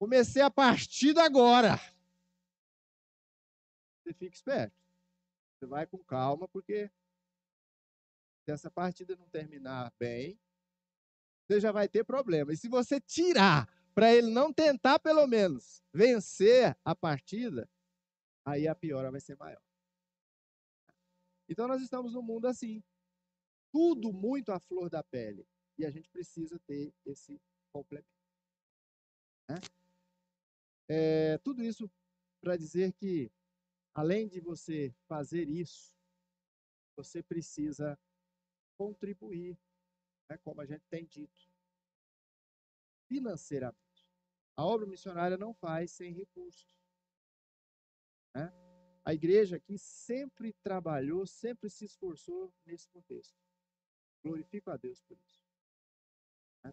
Comecei 0.00 0.40
a 0.40 0.50
partida 0.50 1.22
agora. 1.22 1.76
Você 4.02 4.14
fica 4.14 4.34
esperto. 4.34 4.74
Você 5.52 5.66
vai 5.66 5.86
com 5.86 5.98
calma, 5.98 6.48
porque 6.48 6.90
se 8.42 8.50
essa 8.50 8.70
partida 8.70 9.14
não 9.14 9.28
terminar 9.28 9.92
bem, 9.98 10.40
você 11.50 11.60
já 11.60 11.72
vai 11.72 11.88
ter 11.88 12.04
problema. 12.04 12.52
E 12.52 12.56
se 12.56 12.68
você 12.68 13.00
tirar 13.00 13.68
para 13.92 14.14
ele 14.14 14.30
não 14.30 14.52
tentar, 14.52 15.00
pelo 15.00 15.26
menos, 15.26 15.82
vencer 15.92 16.78
a 16.84 16.94
partida, 16.94 17.68
aí 18.44 18.68
a 18.68 18.74
piora 18.74 19.10
vai 19.10 19.20
ser 19.20 19.36
maior. 19.36 19.60
Então 21.48 21.66
nós 21.66 21.82
estamos 21.82 22.12
num 22.12 22.22
mundo 22.22 22.46
assim, 22.46 22.80
tudo 23.72 24.12
muito 24.12 24.52
à 24.52 24.60
flor 24.60 24.88
da 24.88 25.02
pele, 25.02 25.44
e 25.76 25.84
a 25.84 25.90
gente 25.90 26.08
precisa 26.08 26.56
ter 26.60 26.94
esse 27.04 27.40
complemento. 27.72 28.06
Né? 29.48 29.56
É, 30.88 31.38
tudo 31.38 31.64
isso 31.64 31.90
para 32.40 32.56
dizer 32.56 32.92
que, 32.92 33.28
além 33.92 34.28
de 34.28 34.40
você 34.40 34.94
fazer 35.08 35.48
isso, 35.48 35.92
você 36.96 37.24
precisa 37.24 37.98
contribuir, 38.78 39.58
né, 40.30 40.38
como 40.38 40.60
a 40.60 40.66
gente 40.66 40.84
tem 40.88 41.04
dito, 41.04 41.50
financeiramente. 43.08 43.80
A 44.56 44.64
obra 44.64 44.86
missionária 44.86 45.36
não 45.36 45.52
faz 45.52 45.90
sem 45.90 46.12
recursos. 46.12 46.78
Né? 48.34 48.52
A 49.04 49.12
igreja 49.12 49.56
aqui 49.56 49.76
sempre 49.76 50.52
trabalhou, 50.62 51.26
sempre 51.26 51.68
se 51.68 51.84
esforçou 51.84 52.54
nesse 52.64 52.88
contexto. 52.88 53.36
Glorifico 54.22 54.70
a 54.70 54.76
Deus 54.76 55.02
por 55.02 55.18
isso. 55.18 55.42
Né? 56.62 56.72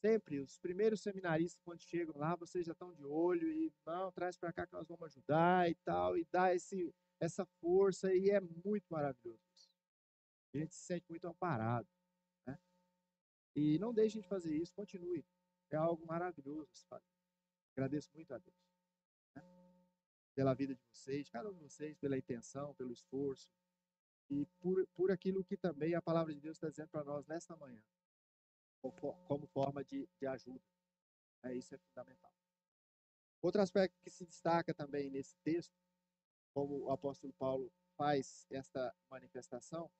Sempre, 0.00 0.38
os 0.38 0.58
primeiros 0.58 1.00
seminaristas, 1.00 1.60
quando 1.64 1.80
chegam 1.80 2.16
lá, 2.16 2.36
vocês 2.36 2.64
já 2.64 2.72
estão 2.72 2.94
de 2.94 3.04
olho 3.04 3.50
e 3.50 3.72
não, 3.84 4.12
traz 4.12 4.36
para 4.36 4.52
cá 4.52 4.66
que 4.66 4.72
nós 4.72 4.86
vamos 4.86 5.06
ajudar 5.06 5.68
e 5.68 5.74
tal, 5.76 6.16
e 6.16 6.24
dá 6.30 6.54
esse, 6.54 6.94
essa 7.18 7.44
força, 7.60 8.14
e 8.14 8.30
é 8.30 8.40
muito 8.40 8.86
maravilhoso. 8.88 9.40
A 10.54 10.58
gente 10.58 10.74
se 10.74 10.82
sente 10.82 11.06
muito 11.08 11.26
amparado. 11.26 11.88
E 13.54 13.78
não 13.78 13.94
deixem 13.94 14.20
de 14.20 14.28
fazer 14.28 14.54
isso, 14.56 14.74
continue. 14.74 15.24
É 15.70 15.76
algo 15.76 16.04
maravilhoso 16.06 16.68
se 16.72 16.86
fazer. 16.86 17.14
Agradeço 17.72 18.10
muito 18.14 18.32
a 18.34 18.38
Deus. 18.38 18.56
Né? 19.34 19.42
Pela 20.34 20.54
vida 20.54 20.74
de 20.74 20.82
vocês, 20.92 21.28
cada 21.28 21.50
um 21.50 21.54
de 21.54 21.60
vocês, 21.60 21.96
pela 21.96 22.18
intenção, 22.18 22.74
pelo 22.74 22.92
esforço. 22.92 23.50
E 24.30 24.46
por, 24.60 24.86
por 24.94 25.10
aquilo 25.10 25.44
que 25.44 25.56
também 25.56 25.94
a 25.94 26.02
palavra 26.02 26.34
de 26.34 26.40
Deus 26.40 26.56
está 26.56 26.68
dizendo 26.68 26.88
para 26.88 27.04
nós 27.04 27.26
nesta 27.26 27.56
manhã. 27.56 27.82
Como 29.26 29.46
forma 29.46 29.84
de, 29.84 30.08
de 30.18 30.26
ajuda. 30.26 30.64
É, 31.42 31.54
isso 31.54 31.74
é 31.74 31.78
fundamental. 31.78 32.32
Outro 33.40 33.60
aspecto 33.60 34.00
que 34.00 34.10
se 34.10 34.24
destaca 34.24 34.72
também 34.74 35.10
nesse 35.10 35.36
texto, 35.42 35.74
como 36.54 36.84
o 36.84 36.90
apóstolo 36.90 37.32
Paulo 37.34 37.70
faz 37.96 38.46
esta 38.50 38.94
manifestação, 39.10 39.90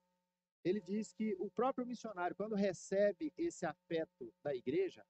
ele 0.64 0.80
diz 0.80 1.12
que 1.12 1.36
o 1.38 1.50
próprio 1.50 1.86
missionário, 1.86 2.34
quando 2.34 2.54
recebe 2.54 3.32
esse 3.36 3.66
afeto 3.66 4.32
da 4.42 4.54
igreja, 4.54 5.04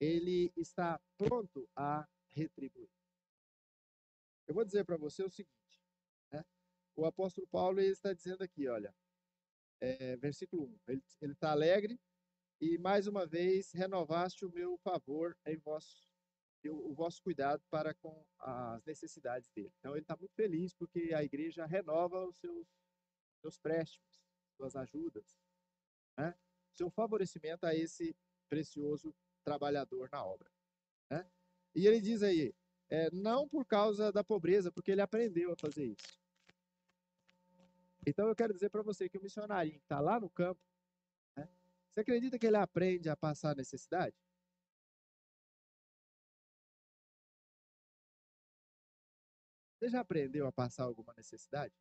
ele 0.00 0.52
está 0.56 1.00
pronto 1.16 1.68
a 1.76 2.06
retribuir. 2.30 2.90
Eu 4.48 4.54
vou 4.54 4.64
dizer 4.64 4.84
para 4.84 4.96
você 4.96 5.22
o 5.22 5.30
seguinte, 5.30 5.80
né? 6.32 6.44
o 6.96 7.06
apóstolo 7.06 7.46
Paulo 7.46 7.80
está 7.80 8.12
dizendo 8.12 8.42
aqui, 8.42 8.66
olha, 8.66 8.92
é, 9.80 10.16
versículo 10.16 10.66
1, 10.88 11.00
ele 11.20 11.32
está 11.32 11.52
alegre 11.52 11.98
e 12.60 12.76
mais 12.78 13.06
uma 13.06 13.24
vez 13.24 13.72
renovaste 13.72 14.44
o 14.44 14.50
meu 14.52 14.76
favor 14.78 15.36
em 15.46 15.56
vosso, 15.58 16.08
o 16.64 16.92
vosso 16.94 17.22
cuidado 17.22 17.62
para 17.70 17.94
com 17.94 18.24
as 18.40 18.84
necessidades 18.84 19.48
dele. 19.50 19.72
Então 19.78 19.92
ele 19.92 20.02
está 20.02 20.16
muito 20.16 20.34
feliz 20.34 20.74
porque 20.74 21.12
a 21.14 21.22
igreja 21.22 21.66
renova 21.66 22.24
os 22.26 22.36
seus, 22.38 22.66
seus 23.40 23.58
préstimos, 23.58 24.22
suas 24.62 24.76
ajudas, 24.76 25.36
né? 26.16 26.34
seu 26.72 26.88
favorecimento 26.88 27.66
a 27.66 27.74
esse 27.74 28.14
precioso 28.48 29.14
trabalhador 29.42 30.08
na 30.12 30.24
obra. 30.24 30.48
Né? 31.10 31.28
E 31.74 31.86
ele 31.86 32.00
diz 32.00 32.22
aí, 32.22 32.54
é, 32.88 33.10
não 33.10 33.48
por 33.48 33.66
causa 33.66 34.12
da 34.12 34.22
pobreza, 34.22 34.70
porque 34.70 34.92
ele 34.92 35.00
aprendeu 35.00 35.52
a 35.52 35.56
fazer 35.56 35.86
isso. 35.86 36.22
Então 38.06 38.28
eu 38.28 38.36
quero 38.36 38.52
dizer 38.52 38.70
para 38.70 38.82
você 38.82 39.08
que 39.08 39.18
o 39.18 39.22
missionário 39.22 39.74
está 39.76 40.00
lá 40.00 40.20
no 40.20 40.30
campo, 40.30 40.60
né, 41.36 41.48
você 41.88 42.00
acredita 42.00 42.38
que 42.38 42.46
ele 42.46 42.56
aprende 42.56 43.08
a 43.08 43.16
passar 43.16 43.56
necessidade? 43.56 44.16
Você 49.76 49.88
já 49.88 50.00
aprendeu 50.00 50.46
a 50.46 50.52
passar 50.52 50.84
alguma 50.84 51.12
necessidade? 51.14 51.74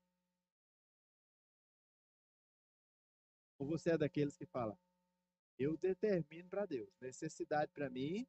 Ou 3.61 3.67
você 3.67 3.91
é 3.91 3.97
daqueles 3.97 4.35
que 4.35 4.47
fala, 4.47 4.75
eu 5.59 5.77
determino 5.77 6.49
para 6.49 6.65
Deus. 6.65 6.89
Necessidade 6.99 7.71
para 7.71 7.91
mim, 7.91 8.27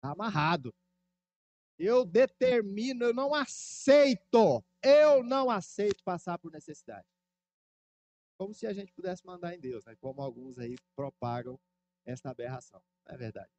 tá 0.00 0.10
amarrado. 0.10 0.74
Eu 1.78 2.04
determino, 2.04 3.04
eu 3.04 3.14
não 3.14 3.32
aceito. 3.32 4.64
Eu 4.82 5.22
não 5.22 5.48
aceito 5.48 6.02
passar 6.02 6.36
por 6.36 6.50
necessidade. 6.50 7.06
Como 8.36 8.52
se 8.52 8.66
a 8.66 8.72
gente 8.72 8.92
pudesse 8.92 9.24
mandar 9.24 9.54
em 9.54 9.60
Deus, 9.60 9.84
né? 9.84 9.94
Como 10.00 10.20
alguns 10.20 10.58
aí 10.58 10.74
propagam 10.96 11.56
essa 12.04 12.28
aberração. 12.28 12.82
Não 13.06 13.14
é 13.14 13.16
verdade. 13.16 13.52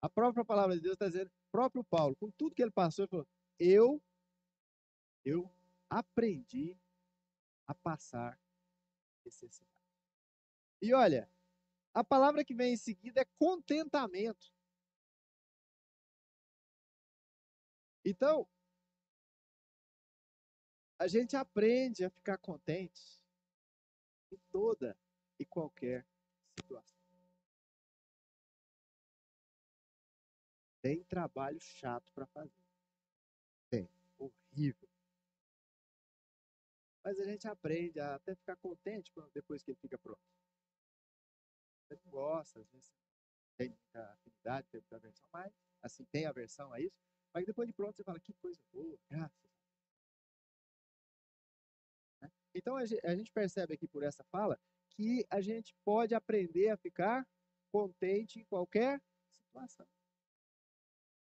A 0.00 0.08
própria 0.08 0.44
palavra 0.44 0.76
de 0.76 0.82
Deus 0.82 0.92
está 0.92 1.08
dizendo, 1.08 1.32
próprio 1.50 1.82
Paulo, 1.82 2.14
com 2.14 2.30
tudo 2.30 2.54
que 2.54 2.62
ele 2.62 2.70
passou, 2.70 3.02
ele 3.02 3.10
falou: 3.10 3.28
Eu, 3.58 4.00
eu 5.24 5.52
aprendi 5.90 6.78
a 7.66 7.74
passar 7.74 8.38
necessidade. 9.28 9.84
E 10.80 10.94
olha, 10.94 11.30
a 11.92 12.02
palavra 12.02 12.44
que 12.44 12.54
vem 12.54 12.72
em 12.72 12.76
seguida 12.76 13.20
é 13.20 13.24
contentamento. 13.36 14.52
Então, 18.04 18.48
a 20.98 21.06
gente 21.06 21.36
aprende 21.36 22.04
a 22.04 22.10
ficar 22.10 22.38
contente 22.38 23.20
em 24.32 24.38
toda 24.50 24.96
e 25.38 25.44
qualquer 25.44 26.06
situação. 26.58 26.98
Tem 30.80 31.02
trabalho 31.04 31.60
chato 31.60 32.10
para 32.12 32.26
fazer. 32.26 32.64
Tem. 33.68 33.88
Horrível. 34.16 34.87
Mas 37.08 37.18
a 37.20 37.24
gente 37.24 37.48
aprende 37.48 37.98
a 37.98 38.16
até 38.16 38.34
ficar 38.34 38.54
contente 38.56 39.10
depois 39.32 39.62
que 39.62 39.70
ele 39.70 39.78
fica 39.80 39.96
pronto. 39.96 40.20
Você 41.80 41.98
não 42.04 42.10
gosta, 42.10 42.60
às 42.60 42.68
vezes 42.68 42.92
tem 43.56 43.70
muita 43.70 44.12
afinidade, 44.12 44.68
tem 44.68 44.78
muita 44.78 44.96
aversão, 44.96 45.26
mas 45.32 45.50
assim, 45.80 46.04
tem 46.12 46.26
aversão 46.26 46.70
a 46.70 46.78
isso, 46.78 46.94
mas 47.32 47.46
depois 47.46 47.66
de 47.66 47.72
pronto 47.72 47.96
você 47.96 48.04
fala, 48.04 48.20
que 48.20 48.34
coisa 48.34 48.60
boa, 48.70 48.98
graças. 49.08 49.50
Né? 52.20 52.30
Então 52.54 52.76
a 52.76 52.84
gente 52.84 53.32
percebe 53.32 53.72
aqui 53.72 53.88
por 53.88 54.02
essa 54.02 54.22
fala 54.24 54.60
que 54.90 55.24
a 55.30 55.40
gente 55.40 55.74
pode 55.86 56.14
aprender 56.14 56.68
a 56.68 56.76
ficar 56.76 57.26
contente 57.72 58.38
em 58.38 58.44
qualquer 58.44 59.02
situação. 59.30 59.88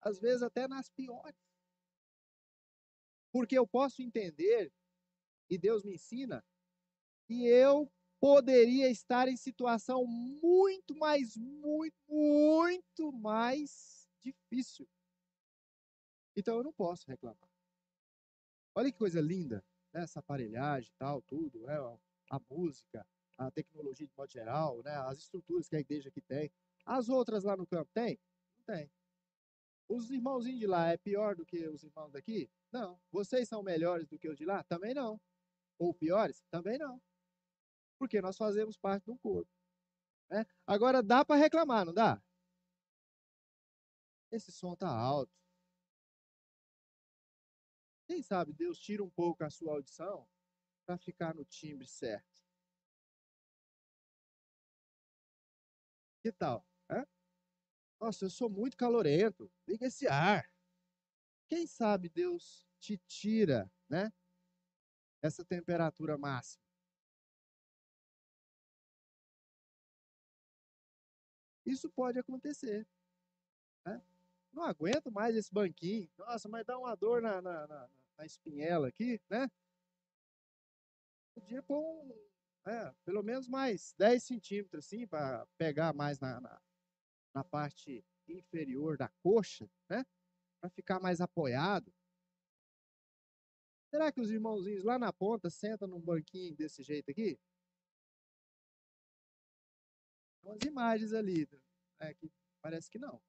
Às 0.01 0.19
vezes 0.19 0.43
até 0.43 0.67
nas 0.67 0.89
piores. 0.89 1.39
Porque 3.31 3.57
eu 3.57 3.65
posso 3.65 4.01
entender, 4.01 4.73
e 5.49 5.57
Deus 5.57 5.83
me 5.83 5.93
ensina, 5.93 6.43
que 7.25 7.45
eu 7.45 7.91
poderia 8.19 8.89
estar 8.89 9.27
em 9.27 9.37
situação 9.37 10.05
muito 10.05 10.95
mais, 10.95 11.37
muito, 11.37 11.95
muito 12.07 13.11
mais 13.13 14.09
difícil. 14.21 14.87
Então 16.35 16.57
eu 16.57 16.63
não 16.63 16.73
posso 16.73 17.07
reclamar. 17.07 17.49
Olha 18.75 18.91
que 18.91 18.97
coisa 18.97 19.19
linda, 19.19 19.63
né? 19.93 20.03
essa 20.03 20.19
aparelhagem 20.19 20.91
tal, 20.97 21.21
tudo, 21.21 21.61
né? 21.61 21.75
a 22.29 22.39
música, 22.49 23.05
a 23.37 23.49
tecnologia 23.49 24.05
de 24.05 24.13
modo 24.15 24.31
geral, 24.31 24.81
né? 24.83 24.95
as 25.07 25.19
estruturas 25.19 25.67
que 25.67 25.75
a 25.75 25.79
igreja 25.79 26.09
aqui 26.09 26.21
tem. 26.21 26.51
As 26.85 27.09
outras 27.09 27.43
lá 27.43 27.55
no 27.55 27.65
campo 27.65 27.89
tem? 27.93 28.19
Não 28.57 28.63
tem. 28.75 28.91
Os 29.87 30.11
irmãozinhos 30.11 30.59
de 30.59 30.67
lá 30.67 30.89
é 30.89 30.97
pior 30.97 31.35
do 31.35 31.45
que 31.45 31.67
os 31.67 31.83
irmãos 31.83 32.11
daqui? 32.11 32.49
Não. 32.71 32.99
Vocês 33.11 33.47
são 33.47 33.63
melhores 33.63 34.07
do 34.07 34.19
que 34.19 34.29
os 34.29 34.37
de 34.37 34.45
lá? 34.45 34.63
Também 34.63 34.93
não. 34.93 35.19
Ou 35.79 35.93
piores? 35.93 36.43
Também 36.51 36.77
não 36.77 37.01
porque 37.99 38.21
nós 38.21 38.37
fazemos 38.37 38.77
parte 38.77 39.05
do 39.05 39.17
corpo. 39.17 39.51
Né? 40.29 40.45
Agora, 40.65 41.03
dá 41.03 41.25
para 41.25 41.35
reclamar, 41.35 41.85
não 41.85 41.93
dá? 41.93 42.23
Esse 44.31 44.51
som 44.51 44.73
está 44.73 44.87
alto. 44.87 45.33
Quem 48.07 48.23
sabe 48.23 48.53
Deus 48.53 48.79
tira 48.79 49.03
um 49.03 49.09
pouco 49.09 49.43
a 49.43 49.49
sua 49.49 49.73
audição 49.73 50.27
para 50.85 50.97
ficar 50.97 51.35
no 51.35 51.43
timbre 51.43 51.85
certo. 51.85 52.41
Que 56.23 56.31
tal? 56.31 56.65
Hã? 56.89 57.05
Nossa, 57.99 58.25
eu 58.25 58.29
sou 58.29 58.49
muito 58.49 58.77
calorento. 58.77 59.51
Liga 59.67 59.87
esse 59.87 60.07
ar. 60.07 60.51
Quem 61.47 61.67
sabe 61.67 62.09
Deus 62.09 62.67
te 62.79 62.97
tira, 62.97 63.71
né? 63.89 64.11
Essa 65.21 65.43
temperatura 65.43 66.17
máxima. 66.17 66.63
Isso 71.65 71.89
pode 71.89 72.17
acontecer. 72.17 72.87
Né? 73.85 74.01
não 74.51 74.63
aguento 74.63 75.11
mais 75.11 75.35
esse 75.35 75.53
banquinho. 75.53 76.09
Nossa, 76.17 76.49
mas 76.49 76.65
dá 76.65 76.77
uma 76.77 76.95
dor 76.95 77.21
na, 77.21 77.41
na, 77.41 77.67
na, 77.67 77.89
na 78.17 78.25
espinhela 78.25 78.87
aqui, 78.87 79.21
né? 79.29 79.49
Podia 81.33 81.63
pôr 81.63 81.81
um, 81.81 82.29
é, 82.65 82.93
pelo 83.05 83.23
menos 83.23 83.47
mais 83.47 83.93
10 83.97 84.23
centímetros, 84.23 84.85
assim, 84.85 85.07
para 85.07 85.45
pegar 85.57 85.93
mais 85.93 86.19
na, 86.19 86.41
na, 86.41 86.61
na, 87.33 87.43
parte 87.43 88.03
inferior 88.27 88.97
da 88.97 89.07
coxa, 89.23 89.69
né? 89.89 90.05
Para 90.59 90.69
ficar 90.69 90.99
mais 90.99 91.21
apoiado. 91.21 91.93
Será 93.89 94.11
que 94.11 94.21
os 94.21 94.29
irmãozinhos 94.29 94.83
lá 94.83 94.99
na 94.99 95.11
ponta 95.11 95.49
sentam 95.49 95.87
num 95.87 95.99
banquinho 95.99 96.55
desse 96.55 96.83
jeito 96.83 97.09
aqui? 97.09 97.39
Umas 100.43 100.59
imagens 100.63 101.13
ali, 101.13 101.47
é, 101.99 102.13
que 102.13 102.31
parece 102.61 102.89
que 102.89 102.99
não. 102.99 103.21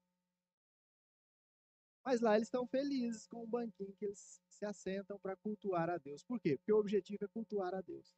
Mas 2.03 2.21
lá 2.21 2.35
eles 2.35 2.47
estão 2.47 2.65
felizes 2.67 3.27
com 3.27 3.43
o 3.43 3.47
banquinho 3.47 3.93
que 3.95 4.05
eles 4.05 4.41
se 4.49 4.65
assentam 4.65 5.19
para 5.19 5.35
cultuar 5.35 5.89
a 5.89 5.97
Deus. 5.97 6.23
Por 6.23 6.39
quê? 6.39 6.57
Porque 6.57 6.73
o 6.73 6.77
objetivo 6.77 7.25
é 7.25 7.27
cultuar 7.27 7.73
a 7.73 7.81
Deus. 7.81 8.15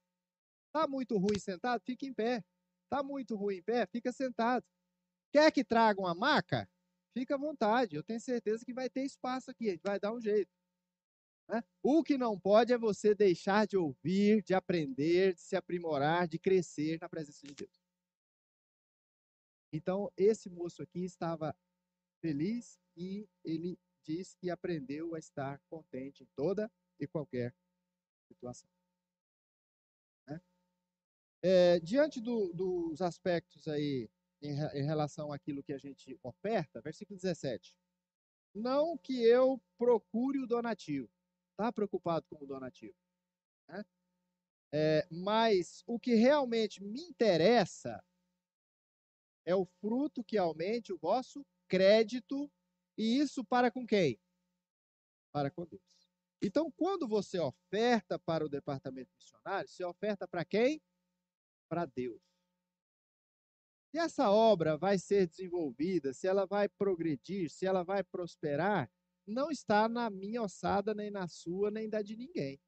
Tá 0.71 0.87
muito 0.87 1.17
ruim 1.17 1.39
sentado? 1.39 1.81
Fica 1.85 2.05
em 2.05 2.13
pé. 2.13 2.43
Tá 2.89 3.03
muito 3.03 3.35
ruim 3.35 3.57
em 3.57 3.63
pé? 3.63 3.85
Fica 3.87 4.11
sentado. 4.11 4.65
Quer 5.31 5.51
que 5.51 5.63
traga 5.63 5.99
uma 5.99 6.15
maca? 6.15 6.69
Fica 7.13 7.35
à 7.35 7.37
vontade. 7.37 7.95
Eu 7.95 8.03
tenho 8.03 8.19
certeza 8.19 8.63
que 8.65 8.73
vai 8.73 8.89
ter 8.89 9.03
espaço 9.03 9.51
aqui. 9.51 9.67
A 9.67 9.71
gente 9.71 9.83
vai 9.83 9.99
dar 9.99 10.13
um 10.13 10.21
jeito. 10.21 10.49
Né? 11.47 11.63
O 11.81 12.03
que 12.03 12.17
não 12.17 12.39
pode 12.39 12.73
é 12.73 12.77
você 12.77 13.13
deixar 13.13 13.67
de 13.67 13.77
ouvir, 13.77 14.41
de 14.43 14.53
aprender, 14.53 15.33
de 15.33 15.41
se 15.41 15.55
aprimorar, 15.55 16.27
de 16.27 16.39
crescer 16.39 16.97
na 17.01 17.09
presença 17.09 17.45
de 17.45 17.53
Deus. 17.53 17.83
Então, 19.71 20.11
esse 20.15 20.49
moço 20.49 20.83
aqui 20.83 21.03
estava 21.03 21.55
feliz 22.21 22.79
e 22.95 23.27
ele 23.43 23.77
diz 24.03 24.35
que 24.35 24.49
aprendeu 24.49 25.15
a 25.15 25.19
estar 25.19 25.59
contente 25.69 26.23
em 26.23 26.27
toda 26.35 26.71
e 26.99 27.07
qualquer 27.07 27.53
situação. 28.27 28.69
Né? 30.27 30.41
É, 31.41 31.79
diante 31.79 32.21
do, 32.21 32.53
dos 32.53 33.01
aspectos 33.01 33.67
aí 33.67 34.09
em, 34.41 34.51
em 34.51 34.83
relação 34.83 35.31
àquilo 35.31 35.63
que 35.63 35.73
a 35.73 35.77
gente 35.77 36.17
oferta, 36.21 36.81
versículo 36.81 37.19
17. 37.19 37.75
Não 38.53 38.97
que 38.97 39.23
eu 39.23 39.59
procure 39.77 40.39
o 40.39 40.47
donativo. 40.47 41.09
Está 41.63 41.71
preocupado 41.71 42.25
com 42.27 42.43
o 42.43 42.45
donativo. 42.45 42.93
Né? 43.69 43.85
É, 44.73 45.07
mas 45.09 45.81
o 45.87 45.97
que 45.97 46.13
realmente 46.13 46.83
me 46.83 47.01
interessa 47.03 48.03
é 49.45 49.55
o 49.55 49.63
fruto 49.63 50.25
que 50.25 50.37
aumente 50.37 50.91
o 50.91 50.97
vosso 50.97 51.45
crédito 51.69 52.51
e 52.97 53.17
isso 53.17 53.45
para 53.45 53.71
com 53.71 53.87
quem? 53.87 54.19
Para 55.31 55.49
com 55.49 55.65
Deus. 55.65 55.81
Então, 56.41 56.69
quando 56.69 57.07
você 57.07 57.39
oferta 57.39 58.19
para 58.19 58.43
o 58.43 58.49
departamento 58.49 59.09
missionário, 59.15 59.69
você 59.69 59.85
oferta 59.85 60.27
para 60.27 60.43
quem? 60.43 60.81
Para 61.69 61.85
Deus. 61.85 62.21
Se 63.89 63.99
essa 63.99 64.29
obra 64.29 64.75
vai 64.75 64.99
ser 64.99 65.27
desenvolvida, 65.27 66.13
se 66.13 66.27
ela 66.27 66.45
vai 66.45 66.67
progredir, 66.67 67.49
se 67.49 67.65
ela 67.65 67.83
vai 67.83 68.03
prosperar, 68.03 68.91
não 69.25 69.49
está 69.49 69.87
na 69.87 70.09
minha 70.09 70.41
ossada, 70.41 70.93
nem 70.93 71.09
na 71.09 71.27
sua, 71.27 71.71
nem 71.71 71.89
da 71.89 72.01
de 72.01 72.15
ninguém. 72.15 72.59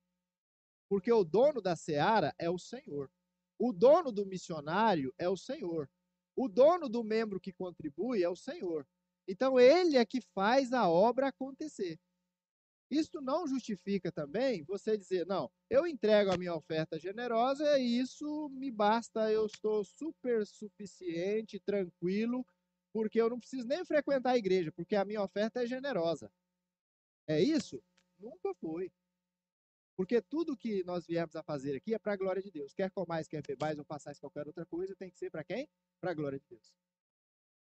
Porque 0.89 1.11
o 1.11 1.23
dono 1.23 1.61
da 1.61 1.75
seara 1.75 2.33
é 2.37 2.49
o 2.49 2.57
Senhor. 2.57 3.11
O 3.57 3.71
dono 3.71 4.11
do 4.11 4.25
missionário 4.25 5.13
é 5.17 5.27
o 5.27 5.37
Senhor. 5.37 5.89
O 6.35 6.47
dono 6.47 6.89
do 6.89 7.03
membro 7.03 7.39
que 7.39 7.53
contribui 7.53 8.23
é 8.23 8.29
o 8.29 8.35
Senhor. 8.35 8.87
Então, 9.27 9.59
ele 9.59 9.97
é 9.97 10.05
que 10.05 10.21
faz 10.33 10.73
a 10.73 10.87
obra 10.87 11.29
acontecer. 11.29 11.99
Isto 12.89 13.19
não 13.19 13.47
justifica 13.47 14.11
também 14.11 14.63
você 14.63 14.95
dizer, 14.95 15.25
não, 15.25 15.49
eu 15.69 15.87
entrego 15.87 16.31
a 16.31 16.37
minha 16.37 16.53
oferta 16.53 16.99
generosa 16.99 17.79
e 17.79 17.99
isso 17.99 18.47
me 18.49 18.69
basta, 18.69 19.31
eu 19.31 19.47
estou 19.47 19.83
super 19.83 20.45
suficiente, 20.45 21.59
tranquilo, 21.59 22.45
porque 22.93 23.19
eu 23.19 23.29
não 23.29 23.39
preciso 23.39 23.67
nem 23.67 23.83
frequentar 23.83 24.31
a 24.31 24.37
igreja, 24.37 24.71
porque 24.71 24.95
a 24.95 25.03
minha 25.03 25.23
oferta 25.23 25.63
é 25.63 25.65
generosa. 25.65 26.31
É 27.27 27.41
isso? 27.41 27.83
Nunca 28.19 28.53
foi. 28.55 28.91
Porque 29.95 30.21
tudo 30.21 30.57
que 30.57 30.83
nós 30.83 31.05
viemos 31.05 31.35
a 31.35 31.43
fazer 31.43 31.75
aqui 31.75 31.93
é 31.93 31.99
para 31.99 32.13
a 32.13 32.17
glória 32.17 32.41
de 32.41 32.51
Deus. 32.51 32.73
Quer 32.73 32.91
comais, 32.91 33.27
quer 33.27 33.41
bebais 33.41 33.79
ou 33.79 33.85
façais 33.85 34.19
qualquer 34.19 34.45
outra 34.45 34.65
coisa, 34.65 34.95
tem 34.95 35.09
que 35.09 35.17
ser 35.17 35.29
para 35.29 35.43
quem? 35.43 35.67
Para 36.01 36.11
a 36.11 36.13
glória 36.13 36.39
de 36.39 36.45
Deus. 36.49 36.73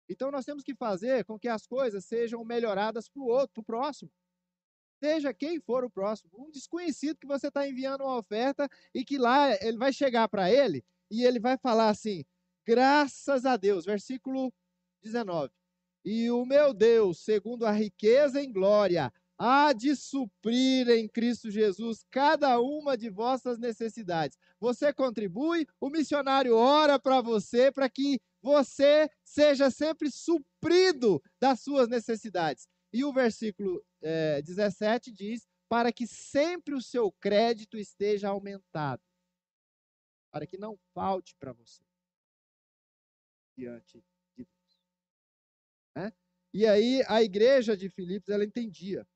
Então 0.08 0.30
nós 0.30 0.44
temos 0.44 0.62
que 0.62 0.74
fazer 0.74 1.24
com 1.24 1.38
que 1.38 1.48
as 1.48 1.66
coisas 1.66 2.04
sejam 2.04 2.44
melhoradas 2.44 3.08
para 3.08 3.22
o 3.22 3.26
outro, 3.26 3.54
para 3.54 3.60
o 3.60 3.64
próximo. 3.64 4.10
Seja 5.02 5.32
quem 5.32 5.60
for 5.60 5.84
o 5.84 5.90
próximo. 5.90 6.30
Um 6.34 6.50
desconhecido 6.50 7.18
que 7.18 7.26
você 7.26 7.48
está 7.48 7.66
enviando 7.66 8.02
uma 8.02 8.18
oferta 8.18 8.68
e 8.94 9.04
que 9.04 9.18
lá 9.18 9.52
ele 9.64 9.78
vai 9.78 9.92
chegar 9.92 10.28
para 10.28 10.50
ele 10.50 10.84
e 11.10 11.24
ele 11.24 11.40
vai 11.40 11.56
falar 11.56 11.88
assim: 11.88 12.24
graças 12.64 13.44
a 13.44 13.56
Deus, 13.56 13.84
versículo 13.84 14.52
19. 15.02 15.52
E 16.04 16.30
o 16.30 16.44
meu 16.44 16.72
Deus, 16.72 17.20
segundo 17.20 17.66
a 17.66 17.72
riqueza 17.72 18.42
em 18.42 18.52
glória, 18.52 19.12
há 19.42 19.72
de 19.72 19.96
suprir 19.96 20.86
em 20.90 21.08
Cristo 21.08 21.50
Jesus 21.50 22.04
cada 22.10 22.60
uma 22.60 22.94
de 22.94 23.08
vossas 23.08 23.58
necessidades. 23.58 24.36
Você 24.60 24.92
contribui, 24.92 25.66
o 25.80 25.88
missionário 25.88 26.54
ora 26.54 26.98
para 26.98 27.22
você 27.22 27.72
para 27.72 27.88
que 27.88 28.20
você 28.42 29.10
seja 29.24 29.70
sempre 29.70 30.10
suprido 30.10 31.22
das 31.40 31.60
suas 31.60 31.88
necessidades. 31.88 32.68
E 32.92 33.02
o 33.02 33.12
versículo 33.14 33.82
é, 34.02 34.42
17 34.42 35.10
diz: 35.10 35.48
para 35.70 35.90
que 35.90 36.06
sempre 36.06 36.74
o 36.74 36.82
seu 36.82 37.10
crédito 37.12 37.78
esteja 37.78 38.28
aumentado, 38.28 39.02
para 40.30 40.46
que 40.46 40.58
não 40.58 40.78
falte 40.92 41.34
para 41.36 41.54
você 41.54 41.82
diante 43.56 44.04
de 44.36 44.44
Deus. 44.44 44.82
Né? 45.96 46.12
E 46.52 46.66
aí 46.66 47.02
a 47.08 47.22
igreja 47.22 47.74
de 47.74 47.88
Filipos 47.88 48.28
ela 48.28 48.44
entendia. 48.44 49.06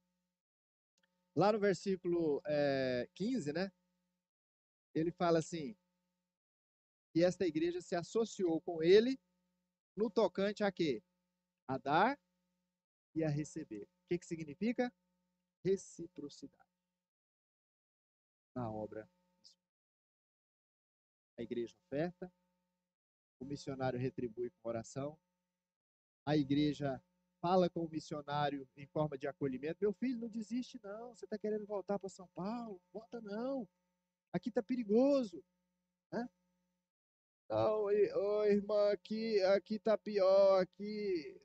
Lá 1.37 1.53
no 1.53 1.59
versículo 1.59 2.41
é, 2.47 3.09
15, 3.15 3.53
né? 3.53 3.73
Ele 4.95 5.11
fala 5.11 5.41
assim: 5.41 5.77
e 7.15 7.23
esta 7.23 7.47
igreja 7.47 7.81
se 7.81 7.95
associou 7.95 8.61
com 8.61 8.83
ele 8.83 9.19
no 9.97 10.11
tocante 10.11 10.65
a 10.65 10.73
quê? 10.73 11.03
A 11.69 11.79
dar 11.79 12.19
e 13.15 13.23
a 13.25 13.29
receber. 13.29 13.85
O 13.85 14.09
que, 14.09 14.19
que 14.19 14.27
significa? 14.27 14.93
Reciprocidade 15.65 16.65
na 18.55 18.71
obra. 18.71 19.09
A 21.37 21.43
igreja 21.43 21.77
oferta, 21.87 22.33
o 23.41 23.45
missionário 23.45 23.99
retribui 23.99 24.51
com 24.51 24.69
oração, 24.69 25.19
a 26.25 26.37
igreja 26.37 27.03
fala 27.45 27.69
com 27.69 27.85
o 27.85 27.91
missionário 27.91 28.67
em 28.75 28.87
forma 28.87 29.19
de 29.19 29.27
acolhimento. 29.27 29.77
Meu 29.79 29.93
filho, 29.93 30.19
não 30.19 30.31
desiste, 30.31 30.81
não. 30.83 31.15
Você 31.15 31.27
está 31.27 31.37
querendo 31.37 31.67
voltar 31.67 31.99
para 31.99 32.09
São 32.09 32.27
Paulo? 32.29 32.81
Volta, 32.91 33.21
não. 33.21 33.69
Aqui 34.33 34.49
está 34.49 34.63
perigoso. 34.63 35.45
Né? 36.11 36.27
Não, 37.51 37.83
oh, 37.85 38.45
irmã, 38.47 38.91
aqui, 38.91 39.43
aqui 39.43 39.79
tá 39.79 39.99
pior, 39.99 40.63
aqui, 40.63 41.39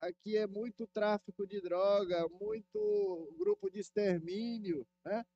aqui 0.00 0.36
é 0.36 0.46
muito 0.46 0.86
tráfico 0.86 1.48
de 1.48 1.60
droga, 1.60 2.28
muito 2.28 3.34
grupo 3.36 3.68
de 3.68 3.80
extermínio, 3.80 4.86
né? 5.04 5.26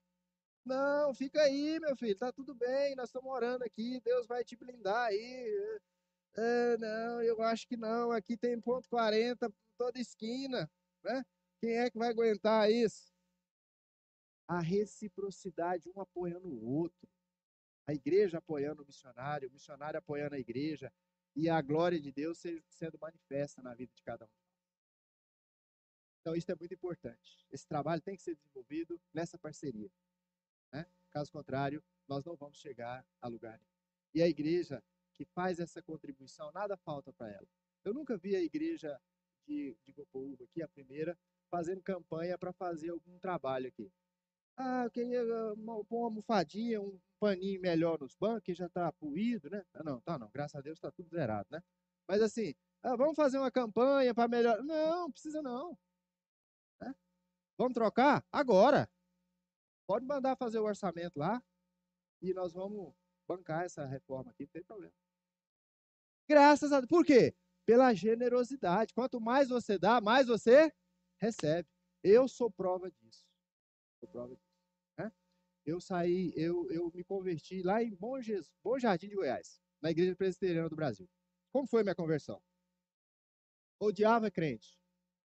Não, 0.65 1.13
fica 1.13 1.43
aí, 1.43 1.81
meu 1.81 1.97
filho, 1.97 2.17
tá 2.17 2.33
tudo 2.33 2.55
bem, 2.55 2.95
nós 2.95 3.09
estamos 3.09 3.29
morando 3.29 3.65
aqui, 3.65 4.01
Deus 4.01 4.29
vai 4.29 4.45
te 4.45 4.55
blindar 4.55 5.07
aí. 5.07 5.81
É, 6.37 6.77
não, 6.79 7.23
eu 7.23 7.43
acho 7.43 7.67
que 7.67 7.77
não, 7.77 8.13
aqui 8.13 8.37
tem 8.37 8.61
ponto 8.61 8.89
40 8.89 9.53
toda 9.79 9.99
esquina, 9.99 10.71
né? 11.03 11.25
Quem 11.61 11.79
é 11.79 11.91
que 11.91 11.99
vai 11.99 12.11
aguentar 12.11 12.71
isso? 12.71 13.11
A 14.47 14.61
reciprocidade, 14.61 15.91
um 15.95 16.01
apoiando 16.01 16.49
o 16.49 16.65
outro 16.65 17.09
a 17.87 17.95
igreja 17.95 18.39
apoiando 18.39 18.83
o 18.83 18.87
missionário, 18.87 19.49
o 19.49 19.53
missionário 19.53 19.99
apoiando 19.99 20.35
a 20.35 20.39
igreja, 20.39 20.93
e 21.37 21.49
a 21.49 21.61
glória 21.63 22.01
de 22.01 22.11
Deus 22.11 22.43
sendo 22.69 22.99
manifesta 22.99 23.63
na 23.63 23.75
vida 23.75 23.93
de 23.95 24.03
cada 24.03 24.25
um. 24.25 24.31
Então, 26.21 26.35
isso 26.35 26.51
é 26.51 26.57
muito 26.57 26.75
importante. 26.75 27.47
Esse 27.53 27.67
trabalho 27.67 28.03
tem 28.03 28.17
que 28.17 28.23
ser 28.23 28.35
desenvolvido 28.35 29.01
nessa 29.15 29.39
parceria. 29.39 29.91
Né? 30.73 30.85
Caso 31.11 31.31
contrário, 31.31 31.85
nós 32.09 32.25
não 32.25 32.35
vamos 32.35 32.59
chegar 32.59 33.07
a 33.21 33.29
lugar 33.29 33.59
nenhum. 33.59 33.71
E 34.15 34.23
a 34.23 34.27
igreja 34.27 34.83
que 35.17 35.25
faz 35.27 35.59
essa 35.59 35.83
contribuição, 35.83 36.53
nada 36.53 36.77
falta 36.77 37.13
para 37.13 37.31
ela. 37.33 37.47
Eu 37.85 37.95
nunca 37.95 38.17
vi 38.17 38.37
a 38.37 38.43
igreja 38.43 39.01
de, 39.47 39.77
de 39.85 39.95
aqui, 40.45 40.63
a 40.63 40.69
primeira, 40.69 41.19
fazendo 41.51 41.83
campanha 41.83 42.37
para 42.37 42.53
fazer 42.53 42.91
algum 42.91 43.19
trabalho 43.19 43.69
aqui. 43.69 43.91
Ah, 44.59 44.85
eu 44.85 44.91
queria 44.91 45.23
ah, 45.23 45.53
uma, 45.55 45.77
uma 45.89 46.05
almofadinha, 46.05 46.81
um 46.81 46.99
paninho 47.21 47.61
melhor 47.61 47.99
nos 48.01 48.15
bancos, 48.17 48.43
que 48.43 48.55
já 48.55 48.67
está 48.67 48.93
puído, 48.93 49.51
né? 49.51 49.63
Ah, 49.75 49.83
não, 49.85 50.01
tá 50.01 50.19
não. 50.19 50.31
Graças 50.31 50.57
a 50.57 50.63
Deus 50.63 50.79
está 50.79 50.91
tudo 50.91 51.09
zerado, 51.11 51.47
né? 51.51 51.63
Mas 52.09 52.23
assim, 52.23 52.55
Ah, 52.83 52.97
vamos 52.97 53.17
fazer 53.17 53.39
uma 53.39 53.51
campanha 53.51 54.15
para 54.15 54.29
melhorar. 54.29 54.63
Não, 54.63 55.11
precisa 55.11 55.43
não. 55.43 55.77
Né? 56.81 56.95
Vamos 57.59 57.75
trocar? 57.75 58.25
Agora. 58.33 58.89
Pode 59.89 60.05
mandar 60.05 60.37
fazer 60.37 60.59
o 60.59 60.65
orçamento 60.65 61.17
lá 61.17 61.41
e 62.21 62.35
nós 62.35 62.53
vamos 62.53 62.93
bancar 63.29 63.65
essa 63.65 63.87
reforma 63.87 64.31
aqui, 64.33 64.45
não 64.45 64.51
tem 64.51 64.65
problema. 64.65 64.93
Graças 66.29 66.73
a 66.73 66.81
Deus. 66.81 66.89
Por 66.89 67.05
quê? 67.05 67.35
Pela 67.65 67.93
generosidade. 67.95 68.93
Quanto 68.95 69.21
mais 69.21 69.49
você 69.49 69.79
dá, 69.79 70.01
mais 70.01 70.27
você 70.27 70.73
recebe. 71.21 71.69
Eu 72.03 72.29
sou 72.29 72.51
prova 72.51 72.91
disso. 72.91 73.25
Sou 74.01 74.09
prova 74.09 74.35
disso. 74.35 74.47
Né? 74.99 75.13
Eu 75.65 75.81
saí, 75.81 76.33
eu, 76.37 76.71
eu 76.71 76.91
me 76.93 77.03
converti 77.03 77.63
lá 77.63 77.83
em 77.83 77.95
Bom, 77.95 78.21
Jesus, 78.21 78.53
Bom 78.63 78.79
Jardim 78.79 79.09
de 79.09 79.17
Goiás, 79.17 79.61
na 79.83 79.91
Igreja 79.91 80.15
Presbiteriana 80.15 80.69
do 80.69 80.77
Brasil. 80.77 81.09
Como 81.53 81.67
foi 81.67 81.83
minha 81.83 81.95
conversão? 81.95 82.41
Odiava 83.81 84.31
crente. 84.31 84.79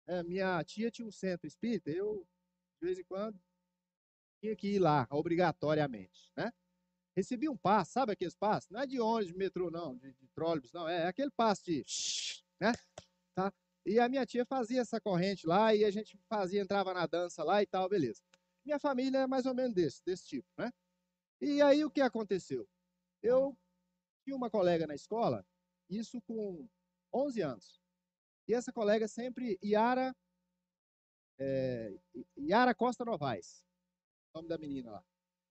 É, 0.07 0.23
minha 0.23 0.63
tia 0.63 0.89
tinha 0.89 1.07
um 1.07 1.11
centro 1.11 1.45
espírita, 1.45 1.91
eu, 1.91 2.25
de 2.81 2.87
vez 2.87 2.97
em 2.97 3.03
quando, 3.03 3.39
tinha 4.41 4.55
que 4.55 4.75
ir 4.75 4.79
lá, 4.79 5.07
obrigatoriamente, 5.11 6.31
né? 6.35 6.51
Recebi 7.19 7.49
um 7.49 7.57
passe, 7.57 7.91
sabe 7.91 8.13
aqueles 8.13 8.33
passes? 8.33 8.69
Não 8.69 8.79
é 8.79 8.87
de 8.87 8.97
ônibus, 8.97 9.33
de 9.33 9.37
metrô, 9.37 9.69
não, 9.69 9.97
de, 9.97 10.13
de 10.13 10.27
trólebus, 10.29 10.71
não, 10.71 10.87
é, 10.87 11.01
é 11.01 11.07
aquele 11.07 11.29
passe 11.29 11.63
de, 11.65 11.85
né? 12.61 12.71
Tá? 13.35 13.53
E 13.85 13.99
a 13.99 14.07
minha 14.07 14.25
tia 14.25 14.45
fazia 14.45 14.79
essa 14.79 15.01
corrente 15.01 15.45
lá 15.45 15.75
e 15.75 15.83
a 15.83 15.91
gente 15.91 16.17
fazia, 16.29 16.61
entrava 16.61 16.93
na 16.93 17.05
dança 17.05 17.43
lá 17.43 17.61
e 17.61 17.65
tal, 17.65 17.89
beleza. 17.89 18.21
Minha 18.63 18.79
família 18.79 19.17
é 19.19 19.27
mais 19.27 19.45
ou 19.45 19.53
menos 19.53 19.73
desse, 19.73 20.01
desse 20.05 20.27
tipo, 20.27 20.47
né? 20.57 20.71
E 21.41 21.61
aí 21.61 21.83
o 21.83 21.91
que 21.91 21.99
aconteceu? 21.99 22.65
Eu 23.21 23.57
tinha 24.23 24.37
uma 24.37 24.49
colega 24.49 24.87
na 24.87 24.95
escola, 24.95 25.45
isso 25.89 26.21
com 26.21 26.69
11 27.13 27.41
anos. 27.41 27.81
E 28.47 28.53
essa 28.53 28.71
colega 28.71 29.09
sempre, 29.09 29.59
Yara, 29.61 30.15
é, 31.37 31.99
Yara 32.37 32.73
Costa 32.73 33.03
Novaes, 33.03 33.61
nome 34.33 34.47
da 34.47 34.57
menina 34.57 34.91
lá. 34.91 35.03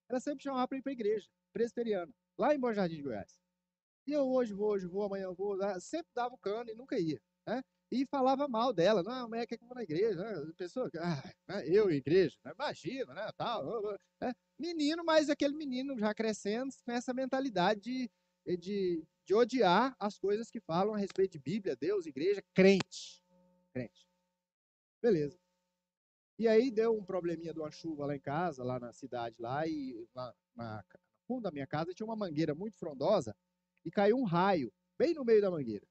Ela 0.09 0.19
sempre 0.19 0.43
chamava 0.43 0.67
para 0.67 0.79
ir 0.79 0.83
para 0.83 0.93
a 0.93 0.95
igreja, 0.95 1.29
presbiteriana, 1.59 2.13
lá 2.39 2.55
em 2.55 2.61
Bom 2.61 2.73
Jardim 2.73 2.97
de 2.97 3.03
Goiás. 3.03 3.37
E 4.07 4.13
eu 4.13 4.29
hoje 4.29 4.55
vou, 4.55 4.71
hoje 4.71 4.87
vou, 4.87 5.03
amanhã 5.03 5.33
vou, 5.33 5.59
sempre 5.81 6.09
dava 6.15 6.33
o 6.33 6.39
cano 6.39 6.71
e 6.71 6.75
nunca 6.75 6.97
ia. 6.97 7.21
Né? 7.45 7.61
E 7.91 8.07
falava 8.07 8.47
mal 8.47 8.73
dela, 8.73 9.03
não, 9.03 9.29
mas 9.29 9.43
é 9.43 9.47
que 9.47 9.55
eu 9.57 9.67
vou 9.67 9.75
na 9.75 9.83
igreja, 9.83 10.23
né? 10.23 10.53
pessoa, 10.57 10.89
ah, 11.49 11.67
eu 11.67 11.91
igreja, 11.91 12.37
né? 12.45 12.53
imagina, 12.55 13.13
né, 13.13 13.29
tal, 13.37 13.83
né? 14.21 14.33
menino, 14.57 15.05
mas 15.05 15.29
aquele 15.29 15.55
menino 15.57 15.99
já 15.99 16.15
crescendo 16.15 16.73
com 16.85 16.93
essa 16.93 17.13
mentalidade 17.13 17.81
de, 17.81 18.11
de, 18.57 19.05
de 19.27 19.35
odiar 19.35 19.97
as 19.99 20.17
coisas 20.17 20.51
que 20.51 20.61
falam 20.61 20.95
a 20.95 20.99
respeito 20.99 21.33
de 21.33 21.41
Bíblia, 21.41 21.75
Deus, 21.75 22.07
igreja, 22.07 22.41
crente, 22.55 23.21
crente. 23.73 24.07
Beleza. 25.03 25.37
E 26.39 26.47
aí 26.47 26.71
deu 26.71 26.97
um 26.97 27.05
probleminha 27.05 27.53
de 27.53 27.59
uma 27.59 27.71
chuva 27.73 28.07
lá 28.07 28.15
em 28.15 28.21
casa, 28.21 28.63
lá 28.63 28.79
na 28.79 28.93
cidade, 28.93 29.35
lá, 29.41 29.67
e 29.67 30.07
na, 30.15 30.33
no 30.55 31.08
fundo 31.29 31.43
da 31.43 31.51
minha 31.51 31.67
casa 31.67 31.93
tinha 31.93 32.07
uma 32.07 32.17
mangueira 32.17 32.55
muito 32.55 32.79
frondosa 32.79 33.37
e 33.85 33.91
caiu 33.91 34.17
um 34.17 34.25
raio 34.25 34.73
bem 34.99 35.15
no 35.15 35.25
meio 35.25 35.43
da 35.43 35.51
mangueira. 35.51 35.87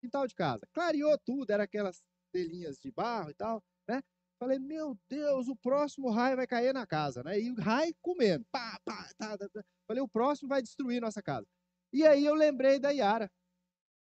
Quintal 0.00 0.26
de 0.28 0.34
casa. 0.34 0.66
Clareou 0.72 1.18
tudo, 1.18 1.50
era 1.50 1.64
aquelas 1.64 2.00
telinhas 2.32 2.78
de 2.78 2.90
barro 2.92 3.30
e 3.30 3.34
tal, 3.34 3.62
né? 3.88 4.00
Falei, 4.38 4.60
meu 4.60 4.96
Deus, 5.10 5.48
o 5.48 5.56
próximo 5.56 6.10
raio 6.10 6.36
vai 6.36 6.46
cair 6.46 6.72
na 6.72 6.86
casa, 6.86 7.24
né? 7.24 7.40
E 7.40 7.50
o 7.50 7.56
raio 7.56 7.92
comendo. 8.00 8.46
Pá, 8.52 8.78
pá, 8.84 9.10
tá, 9.18 9.36
tá, 9.36 9.48
tá. 9.48 9.64
Falei, 9.88 10.00
o 10.00 10.08
próximo 10.08 10.48
vai 10.48 10.62
destruir 10.62 11.00
nossa 11.00 11.20
casa. 11.20 11.46
E 11.92 12.06
aí 12.06 12.24
eu 12.24 12.34
lembrei 12.34 12.78
da 12.78 12.90
Yara 12.90 13.28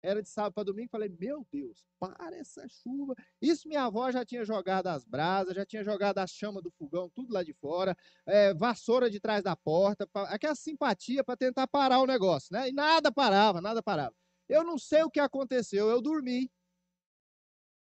era 0.04 0.22
de 0.22 0.28
sábado 0.28 0.52
para 0.52 0.64
domingo, 0.64 0.90
falei, 0.90 1.08
meu 1.08 1.46
Deus, 1.50 1.88
para 1.98 2.36
essa 2.36 2.68
chuva. 2.68 3.14
Isso 3.40 3.66
minha 3.66 3.84
avó 3.84 4.12
já 4.12 4.22
tinha 4.22 4.44
jogado 4.44 4.88
as 4.88 5.06
brasas, 5.06 5.54
já 5.54 5.64
tinha 5.64 5.82
jogado 5.82 6.18
a 6.18 6.26
chama 6.26 6.60
do 6.60 6.70
fogão, 6.70 7.08
tudo 7.08 7.32
lá 7.32 7.42
de 7.42 7.54
fora, 7.54 7.96
é, 8.26 8.52
vassoura 8.52 9.10
de 9.10 9.18
trás 9.18 9.42
da 9.42 9.56
porta, 9.56 10.06
pra, 10.06 10.24
aquela 10.24 10.54
simpatia 10.54 11.24
para 11.24 11.38
tentar 11.38 11.66
parar 11.66 12.00
o 12.00 12.06
negócio, 12.06 12.52
né? 12.52 12.68
E 12.68 12.72
nada 12.72 13.10
parava, 13.10 13.62
nada 13.62 13.82
parava. 13.82 14.14
Eu 14.46 14.62
não 14.62 14.76
sei 14.76 15.02
o 15.02 15.10
que 15.10 15.18
aconteceu, 15.18 15.88
eu 15.88 16.02
dormi. 16.02 16.52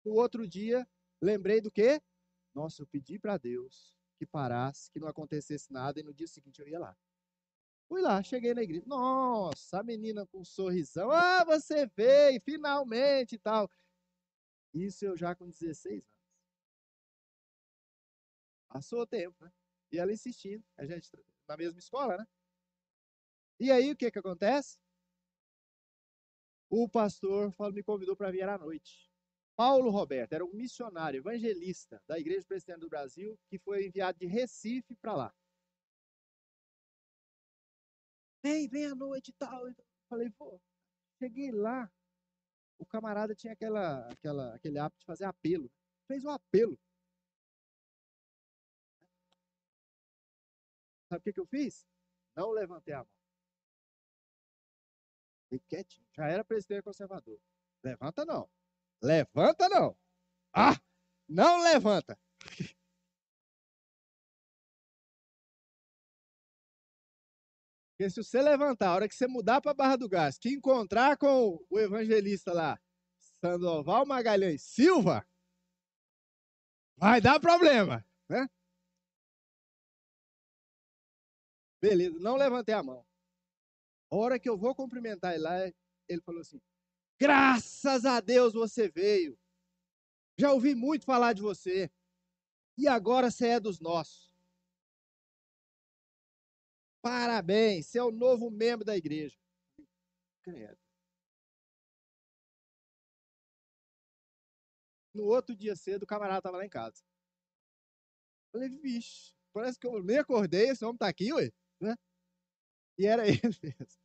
No 0.04 0.12
outro 0.12 0.46
dia, 0.46 0.86
lembrei 1.22 1.60
do 1.62 1.70
quê? 1.70 2.02
Nossa, 2.54 2.82
eu 2.82 2.86
pedi 2.86 3.18
para 3.18 3.38
Deus 3.38 3.94
que 4.18 4.26
parasse, 4.26 4.90
que 4.92 5.00
não 5.00 5.08
acontecesse 5.08 5.72
nada, 5.72 5.98
e 5.98 6.02
no 6.02 6.12
dia 6.12 6.26
seguinte 6.26 6.60
eu 6.60 6.68
ia 6.68 6.78
lá. 6.78 6.94
Fui 7.90 8.00
lá, 8.00 8.22
cheguei 8.22 8.54
na 8.54 8.62
igreja. 8.62 8.84
Nossa, 8.86 9.80
a 9.80 9.82
menina 9.82 10.24
com 10.24 10.42
um 10.42 10.44
sorrisão. 10.44 11.10
Ah, 11.10 11.44
você 11.44 11.86
veio, 11.86 12.40
finalmente 12.40 13.34
e 13.34 13.38
tal. 13.38 13.68
Isso 14.72 15.04
eu 15.04 15.16
já 15.16 15.34
com 15.34 15.50
16 15.50 15.94
anos. 15.94 16.04
Passou 18.68 19.00
o 19.00 19.06
tempo, 19.06 19.44
né? 19.44 19.52
E 19.90 19.98
ela 19.98 20.12
insistindo. 20.12 20.64
A 20.76 20.86
gente 20.86 21.10
na 21.48 21.56
mesma 21.56 21.80
escola, 21.80 22.16
né? 22.16 22.24
E 23.58 23.72
aí 23.72 23.90
o 23.90 23.96
que 23.96 24.08
que 24.08 24.20
acontece? 24.20 24.78
O 26.68 26.88
pastor 26.88 27.52
me 27.72 27.82
convidou 27.82 28.14
para 28.14 28.30
vir 28.30 28.48
à 28.48 28.56
noite. 28.56 29.10
Paulo 29.56 29.90
Roberto 29.90 30.32
era 30.32 30.44
um 30.44 30.52
missionário 30.52 31.18
evangelista 31.18 32.00
da 32.06 32.20
Igreja 32.20 32.46
Presbiteriana 32.46 32.82
do 32.82 32.88
Brasil 32.88 33.36
que 33.48 33.58
foi 33.58 33.88
enviado 33.88 34.16
de 34.16 34.26
Recife 34.26 34.94
para 34.94 35.12
lá 35.12 35.34
vem, 38.42 38.68
vem 38.68 38.86
à 38.86 38.94
noite 38.94 39.28
e 39.28 39.32
tal. 39.34 39.66
Eu 39.68 39.74
falei, 40.08 40.30
pô, 40.30 40.60
cheguei 41.18 41.50
lá, 41.52 41.90
o 42.78 42.86
camarada 42.86 43.34
tinha 43.34 43.52
aquela, 43.52 44.08
aquela, 44.08 44.54
aquele 44.54 44.78
hábito 44.78 45.00
de 45.00 45.06
fazer 45.06 45.24
apelo. 45.24 45.70
Fez 46.06 46.24
um 46.24 46.30
apelo. 46.30 46.78
Sabe 51.08 51.20
o 51.20 51.22
que, 51.22 51.32
que 51.32 51.40
eu 51.40 51.46
fiz? 51.46 51.86
Não 52.36 52.50
levantei 52.50 52.94
a 52.94 52.98
mão. 52.98 53.20
Fiquei 55.50 55.58
quietinho. 55.68 56.06
Já 56.16 56.28
era 56.28 56.44
presidente 56.44 56.84
conservador. 56.84 57.40
Levanta 57.82 58.24
não. 58.24 58.48
Levanta 59.02 59.68
não. 59.68 59.96
Ah! 60.54 60.80
Não 61.28 61.62
levanta. 61.62 62.18
Porque 68.00 68.08
se 68.08 68.24
você 68.24 68.40
levantar, 68.40 68.88
a 68.88 68.94
hora 68.94 69.06
que 69.06 69.14
você 69.14 69.26
mudar 69.26 69.60
para 69.60 69.74
Barra 69.74 69.96
do 69.96 70.08
Gás, 70.08 70.38
que 70.38 70.48
encontrar 70.48 71.18
com 71.18 71.62
o 71.68 71.78
evangelista 71.78 72.50
lá, 72.50 72.80
Sandoval 73.44 74.06
Magalhães 74.06 74.62
Silva, 74.62 75.28
vai 76.96 77.20
dar 77.20 77.38
problema, 77.38 78.02
né? 78.26 78.48
Beleza, 81.78 82.18
não 82.20 82.36
levantei 82.36 82.74
a 82.74 82.82
mão. 82.82 83.06
A 84.10 84.16
hora 84.16 84.40
que 84.40 84.48
eu 84.48 84.56
vou 84.56 84.74
cumprimentar 84.74 85.34
ele 85.34 85.42
lá, 85.42 85.58
ele 86.08 86.22
falou 86.22 86.40
assim: 86.40 86.58
Graças 87.20 88.06
a 88.06 88.18
Deus 88.20 88.54
você 88.54 88.88
veio. 88.88 89.38
Já 90.38 90.50
ouvi 90.54 90.74
muito 90.74 91.04
falar 91.04 91.34
de 91.34 91.42
você. 91.42 91.92
E 92.78 92.88
agora 92.88 93.30
você 93.30 93.48
é 93.48 93.60
dos 93.60 93.78
nossos. 93.78 94.29
Parabéns, 97.02 97.86
você 97.86 97.98
é 97.98 98.02
o 98.02 98.10
novo 98.10 98.50
membro 98.50 98.84
da 98.84 98.96
igreja. 98.96 99.36
Credo. 100.42 100.78
No 105.14 105.24
outro 105.24 105.56
dia 105.56 105.74
cedo, 105.74 106.04
o 106.04 106.06
camarada 106.06 106.38
estava 106.38 106.58
lá 106.58 106.64
em 106.64 106.68
casa. 106.68 107.02
Falei, 108.52 108.68
vixe, 108.68 109.34
parece 109.52 109.78
que 109.78 109.86
eu 109.86 110.02
nem 110.02 110.18
acordei, 110.18 110.70
esse 110.70 110.84
homem 110.84 110.96
está 110.96 111.08
aqui, 111.08 111.32
ué. 111.32 111.50
Né? 111.80 111.94
E 112.98 113.06
era 113.06 113.24
ele 113.28 113.40
mesmo. 113.62 114.00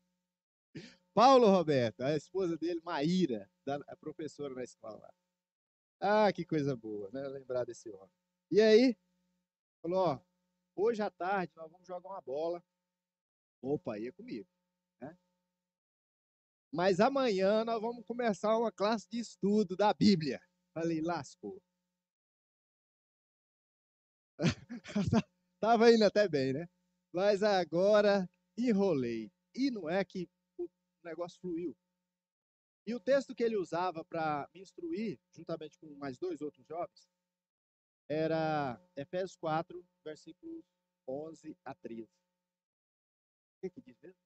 Paulo 1.14 1.48
Roberto, 1.48 2.02
a 2.02 2.16
esposa 2.16 2.58
dele, 2.58 2.82
Maíra, 2.82 3.50
a 3.88 3.96
professora 3.96 4.54
na 4.54 4.64
escola. 4.64 5.14
Ah, 6.00 6.32
que 6.34 6.46
coisa 6.46 6.76
boa, 6.76 7.10
né? 7.12 7.28
Lembrar 7.30 7.66
desse 7.66 7.90
homem. 7.90 8.12
E 8.52 8.62
aí, 8.62 8.98
falou, 9.82 10.00
ó, 10.00 10.20
hoje 10.76 11.02
à 11.02 11.10
tarde 11.10 11.54
nós 11.56 11.72
vamos 11.72 11.88
jogar 11.88 12.10
uma 12.10 12.22
bola 12.22 12.64
Opa, 13.66 13.98
ia 13.98 14.14
comigo. 14.14 14.48
Né? 15.02 15.18
Mas 16.72 17.00
amanhã 17.00 17.66
nós 17.66 17.82
vamos 17.82 18.06
começar 18.06 18.56
uma 18.60 18.72
classe 18.72 19.10
de 19.10 19.18
estudo 19.18 19.76
da 19.76 19.92
Bíblia. 19.92 20.40
Falei, 20.72 21.02
lascou. 21.02 21.60
Tava 25.60 25.92
indo 25.92 26.06
até 26.06 26.28
bem, 26.28 26.54
né? 26.54 26.70
Mas 27.12 27.42
agora 27.42 28.30
enrolei. 28.56 29.32
E 29.56 29.72
não 29.72 29.90
é 29.90 30.06
que 30.06 30.30
o 30.60 30.70
negócio 31.04 31.40
fluiu. 31.40 31.76
E 32.86 32.94
o 32.94 33.00
texto 33.00 33.34
que 33.34 33.44
ele 33.44 33.58
usava 33.58 34.06
para 34.06 34.48
me 34.54 34.62
instruir, 34.62 35.20
juntamente 35.32 35.76
com 35.80 35.88
mais 35.96 36.20
dois 36.20 36.40
outros 36.40 36.68
jovens, 36.68 37.10
era 38.08 38.80
Efésios 38.96 39.36
4, 39.36 39.84
versículos 40.04 40.64
11 41.08 41.58
a 41.66 41.74
13 41.74 42.25
que, 43.70 43.82
que 43.82 43.92
diz 43.92 44.00
mesmo? 44.02 44.20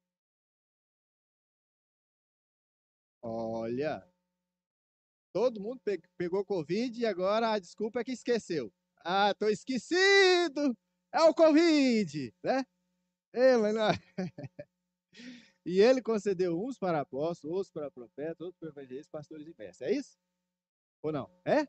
Olha, 3.22 4.10
Todo 5.32 5.62
mundo 5.62 5.80
pegou 6.18 6.44
Covid 6.44 7.00
e 7.00 7.06
agora 7.06 7.52
a 7.52 7.60
desculpa 7.60 8.00
é 8.00 8.04
que 8.04 8.12
esqueceu. 8.12 8.74
Ah, 9.04 9.34
tô 9.34 9.48
esquecido! 9.48 10.76
É 11.14 11.22
o 11.22 11.34
Covid, 11.34 12.34
né? 12.44 12.64
Ele, 13.34 13.72
não. 13.72 13.90
e 15.66 15.80
ele 15.80 16.02
concedeu 16.02 16.60
uns 16.60 16.78
para 16.80 17.02
apóstolos, 17.02 17.56
outros 17.56 17.72
para 17.72 17.92
profetas, 17.92 18.42
outros 18.42 18.60
para 18.60 18.70
evangelistas, 18.70 19.10
pastores 19.10 19.48
e 19.48 19.56
mestres. 19.58 19.82
É 19.82 19.94
isso? 19.94 20.18
Ou 21.04 21.12
não? 21.12 21.30
É? 21.46 21.68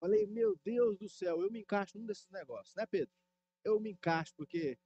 Falei, 0.00 0.26
meu 0.28 0.56
Deus 0.64 0.96
do 0.98 1.08
céu, 1.08 1.42
eu 1.42 1.50
me 1.50 1.60
encaixo 1.60 1.98
num 1.98 2.06
desses 2.06 2.30
negócios, 2.30 2.74
né, 2.76 2.86
Pedro? 2.86 3.12
Eu 3.64 3.80
me 3.80 3.90
encaixo 3.90 4.32
porque 4.36 4.78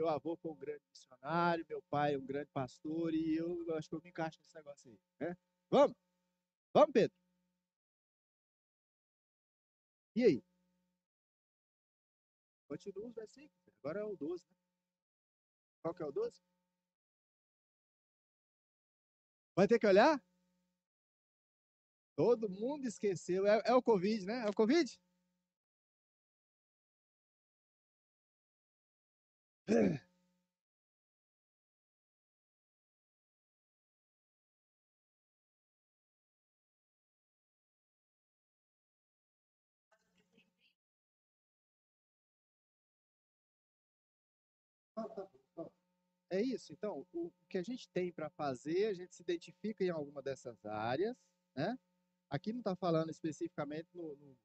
meu 0.00 0.08
avô 0.08 0.34
foi 0.34 0.50
um 0.50 0.56
grande 0.56 0.82
missionário, 0.88 1.66
meu 1.68 1.82
pai 1.82 2.14
é 2.14 2.18
um 2.18 2.24
grande 2.24 2.50
pastor 2.52 3.12
e 3.12 3.36
eu, 3.36 3.76
acho 3.76 3.86
que 3.86 3.94
eu 3.94 4.00
me 4.00 4.08
encaixo 4.08 4.38
nesse 4.38 4.54
negócio 4.54 4.90
aí, 4.90 4.98
né? 5.20 5.36
Vamos? 5.68 5.94
Vamos, 6.72 6.90
Pedro? 6.90 7.14
E 10.16 10.24
aí? 10.24 10.42
Continua 12.66 13.08
os 13.08 13.14
versículos. 13.14 13.68
Agora 13.78 14.00
é 14.00 14.04
o 14.04 14.16
12, 14.16 14.48
né? 14.48 14.56
Qual 15.82 15.94
que 15.94 16.02
é 16.02 16.06
o 16.06 16.12
12? 16.12 16.40
Vai 19.54 19.68
ter 19.68 19.78
que 19.78 19.86
olhar? 19.86 20.18
Todo 22.16 22.48
mundo 22.48 22.86
esqueceu. 22.86 23.46
É, 23.46 23.62
é 23.66 23.74
o 23.74 23.82
Covid, 23.82 24.24
né? 24.24 24.46
É 24.46 24.48
o 24.48 24.54
Covid? 24.54 24.98
É 46.30 46.40
isso. 46.40 46.72
Então, 46.72 47.06
o 47.12 47.30
que 47.48 47.58
a 47.58 47.62
gente 47.62 47.88
tem 47.88 48.12
para 48.12 48.30
fazer, 48.30 48.86
a 48.86 48.94
gente 48.94 49.14
se 49.14 49.22
identifica 49.22 49.84
em 49.84 49.90
alguma 49.90 50.22
dessas 50.22 50.64
áreas, 50.64 51.16
né? 51.54 51.76
Aqui 52.28 52.52
não 52.52 52.60
está 52.60 52.76
falando 52.76 53.10
especificamente 53.10 53.88
no, 53.92 54.14
no, 54.16 54.38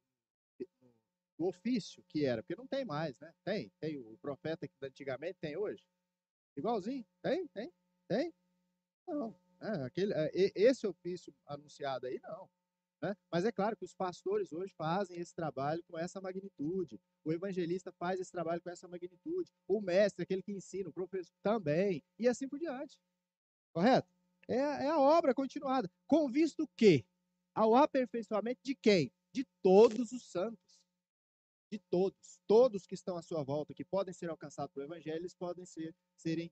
no, 1.37 1.47
ofício 1.47 2.03
que 2.07 2.25
era, 2.25 2.41
porque 2.41 2.55
não 2.55 2.67
tem 2.67 2.85
mais, 2.85 3.19
né? 3.19 3.33
Tem, 3.43 3.71
tem 3.79 3.97
o 3.97 4.17
profeta 4.17 4.67
que 4.67 4.73
antigamente 4.81 5.37
tem 5.39 5.57
hoje. 5.57 5.83
Igualzinho, 6.57 7.05
tem, 7.21 7.47
tem, 7.49 7.71
tem. 8.07 8.33
Não, 9.07 9.35
é, 9.61 9.83
aquele, 9.83 10.13
é, 10.13 10.31
esse 10.33 10.87
ofício 10.87 11.33
anunciado 11.45 12.07
aí, 12.07 12.19
não. 12.21 12.49
Né? 13.01 13.15
Mas 13.31 13.45
é 13.45 13.51
claro 13.51 13.75
que 13.75 13.85
os 13.85 13.93
pastores 13.93 14.51
hoje 14.51 14.73
fazem 14.75 15.19
esse 15.19 15.33
trabalho 15.33 15.83
com 15.87 15.97
essa 15.97 16.21
magnitude. 16.21 16.99
O 17.23 17.31
evangelista 17.31 17.91
faz 17.91 18.19
esse 18.19 18.31
trabalho 18.31 18.61
com 18.61 18.69
essa 18.69 18.87
magnitude. 18.87 19.51
O 19.67 19.81
mestre, 19.81 20.23
aquele 20.23 20.41
que 20.41 20.51
ensina, 20.51 20.89
o 20.89 20.93
professor 20.93 21.31
também. 21.43 22.03
E 22.17 22.27
assim 22.27 22.47
por 22.47 22.57
diante. 22.57 22.97
Correto? 23.73 24.07
É, 24.47 24.55
é 24.55 24.87
a 24.87 24.99
obra 24.99 25.33
continuada. 25.33 25.89
Com 26.07 26.29
visto 26.29 26.67
que 26.77 27.05
ao 27.53 27.75
aperfeiçoamento 27.75 28.61
de 28.63 28.75
quem? 28.75 29.11
De 29.33 29.45
todos 29.61 30.11
os 30.11 30.29
santos. 30.29 30.64
De 31.71 31.79
todos. 31.89 32.39
Todos 32.47 32.85
que 32.85 32.93
estão 32.93 33.17
à 33.17 33.21
sua 33.21 33.43
volta, 33.43 33.73
que 33.73 33.83
podem 33.83 34.13
ser 34.13 34.29
alcançados 34.29 34.73
pelo 34.73 34.85
evangelho, 34.85 35.17
eles 35.17 35.33
podem 35.33 35.65
ser, 35.65 35.95
serem 36.15 36.51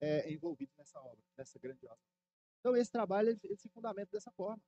é, 0.00 0.32
envolvidos 0.32 0.74
nessa 0.76 1.00
obra, 1.00 1.22
nessa 1.36 1.58
grande 1.58 1.86
obra. 1.86 2.02
Então, 2.60 2.74
esse 2.76 2.90
trabalho 2.90 3.30
ele, 3.30 3.40
ele 3.42 3.56
se 3.56 3.68
fundamenta 3.68 4.10
dessa 4.10 4.32
forma. 4.32 4.62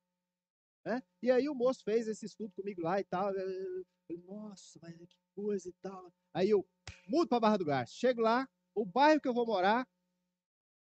Né? 0.84 1.02
E 1.22 1.30
aí 1.30 1.48
o 1.48 1.54
moço 1.54 1.82
fez 1.82 2.06
esse 2.06 2.26
estudo 2.26 2.52
comigo 2.52 2.82
lá 2.82 3.00
e 3.00 3.04
tal. 3.04 3.34
Eu, 3.34 3.84
eu, 4.08 4.18
Nossa, 4.24 4.78
mas 4.80 4.96
que 4.96 5.18
coisa 5.34 5.68
e 5.68 5.72
tal. 5.82 6.12
Aí 6.32 6.50
eu 6.50 6.66
mudo 7.08 7.28
para 7.28 7.40
Barra 7.40 7.56
do 7.56 7.64
Garça. 7.64 7.94
Chego 7.94 8.20
lá, 8.20 8.48
o 8.74 8.84
bairro 8.84 9.20
que 9.20 9.26
eu 9.26 9.34
vou 9.34 9.46
morar, 9.46 9.88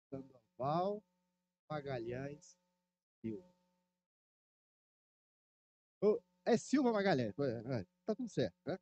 Sandoval, 0.10 1.04
Magalhães, 1.70 2.58
Rio. 3.24 3.44
É 6.46 6.58
Silva 6.58 6.92
Magalhães, 6.92 7.36
tá 8.06 8.16
tudo 8.16 8.30
certo, 8.30 8.56
né? 8.66 8.80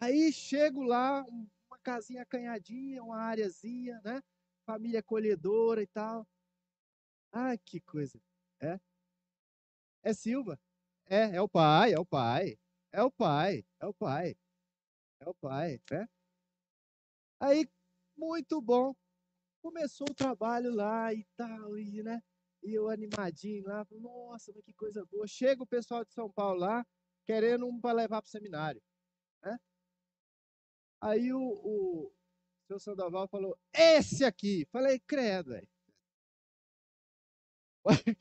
Aí 0.00 0.32
chego 0.32 0.82
lá, 0.82 1.24
uma 1.24 1.78
casinha 1.82 2.22
acanhadinha, 2.22 3.02
uma 3.02 3.18
areazinha, 3.18 4.00
né? 4.04 4.22
Família 4.66 5.00
acolhedora 5.00 5.82
e 5.82 5.86
tal. 5.86 6.26
Ai, 7.32 7.58
que 7.58 7.80
coisa. 7.80 8.20
É? 8.60 8.78
É 10.02 10.12
Silva. 10.12 10.58
É, 11.06 11.36
é 11.36 11.40
o 11.40 11.48
pai, 11.48 11.92
é 11.94 11.98
o 11.98 12.04
pai. 12.04 12.58
É 12.92 13.02
o 13.02 13.10
pai, 13.10 13.64
é 13.80 13.86
o 13.86 13.94
pai. 13.94 14.36
É 15.20 15.28
o 15.28 15.34
pai, 15.34 15.80
né? 15.90 16.08
Aí, 17.40 17.68
muito 18.16 18.60
bom. 18.60 18.94
Começou 19.62 20.06
o 20.10 20.14
trabalho 20.14 20.72
lá 20.74 21.12
e 21.12 21.24
tal, 21.36 21.78
e, 21.78 22.02
né? 22.02 22.22
E 22.62 22.74
eu 22.74 22.88
animadinho 22.88 23.64
lá, 23.66 23.86
nossa, 23.90 24.52
mas 24.54 24.64
que 24.64 24.72
coisa 24.74 25.04
boa. 25.06 25.26
Chega 25.26 25.62
o 25.62 25.66
pessoal 25.66 26.04
de 26.04 26.12
São 26.12 26.30
Paulo 26.32 26.60
lá, 26.60 26.86
querendo 27.26 27.66
um 27.66 27.80
para 27.80 27.92
levar 27.92 28.22
para 28.22 28.28
o 28.28 28.30
seminário. 28.30 28.82
Né? 29.44 29.58
Aí 31.00 31.32
o, 31.32 31.40
o 31.40 32.12
seu 32.66 32.78
Sandoval 32.78 33.28
falou, 33.28 33.56
esse 33.72 34.24
aqui. 34.24 34.66
Falei, 34.72 34.98
credo, 35.00 35.50
velho 35.50 35.68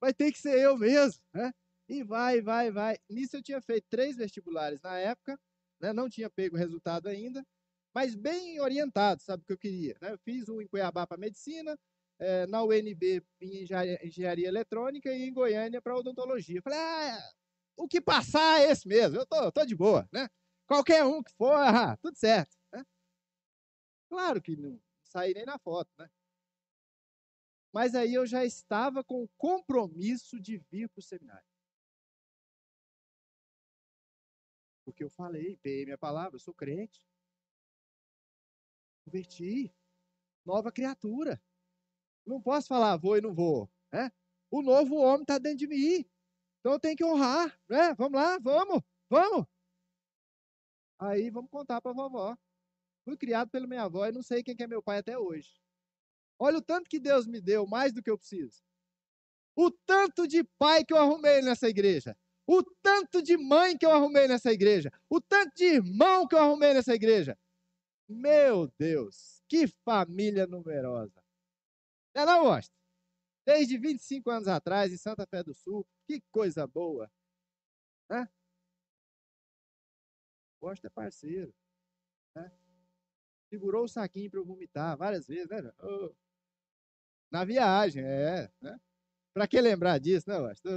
vai 0.00 0.12
ter 0.12 0.32
que 0.32 0.38
ser 0.38 0.58
eu 0.58 0.76
mesmo, 0.76 1.22
né? 1.32 1.52
E 1.88 2.02
vai, 2.02 2.40
vai, 2.40 2.70
vai. 2.70 2.98
Nisso 3.08 3.36
eu 3.36 3.42
tinha 3.42 3.60
feito 3.60 3.86
três 3.88 4.16
vestibulares 4.16 4.80
na 4.82 4.98
época, 4.98 5.38
né? 5.80 5.92
não 5.92 6.08
tinha 6.08 6.28
pego 6.28 6.56
o 6.56 6.58
resultado 6.58 7.08
ainda, 7.08 7.46
mas 7.94 8.14
bem 8.14 8.60
orientado, 8.60 9.22
sabe 9.22 9.42
o 9.42 9.46
que 9.46 9.52
eu 9.52 9.58
queria. 9.58 9.96
Né? 10.00 10.12
Eu 10.12 10.18
fiz 10.18 10.48
um 10.48 10.60
em 10.60 10.66
Cuiabá 10.66 11.06
para 11.06 11.16
medicina, 11.16 11.78
é, 12.18 12.46
na 12.46 12.62
UNB 12.62 13.22
em 13.40 13.64
engenharia 14.02 14.48
eletrônica 14.48 15.12
e 15.12 15.22
em 15.22 15.32
Goiânia 15.32 15.80
para 15.80 15.96
odontologia. 15.96 16.60
Falei, 16.62 16.78
ah, 16.78 17.32
o 17.76 17.86
que 17.86 18.00
passar 18.00 18.60
é 18.60 18.70
esse 18.70 18.86
mesmo, 18.88 19.18
eu 19.18 19.26
tô, 19.26 19.52
tô 19.52 19.64
de 19.64 19.76
boa, 19.76 20.08
né? 20.12 20.28
Qualquer 20.66 21.04
um 21.04 21.22
que 21.22 21.32
for, 21.32 21.54
ah, 21.92 21.96
tudo 21.96 22.16
certo. 22.16 22.56
Né? 22.72 22.84
Claro 24.08 24.42
que 24.42 24.56
não 24.56 24.80
saí 25.04 25.32
nem 25.32 25.44
na 25.44 25.58
foto, 25.58 25.90
né? 25.98 26.10
Mas 27.72 27.94
aí 27.94 28.14
eu 28.14 28.26
já 28.26 28.44
estava 28.44 29.04
com 29.04 29.22
o 29.22 29.28
compromisso 29.36 30.40
de 30.40 30.56
vir 30.56 30.88
para 30.88 31.00
o 31.00 31.02
seminário. 31.02 31.46
Porque 34.84 35.04
eu 35.04 35.10
falei, 35.10 35.56
peguei 35.58 35.84
minha 35.84 35.98
palavra, 35.98 36.36
eu 36.36 36.40
sou 36.40 36.54
crente. 36.54 37.02
Converti. 39.04 39.74
Nova 40.44 40.72
criatura. 40.72 41.42
Não 42.24 42.40
posso 42.40 42.68
falar 42.68 42.96
vou 42.96 43.16
e 43.16 43.20
não 43.20 43.34
vou. 43.34 43.70
Né? 43.92 44.10
O 44.50 44.62
novo 44.62 44.96
homem 44.96 45.22
está 45.22 45.38
dentro 45.38 45.58
de 45.58 45.66
mim. 45.66 46.08
Então 46.60 46.72
eu 46.72 46.80
tenho 46.80 46.96
que 46.96 47.04
honrar. 47.04 47.60
Né? 47.68 47.94
Vamos 47.94 48.20
lá, 48.20 48.38
vamos, 48.38 48.82
vamos. 49.10 49.46
Aí 50.98 51.30
vamos 51.30 51.50
contar 51.50 51.80
para 51.80 51.90
a 51.90 51.94
vovó. 51.94 52.36
Fui 53.04 53.16
criado 53.16 53.50
pela 53.50 53.66
minha 53.66 53.82
avó 53.82 54.06
e 54.06 54.12
não 54.12 54.22
sei 54.22 54.42
quem 54.42 54.56
é 54.58 54.66
meu 54.66 54.82
pai 54.82 54.98
até 54.98 55.18
hoje. 55.18 55.60
Olha 56.38 56.58
o 56.58 56.62
tanto 56.62 56.88
que 56.88 56.98
Deus 56.98 57.26
me 57.26 57.40
deu, 57.40 57.66
mais 57.66 57.92
do 57.92 58.02
que 58.02 58.10
eu 58.10 58.18
preciso. 58.18 58.62
O 59.56 59.70
tanto 59.70 60.26
de 60.26 60.44
pai 60.58 60.84
que 60.84 60.92
eu 60.92 60.98
arrumei 60.98 61.40
nessa 61.40 61.68
igreja. 61.68 62.16
O 62.46 62.62
tanto 62.82 63.22
de 63.22 63.36
mãe 63.36 63.76
que 63.76 63.86
eu 63.86 63.90
arrumei 63.90 64.28
nessa 64.28 64.52
igreja. 64.52 64.92
O 65.08 65.20
tanto 65.20 65.54
de 65.54 65.64
irmão 65.64 66.26
que 66.28 66.34
eu 66.34 66.38
arrumei 66.38 66.74
nessa 66.74 66.94
igreja. 66.94 67.38
Meu 68.08 68.68
Deus, 68.78 69.42
que 69.48 69.66
família 69.84 70.46
numerosa. 70.46 71.22
É 72.14 72.24
não, 72.24 72.44
gosta? 72.44 72.72
Desde 73.44 73.78
25 73.78 74.30
anos 74.30 74.48
atrás, 74.48 74.92
em 74.92 74.96
Santa 74.96 75.26
Fé 75.26 75.42
do 75.42 75.54
Sul, 75.54 75.86
que 76.06 76.20
coisa 76.30 76.66
boa. 76.66 77.10
Né? 78.10 78.28
Gosta 80.60 80.86
é 80.86 80.90
parceiro. 80.90 81.54
Né? 82.34 82.50
Segurou 83.48 83.84
o 83.84 83.88
saquinho 83.88 84.30
para 84.30 84.40
eu 84.40 84.44
vomitar 84.44 84.96
várias 84.96 85.26
vezes, 85.26 85.48
né? 85.48 85.72
Oh. 85.82 86.14
Na 87.30 87.44
viagem, 87.44 88.04
é. 88.04 88.50
Né? 88.60 88.80
Para 89.34 89.46
que 89.46 89.60
lembrar 89.60 89.98
disso, 89.98 90.28
né, 90.28 90.38
Lógico? 90.38 90.68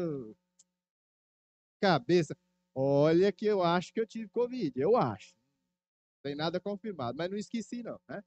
Cabeça. 1.81 2.35
Olha 2.75 3.31
que 3.31 3.45
eu 3.45 3.63
acho 3.63 3.93
que 3.93 3.99
eu 3.99 4.07
tive 4.07 4.29
Covid. 4.29 4.79
Eu 4.79 4.95
acho. 4.95 5.33
Não 5.35 6.21
tem 6.23 6.35
nada 6.35 6.59
confirmado, 6.59 7.17
mas 7.17 7.29
não 7.29 7.37
esqueci, 7.37 7.81
não. 7.81 7.99
Né? 8.07 8.21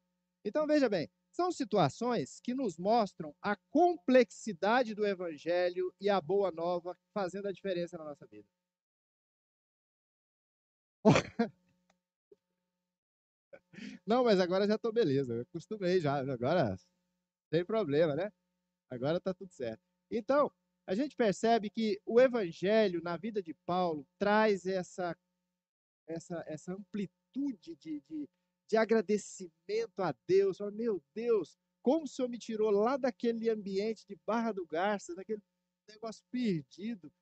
Então, 0.45 0.67
veja 0.67 0.89
bem. 0.89 1.11
São 1.31 1.51
situações 1.51 2.41
que 2.41 2.55
nos 2.55 2.77
mostram 2.77 3.35
a 3.41 3.57
complexidade 3.71 4.95
do 4.95 5.07
evangelho 5.07 5.95
e 6.01 6.11
a 6.11 6.21
boa 6.21 6.51
nova 6.51 6.97
fazendo 7.15 7.49
a 7.49 7.53
diferença 7.53 7.97
na 7.97 8.05
nossa 8.05 8.27
vida. 8.27 8.47
Não, 14.07 14.25
mas 14.25 14.41
agora 14.41 14.67
já 14.67 14.77
estou 14.77 14.93
beleza. 14.93 15.35
Eu 15.35 15.43
acostumei 15.43 16.01
já. 16.01 16.19
Agora 16.19 16.77
sem 17.53 17.65
problema, 17.65 18.17
né? 18.17 18.33
Agora 18.91 19.19
está 19.19 19.35
tudo 19.35 19.53
certo. 19.53 19.83
Então, 20.11 20.51
a 20.87 20.95
gente 20.95 21.15
percebe 21.15 21.71
que 21.71 22.01
o 22.05 22.21
evangelho 22.21 23.03
na 23.03 23.17
vida 23.17 23.43
de 23.43 23.55
Paulo 23.67 24.07
traz 24.19 24.67
essa, 24.67 25.17
essa, 26.07 26.43
essa 26.47 26.73
amplitude 26.73 27.77
de, 27.77 28.01
de, 28.01 28.29
de 28.69 28.77
agradecimento 28.77 30.01
a 30.01 30.15
Deus. 30.27 30.59
Fala, 30.59 30.71
Meu 30.71 31.03
Deus, 31.15 31.59
como 31.83 32.05
o 32.05 32.09
Senhor 32.09 32.29
me 32.29 32.39
tirou 32.39 32.71
lá 32.71 32.97
daquele 32.97 33.51
ambiente 33.51 34.07
de 34.07 34.19
Barra 34.27 34.53
do 34.53 34.67
Garça, 34.67 35.15
daquele 35.15 35.43
negócio 35.89 36.25
perdido, 36.31 37.13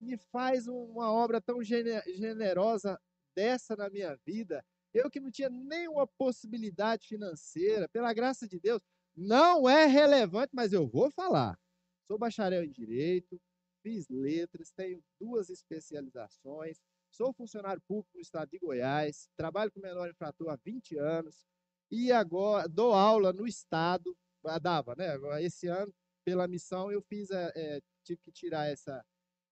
me 0.00 0.16
faz 0.16 0.66
uma 0.68 1.10
obra 1.10 1.40
tão 1.40 1.62
generosa 1.62 3.00
dessa 3.34 3.74
na 3.74 3.90
minha 3.90 4.16
vida. 4.24 4.64
Eu 4.96 5.10
que 5.10 5.20
não 5.20 5.30
tinha 5.30 5.50
nenhuma 5.50 6.06
possibilidade 6.06 7.06
financeira, 7.06 7.86
pela 7.86 8.14
graça 8.14 8.48
de 8.48 8.58
Deus, 8.58 8.80
não 9.14 9.68
é 9.68 9.84
relevante, 9.84 10.52
mas 10.54 10.72
eu 10.72 10.86
vou 10.86 11.10
falar. 11.10 11.58
Sou 12.06 12.18
bacharel 12.18 12.64
em 12.64 12.72
Direito, 12.72 13.38
fiz 13.82 14.08
letras, 14.08 14.70
tenho 14.70 15.04
duas 15.20 15.50
especializações, 15.50 16.80
sou 17.10 17.30
funcionário 17.34 17.82
público 17.86 18.10
no 18.14 18.22
estado 18.22 18.48
de 18.48 18.58
Goiás, 18.58 19.28
trabalho 19.36 19.70
com 19.70 19.80
menor 19.80 20.08
infrator 20.08 20.48
há 20.48 20.56
20 20.56 20.96
anos 20.96 21.46
e 21.90 22.10
agora 22.10 22.66
dou 22.66 22.94
aula 22.94 23.34
no 23.34 23.46
estado, 23.46 24.16
dava, 24.62 24.94
né? 24.96 25.14
Esse 25.42 25.66
ano, 25.66 25.92
pela 26.24 26.48
missão, 26.48 26.90
eu 26.90 27.02
fiz, 27.02 27.30
é, 27.30 27.82
tive 28.02 28.20
que 28.22 28.32
tirar 28.32 28.66
essa, 28.66 29.04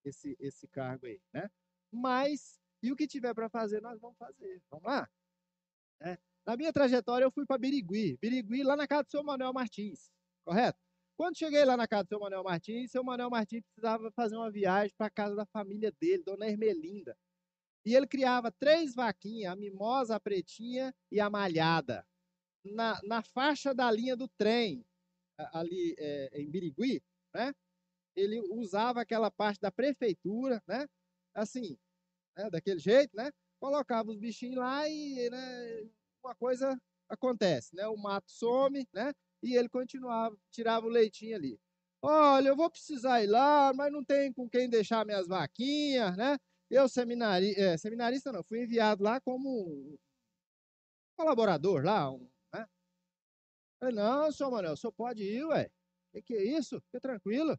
esse, 0.05 0.37
esse 0.41 0.67
cargo 0.69 1.05
aí, 1.05 1.21
né? 1.35 1.51
Mas, 1.93 2.59
e 2.83 2.91
o 2.91 2.97
que 2.97 3.07
tiver 3.07 3.35
para 3.35 3.51
fazer, 3.51 3.83
nós 3.83 4.01
vamos 4.01 4.17
fazer. 4.17 4.63
Vamos 4.71 4.87
lá? 4.87 5.07
É. 6.01 6.19
Na 6.47 6.57
minha 6.57 6.73
trajetória, 6.73 7.25
eu 7.25 7.33
fui 7.33 7.47
para 7.47 7.59
Birigui. 7.59 8.19
Birigui, 8.21 8.63
lá 8.63 8.77
na 8.77 8.87
casa 8.87 9.05
do 9.05 9.11
seu 9.11 9.25
Manuel 9.25 9.53
Martins, 9.53 10.11
correto? 10.45 10.79
Quando 11.17 11.39
cheguei 11.39 11.65
lá 11.65 11.77
na 11.77 11.87
casa 11.87 12.05
do 12.05 12.09
seu 12.09 12.21
Manuel 12.21 12.43
Martins, 12.43 12.91
seu 12.91 13.05
Manuel 13.05 13.31
Martins 13.31 13.63
precisava 13.63 14.11
fazer 14.13 14.37
uma 14.37 14.51
viagem 14.51 14.95
para 14.97 15.07
a 15.07 15.11
casa 15.11 15.35
da 15.37 15.47
família 15.47 15.93
dele, 15.93 16.23
Dona 16.25 16.47
Ermelinda. 16.47 17.17
E 17.87 17.95
ele 17.95 18.07
criava 18.07 18.51
três 18.51 18.95
vaquinhas, 18.95 19.53
a 19.53 19.57
mimosa, 19.57 20.17
a 20.17 20.21
pretinha 20.21 20.95
e 21.11 21.21
a 21.21 21.31
malhada. 21.31 22.07
Na, 22.65 23.01
na 23.05 23.23
faixa 23.23 23.75
da 23.75 23.91
linha 23.91 24.17
do 24.17 24.27
trem, 24.27 24.85
ali 25.53 25.95
é, 25.99 26.41
em 26.41 26.51
Birigui, 26.51 27.03
né? 27.35 27.53
Ele 28.17 28.41
usava 28.51 29.01
aquela 29.01 29.31
parte 29.31 29.61
da 29.61 29.71
prefeitura, 29.71 30.63
né? 30.67 30.87
Assim, 31.35 31.77
né? 32.37 32.49
daquele 32.51 32.79
jeito, 32.79 33.15
né? 33.17 33.31
Colocava 33.65 34.11
os 34.11 34.19
bichinhos 34.19 34.59
lá 34.59 34.87
e 34.87 35.31
né? 35.31 35.89
uma 36.23 36.35
coisa 36.35 36.79
acontece, 37.09 37.75
né? 37.75 37.89
O 37.89 37.97
mato 37.97 38.31
some, 38.31 38.87
né? 38.93 39.11
E 39.43 39.57
ele 39.57 39.71
continuava, 39.71 40.37
tirava 40.51 40.85
o 40.85 40.91
leitinho 40.91 41.35
ali. 41.35 41.59
Olha, 42.03 42.49
eu 42.49 42.57
vou 42.57 42.71
precisar 42.71 43.23
ir 43.25 43.27
lá, 43.27 43.73
mas 43.73 43.91
não 43.91 44.05
tem 44.05 44.31
com 44.35 44.47
quem 44.51 44.69
deixar 44.69 45.07
minhas 45.07 45.27
vaquinhas, 45.27 46.15
né? 46.15 46.37
Eu, 46.69 46.87
seminari, 46.91 47.55
é, 47.57 47.79
seminarista 47.79 48.31
não, 48.31 48.45
fui 48.45 48.65
enviado 48.65 49.03
lá 49.03 49.19
como 49.19 49.49
um 49.49 49.97
colaborador 51.17 51.83
lá, 51.83 52.11
um, 52.13 52.29
né? 52.53 52.69
Falei, 53.81 53.95
não, 53.95 54.31
senhor 54.31 54.51
Manuel, 54.51 54.75
o 54.75 54.77
senhor 54.77 54.93
pode 54.93 55.23
ir, 55.23 55.43
ué. 55.47 55.71
Que 56.13 56.21
que 56.21 56.35
é 56.35 56.45
isso? 56.59 56.79
Fica 56.83 57.01
tranquilo. 57.01 57.59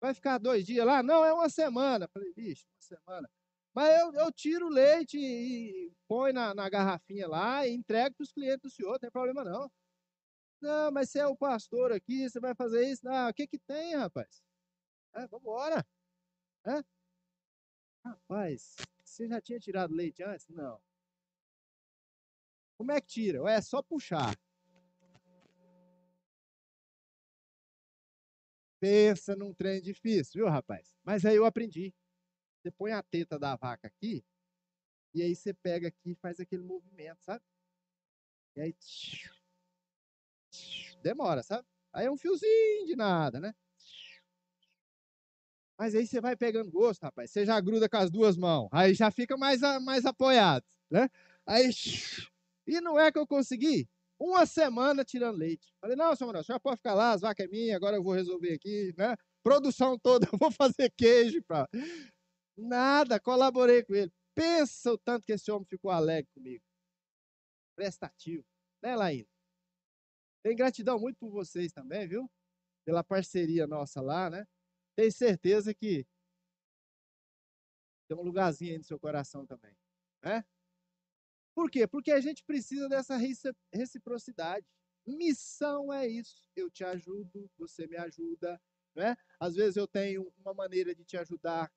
Vai 0.00 0.14
ficar 0.14 0.38
dois 0.38 0.66
dias 0.66 0.84
lá? 0.84 1.00
Não, 1.00 1.24
é 1.24 1.32
uma 1.32 1.48
semana. 1.48 2.08
Falei, 2.08 2.32
bicho, 2.34 2.66
uma 2.74 2.82
semana. 2.82 3.30
Mas 3.74 4.00
eu, 4.00 4.12
eu 4.14 4.32
tiro 4.32 4.66
o 4.66 4.70
leite 4.70 5.16
e 5.18 5.90
põe 6.06 6.32
na, 6.32 6.54
na 6.54 6.68
garrafinha 6.68 7.26
lá 7.26 7.66
e 7.66 7.72
entrego 7.72 8.16
para 8.16 8.24
os 8.24 8.32
clientes 8.32 8.60
do 8.60 8.70
senhor, 8.70 8.92
não 8.92 8.98
tem 8.98 9.10
problema 9.10 9.42
não. 9.44 9.70
Não, 10.60 10.92
mas 10.92 11.10
você 11.10 11.20
é 11.20 11.26
o 11.26 11.36
pastor 11.36 11.90
aqui, 11.92 12.28
você 12.28 12.38
vai 12.38 12.54
fazer 12.54 12.88
isso? 12.88 13.04
Não, 13.04 13.28
o 13.28 13.34
que 13.34 13.46
que 13.46 13.58
tem, 13.58 13.96
rapaz? 13.96 14.42
É, 15.14 15.26
vamos 15.26 15.42
embora. 15.42 15.84
É? 16.66 16.82
Rapaz, 18.04 18.76
você 19.02 19.26
já 19.26 19.40
tinha 19.40 19.58
tirado 19.58 19.94
leite 19.94 20.22
antes? 20.22 20.46
Não. 20.48 20.80
Como 22.76 22.92
é 22.92 23.00
que 23.00 23.06
tira? 23.06 23.38
É 23.50 23.60
só 23.60 23.82
puxar. 23.82 24.36
Pensa 28.78 29.36
num 29.36 29.54
trem 29.54 29.80
difícil, 29.80 30.42
viu, 30.42 30.48
rapaz? 30.48 30.92
Mas 31.04 31.24
aí 31.24 31.36
eu 31.36 31.44
aprendi. 31.44 31.94
Você 32.62 32.70
põe 32.70 32.92
a 32.92 33.02
teta 33.02 33.38
da 33.38 33.56
vaca 33.56 33.88
aqui, 33.88 34.24
e 35.12 35.20
aí 35.20 35.34
você 35.34 35.52
pega 35.52 35.88
aqui 35.88 36.12
e 36.12 36.14
faz 36.14 36.38
aquele 36.38 36.62
movimento, 36.62 37.20
sabe? 37.24 37.42
E 38.56 38.60
aí. 38.60 38.76
Demora, 41.02 41.42
sabe? 41.42 41.66
Aí 41.92 42.06
é 42.06 42.10
um 42.10 42.16
fiozinho 42.16 42.86
de 42.86 42.94
nada, 42.94 43.40
né? 43.40 43.52
Mas 45.76 45.94
aí 45.96 46.06
você 46.06 46.20
vai 46.20 46.36
pegando 46.36 46.70
gosto, 46.70 47.02
rapaz. 47.02 47.32
Você 47.32 47.44
já 47.44 47.60
gruda 47.60 47.88
com 47.88 47.96
as 47.96 48.10
duas 48.10 48.36
mãos. 48.36 48.68
Aí 48.70 48.94
já 48.94 49.10
fica 49.10 49.36
mais, 49.36 49.60
mais 49.82 50.06
apoiado, 50.06 50.64
né? 50.88 51.08
Aí. 51.44 51.70
E 52.66 52.80
não 52.80 52.98
é 52.98 53.10
que 53.10 53.18
eu 53.18 53.26
consegui? 53.26 53.88
Uma 54.18 54.46
semana 54.46 55.04
tirando 55.04 55.38
leite. 55.38 55.74
Falei, 55.80 55.96
não, 55.96 56.14
senhor 56.14 56.28
Manuel, 56.28 56.42
o 56.42 56.44
senhor 56.44 56.60
pode 56.60 56.76
ficar 56.76 56.94
lá, 56.94 57.10
as 57.10 57.22
vacas 57.22 57.44
é 57.44 57.48
minha, 57.48 57.74
agora 57.74 57.96
eu 57.96 58.04
vou 58.04 58.12
resolver 58.12 58.52
aqui, 58.52 58.94
né? 58.96 59.16
Produção 59.42 59.98
toda, 59.98 60.26
eu 60.32 60.38
vou 60.38 60.52
fazer 60.52 60.92
queijo. 60.96 61.42
Pra... 61.42 61.68
Nada, 62.62 63.18
colaborei 63.18 63.82
com 63.82 63.94
ele. 63.94 64.12
Pensa 64.34 64.92
o 64.92 64.98
tanto 64.98 65.26
que 65.26 65.32
esse 65.32 65.50
homem 65.50 65.66
ficou 65.66 65.90
alegre 65.90 66.30
comigo. 66.32 66.64
Prestativo. 67.74 68.46
Né, 68.82 68.94
Laína? 68.94 69.28
Tem 70.42 70.56
gratidão 70.56 70.98
muito 70.98 71.18
por 71.18 71.30
vocês 71.30 71.72
também, 71.72 72.06
viu? 72.06 72.30
Pela 72.84 73.04
parceria 73.04 73.66
nossa 73.66 74.00
lá, 74.00 74.30
né? 74.30 74.46
Tenho 74.96 75.12
certeza 75.12 75.74
que 75.74 76.06
tem 78.08 78.16
um 78.16 78.22
lugarzinho 78.22 78.72
aí 78.72 78.78
no 78.78 78.84
seu 78.84 78.98
coração 78.98 79.46
também, 79.46 79.76
né? 80.22 80.44
Por 81.54 81.70
quê? 81.70 81.86
Porque 81.86 82.12
a 82.12 82.20
gente 82.20 82.44
precisa 82.44 82.88
dessa 82.88 83.16
reciprocidade. 83.72 84.66
Missão 85.06 85.92
é 85.92 86.06
isso. 86.06 86.44
Eu 86.56 86.70
te 86.70 86.84
ajudo, 86.84 87.50
você 87.58 87.86
me 87.86 87.96
ajuda, 87.96 88.60
né? 88.94 89.16
Às 89.38 89.54
vezes 89.54 89.76
eu 89.76 89.86
tenho 89.86 90.32
uma 90.38 90.54
maneira 90.54 90.94
de 90.94 91.04
te 91.04 91.16
ajudar 91.16 91.70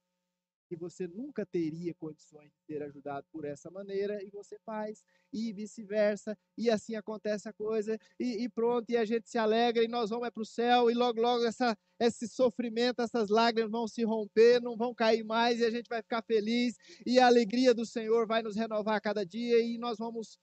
que 0.68 0.76
você 0.76 1.08
nunca 1.08 1.46
teria 1.46 1.94
condições 1.94 2.52
de 2.52 2.60
ser 2.66 2.84
ajudado 2.84 3.26
por 3.32 3.46
essa 3.46 3.70
maneira 3.70 4.24
e 4.24 4.30
você 4.30 4.58
faz, 4.60 5.04
e 5.32 5.54
vice-versa, 5.54 6.38
e 6.58 6.70
assim 6.70 6.96
acontece 6.96 7.48
a 7.48 7.54
coisa, 7.54 7.98
e, 8.20 8.44
e, 8.44 8.50
pronto, 8.50 8.90
e 8.90 8.98
a 8.98 9.06
gente 9.06 9.30
se 9.30 9.38
alegra 9.38 9.84
e 9.84 9.88
nós 9.88 10.10
vamos 10.10 10.28
é 10.28 10.32
para 10.32 10.42
o 10.42 10.46
céu, 10.46 10.90
e 10.90 10.94
logo, 10.94 11.22
logo 11.22 11.46
essa, 11.46 11.78
esse 12.00 12.28
sofrimento, 12.28 13.02
essas 13.02 13.30
lágrimas 13.30 13.72
vão 13.72 13.88
se 13.88 14.04
romper, 14.04 14.62
não 14.62 14.76
vão 14.76 14.94
cair 14.94 15.24
mais, 15.24 15.60
e 15.60 15.66
a 15.66 15.70
gente 15.70 15.88
vai 15.88 16.02
ficar 16.02 16.24
feliz, 16.24 16.76
e 17.06 17.20
a 17.20 17.28
alegria 17.28 17.74
do 17.74 17.86
Senhor 17.86 18.26
vai 18.26 18.42
nos 18.42 18.56
renovar 18.56 18.96
a 18.96 19.02
cada 19.02 19.26
dia, 19.26 19.60
e 19.60 19.78
nós 19.78 19.98
vamos 19.98 20.40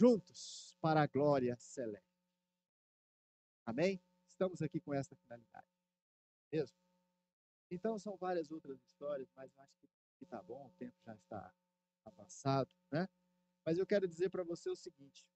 juntos 0.00 0.76
para 0.80 1.02
a 1.02 1.06
glória 1.06 1.56
celeste. 1.58 2.06
Amém? 3.64 4.00
Estamos 4.28 4.62
aqui 4.62 4.80
com 4.80 4.94
essa 4.94 5.16
finalidade. 5.16 5.66
Mesmo? 6.52 6.85
Então, 7.70 7.98
são 7.98 8.16
várias 8.16 8.50
outras 8.50 8.80
histórias, 8.82 9.30
mas 9.34 9.52
eu 9.52 9.62
acho 9.62 9.76
que 9.80 9.88
está 10.24 10.42
bom, 10.42 10.68
o 10.68 10.74
tempo 10.74 10.96
já 11.04 11.14
está 11.14 11.54
avançado, 12.04 12.70
né? 12.90 13.08
Mas 13.64 13.78
eu 13.78 13.86
quero 13.86 14.06
dizer 14.06 14.30
para 14.30 14.44
você 14.44 14.70
o 14.70 14.76
seguinte, 14.76 15.26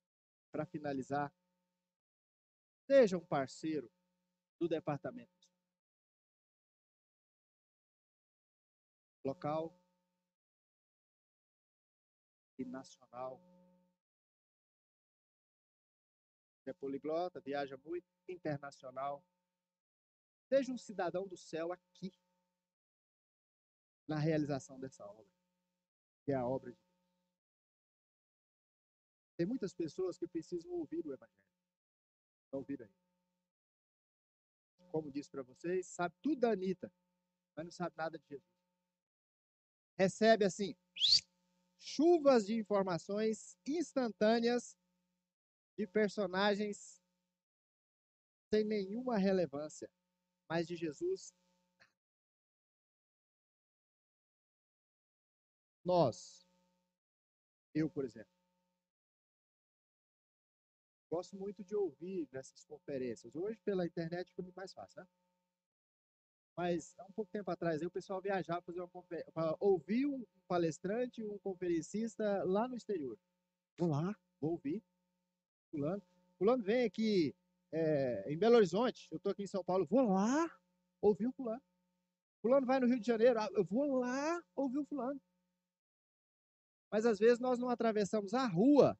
para 0.52 0.65
finalizar, 0.65 1.35
seja 2.86 3.19
um 3.19 3.27
parceiro 3.27 3.90
do 4.59 4.69
departamento 4.69 5.51
local 9.24 9.78
e 12.59 12.65
nacional. 12.65 13.40
É 16.66 16.73
poliglota, 16.73 17.40
viaja 17.40 17.77
muito, 17.78 18.07
internacional. 18.28 19.24
Seja 20.51 20.72
um 20.72 20.78
cidadão 20.78 21.28
do 21.28 21.36
céu 21.36 21.72
aqui, 21.72 22.12
na 24.09 24.18
realização 24.18 24.81
dessa 24.81 25.06
obra, 25.06 25.32
que 26.24 26.32
é 26.32 26.35
a 26.35 26.44
obra 26.44 26.72
de 26.72 26.77
Deus. 26.77 26.90
Tem 29.36 29.47
muitas 29.47 29.72
pessoas 29.72 30.18
que 30.18 30.27
precisam 30.27 30.72
ouvir 30.72 31.06
o 31.06 31.12
Evangelho. 31.12 31.40
Não 32.51 32.59
ouviram 32.59 32.85
aí. 32.85 32.93
Como 34.90 35.12
disse 35.12 35.31
para 35.31 35.44
vocês, 35.44 35.86
sabe 35.86 36.16
tudo 36.20 36.40
da 36.40 36.51
Anitta, 36.51 36.93
mas 37.55 37.64
não 37.64 37.70
sabe 37.70 37.97
nada 37.97 38.18
de 38.18 38.27
Jesus. 38.27 38.52
Recebe 39.97 40.44
assim, 40.44 40.77
chuvas 41.78 42.44
de 42.44 42.56
informações 42.56 43.56
instantâneas 43.64 44.77
de 45.78 45.86
personagens 45.86 47.01
sem 48.52 48.64
nenhuma 48.64 49.16
relevância 49.16 49.89
mas 50.51 50.66
de 50.66 50.74
Jesus, 50.74 51.32
nós, 55.85 56.44
eu, 57.72 57.89
por 57.89 58.05
exemplo, 58.05 58.32
gosto 61.09 61.36
muito 61.36 61.62
de 61.62 61.77
ouvir 61.77 62.28
nessas 62.32 62.64
conferências. 62.64 63.36
Hoje, 63.36 63.60
pela 63.60 63.86
internet, 63.86 64.31
fica 64.31 64.43
muito 64.43 64.56
mais 64.56 64.72
fácil, 64.72 65.01
né? 65.02 65.09
Mas 66.56 66.98
há 66.98 67.05
um 67.05 67.12
pouco 67.12 67.31
tempo 67.31 67.48
atrás, 67.48 67.81
o 67.81 67.90
pessoal 67.90 68.20
viajava 68.20 68.60
para 68.60 68.74
uma 68.74 69.56
ouvir 69.60 70.05
um 70.05 70.27
palestrante, 70.48 71.22
um 71.22 71.39
conferencista 71.39 72.43
lá 72.43 72.66
no 72.66 72.77
exterior. 72.77 73.16
Vou 73.78 73.89
lá, 73.89 74.18
vou 74.40 74.51
ouvir. 74.52 74.82
Fulano. 75.70 76.02
Fulano 76.36 76.62
vem 76.62 76.85
aqui 76.85 77.35
é, 77.73 78.33
em 78.33 78.39
Belo 78.39 78.57
Horizonte, 78.57 79.09
eu 79.11 79.17
estou 79.17 79.33
aqui 79.33 79.43
em 79.43 79.47
São 79.47 79.65
Paulo, 79.65 79.87
vou 79.87 80.03
lá 80.13 80.51
ouvir 81.01 81.27
o 81.27 81.33
fulano. 81.33 81.63
Fulano 82.43 82.67
vai 82.67 82.81
no 82.81 82.87
Rio 82.87 82.99
de 82.99 83.07
Janeiro, 83.07 83.39
ah, 83.39 83.49
eu 83.53 83.65
vou 83.65 84.01
lá 84.01 84.43
ouvir 84.55 84.79
o 84.79 84.85
fulano. 84.85 85.21
Mas 86.91 87.07
às 87.07 87.19
vezes 87.19 87.39
nós 87.39 87.59
não 87.59 87.69
atravessamos 87.69 88.35
a 88.35 88.47
rua 88.47 88.99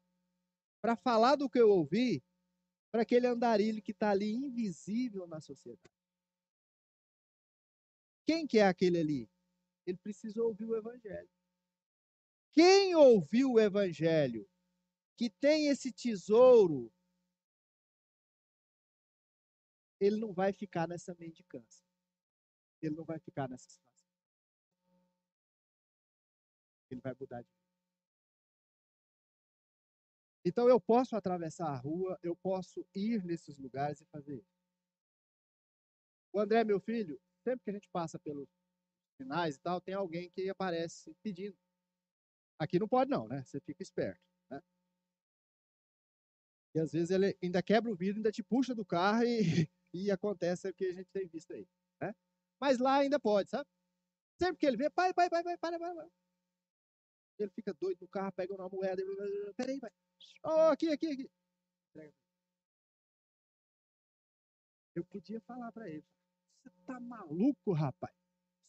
para 0.81 0.95
falar 0.95 1.35
do 1.35 1.49
que 1.49 1.59
eu 1.59 1.69
ouvi 1.69 2.23
para 2.91 3.03
aquele 3.03 3.27
andarilho 3.27 3.81
que 3.81 3.91
está 3.91 4.11
ali 4.11 4.33
invisível 4.33 5.27
na 5.27 5.41
sociedade. 5.41 5.93
Quem 8.25 8.47
que 8.47 8.59
é 8.59 8.67
aquele 8.67 8.99
ali? 8.99 9.29
Ele 9.85 9.97
precisa 9.97 10.41
ouvir 10.41 10.65
o 10.65 10.75
evangelho. 10.75 11.29
Quem 12.53 12.95
ouviu 12.95 13.53
o 13.53 13.59
evangelho, 13.59 14.47
que 15.17 15.29
tem 15.29 15.67
esse 15.67 15.91
tesouro, 15.91 16.91
ele 20.01 20.17
não 20.17 20.33
vai 20.33 20.51
ficar 20.51 20.87
nessa 20.87 21.15
mendicância. 21.19 21.85
Ele 22.81 22.95
não 22.95 23.05
vai 23.05 23.19
ficar 23.19 23.47
nessa 23.47 23.69
situação. 23.69 24.09
Ele 26.89 26.99
vai 26.99 27.15
mudar 27.17 27.43
de 27.43 27.47
vida. 27.47 27.61
Então 30.43 30.67
eu 30.67 30.81
posso 30.81 31.15
atravessar 31.15 31.67
a 31.67 31.77
rua, 31.77 32.17
eu 32.23 32.35
posso 32.35 32.83
ir 32.95 33.23
nesses 33.23 33.59
lugares 33.59 34.01
e 34.01 34.05
fazer 34.05 34.37
isso. 34.37 34.59
O 36.33 36.39
André, 36.39 36.63
meu 36.63 36.79
filho, 36.79 37.21
sempre 37.43 37.63
que 37.63 37.69
a 37.69 37.73
gente 37.73 37.89
passa 37.89 38.17
pelos 38.17 38.49
finais 39.17 39.55
e 39.55 39.59
tal, 39.59 39.79
tem 39.79 39.93
alguém 39.93 40.31
que 40.31 40.49
aparece 40.49 41.15
pedindo. 41.21 41.55
Aqui 42.57 42.79
não 42.79 42.87
pode 42.87 43.11
não, 43.11 43.27
né? 43.27 43.43
Você 43.43 43.59
fica 43.59 43.83
esperto. 43.83 44.21
Né? 44.49 44.59
E 46.73 46.79
às 46.79 46.91
vezes 46.91 47.11
ele 47.11 47.37
ainda 47.43 47.61
quebra 47.61 47.91
o 47.91 47.95
vidro, 47.95 48.17
ainda 48.17 48.31
te 48.31 48.41
puxa 48.41 48.73
do 48.73 48.85
carro 48.85 49.23
e, 49.23 49.39
e 49.93 50.11
acontece 50.11 50.67
o 50.67 50.73
que 50.73 50.85
a 50.85 50.93
gente 50.93 51.09
tem 51.11 51.27
visto 51.27 51.51
aí. 51.53 51.67
Né? 52.01 52.13
Mas 52.59 52.79
lá 52.79 52.97
ainda 52.97 53.19
pode, 53.19 53.49
sabe? 53.49 53.67
Sempre 54.39 54.57
que 54.57 54.65
ele 54.65 54.77
vê, 54.77 54.89
pai, 54.89 55.13
pai, 55.13 55.29
pai, 55.29 55.43
pai, 55.43 55.57
para, 55.57 55.77
para, 55.77 55.95
para. 55.95 56.09
Ele 57.37 57.51
fica 57.51 57.73
doido 57.73 58.01
no 58.01 58.07
carro, 58.07 58.31
pega 58.33 58.53
uma 58.53 58.69
moeda, 58.69 59.01
peraí, 59.55 59.79
pai. 59.79 59.91
Oh, 60.43 60.71
aqui, 60.71 60.89
aqui, 60.89 61.07
aqui. 61.07 61.31
Eu 64.93 65.05
podia 65.05 65.39
falar 65.41 65.71
para 65.71 65.89
ele, 65.89 66.03
você 66.61 66.69
tá 66.85 66.99
maluco, 66.99 67.71
rapaz? 67.71 68.13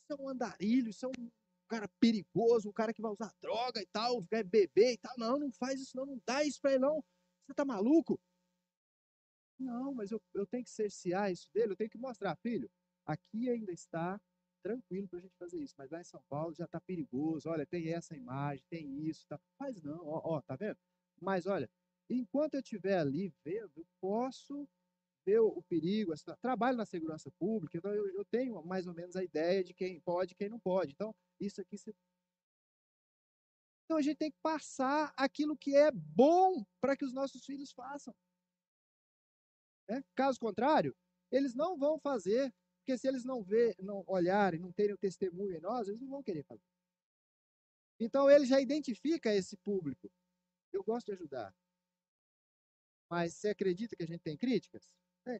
Você 0.06 0.12
é 0.12 0.22
um 0.22 0.28
andarilho, 0.28 0.92
você 0.92 1.04
é 1.04 1.08
um 1.08 1.30
cara 1.68 1.88
perigoso, 1.98 2.68
um 2.68 2.72
cara 2.72 2.92
que 2.92 3.02
vai 3.02 3.10
usar 3.10 3.32
droga 3.40 3.80
e 3.80 3.86
tal, 3.86 4.22
vai 4.30 4.44
beber 4.44 4.92
e 4.92 4.98
tal. 4.98 5.14
Não, 5.18 5.38
não 5.38 5.52
faz 5.52 5.80
isso 5.80 5.96
não, 5.96 6.06
não 6.06 6.20
dá 6.24 6.44
isso 6.44 6.60
pra 6.60 6.72
ele 6.72 6.80
não. 6.80 7.02
Você 7.44 7.54
tá 7.54 7.64
maluco? 7.64 8.20
Não, 9.62 9.94
mas 9.94 10.10
eu, 10.10 10.20
eu 10.34 10.46
tenho 10.46 10.64
que 10.64 10.70
cercear 10.70 11.30
isso 11.30 11.48
dele, 11.52 11.72
eu 11.72 11.76
tenho 11.76 11.90
que 11.90 11.98
mostrar, 11.98 12.36
filho, 12.36 12.70
aqui 13.06 13.48
ainda 13.48 13.72
está 13.72 14.20
tranquilo 14.62 15.08
para 15.08 15.18
a 15.18 15.22
gente 15.22 15.36
fazer 15.36 15.58
isso, 15.58 15.74
mas 15.76 15.90
lá 15.90 16.00
em 16.00 16.04
São 16.04 16.22
Paulo 16.28 16.54
já 16.54 16.64
está 16.64 16.80
perigoso, 16.80 17.48
olha, 17.48 17.66
tem 17.66 17.92
essa 17.92 18.16
imagem, 18.16 18.64
tem 18.70 19.06
isso, 19.06 19.26
tá. 19.26 19.38
faz 19.58 19.82
não, 19.82 20.06
ó, 20.06 20.20
ó, 20.36 20.40
tá 20.40 20.56
vendo? 20.56 20.78
Mas 21.20 21.46
olha, 21.46 21.68
enquanto 22.08 22.54
eu 22.54 22.60
estiver 22.60 22.98
ali 22.98 23.32
vendo, 23.44 23.72
eu 23.76 23.86
posso 24.00 24.68
ver 25.24 25.40
o, 25.40 25.62
perigo, 25.62 26.12
trabalho 26.40 26.76
na 26.76 26.84
segurança 26.84 27.30
pública, 27.38 27.78
então 27.78 27.92
eu, 27.92 28.08
eu, 28.08 28.24
tenho 28.24 28.60
mais 28.64 28.86
ou 28.86 28.94
menos 28.94 29.14
a 29.16 29.22
ideia 29.22 29.62
de 29.62 29.72
quem 29.72 30.00
pode 30.00 30.32
e 30.32 30.36
quem 30.36 30.48
não 30.48 30.58
pode. 30.58 30.92
Então, 30.92 31.14
isso 31.40 31.60
aqui 31.60 31.78
se... 31.78 31.94
Então 33.84 33.96
a 33.98 34.02
gente 34.02 34.16
tem 34.16 34.30
que 34.30 34.38
passar 34.42 35.12
aquilo 35.16 35.56
que 35.56 35.76
é 35.76 35.90
bom 35.92 36.64
para 36.80 36.96
que 36.96 37.04
os 37.04 37.12
nossos 37.12 37.44
filhos 37.44 37.72
façam. 37.72 38.14
Né? 39.92 40.02
Caso 40.14 40.40
contrário, 40.40 40.96
eles 41.30 41.54
não 41.54 41.76
vão 41.76 41.98
fazer, 41.98 42.50
porque 42.78 42.96
se 42.96 43.06
eles 43.06 43.24
não 43.24 43.42
ver, 43.42 43.76
não 43.78 44.02
olharem, 44.06 44.58
não 44.58 44.72
terem 44.72 44.94
o 44.94 44.98
testemunho 44.98 45.54
em 45.54 45.60
nós, 45.60 45.86
eles 45.86 46.00
não 46.00 46.08
vão 46.08 46.22
querer 46.22 46.42
fazer. 46.44 46.64
Então 48.00 48.30
ele 48.30 48.46
já 48.46 48.58
identifica 48.58 49.34
esse 49.34 49.54
público. 49.58 50.10
Eu 50.72 50.82
gosto 50.82 51.06
de 51.08 51.12
ajudar. 51.12 51.54
Mas 53.10 53.34
você 53.34 53.50
acredita 53.50 53.94
que 53.94 54.02
a 54.02 54.06
gente 54.06 54.22
tem 54.22 54.34
críticas? 54.34 54.90
É, 55.26 55.38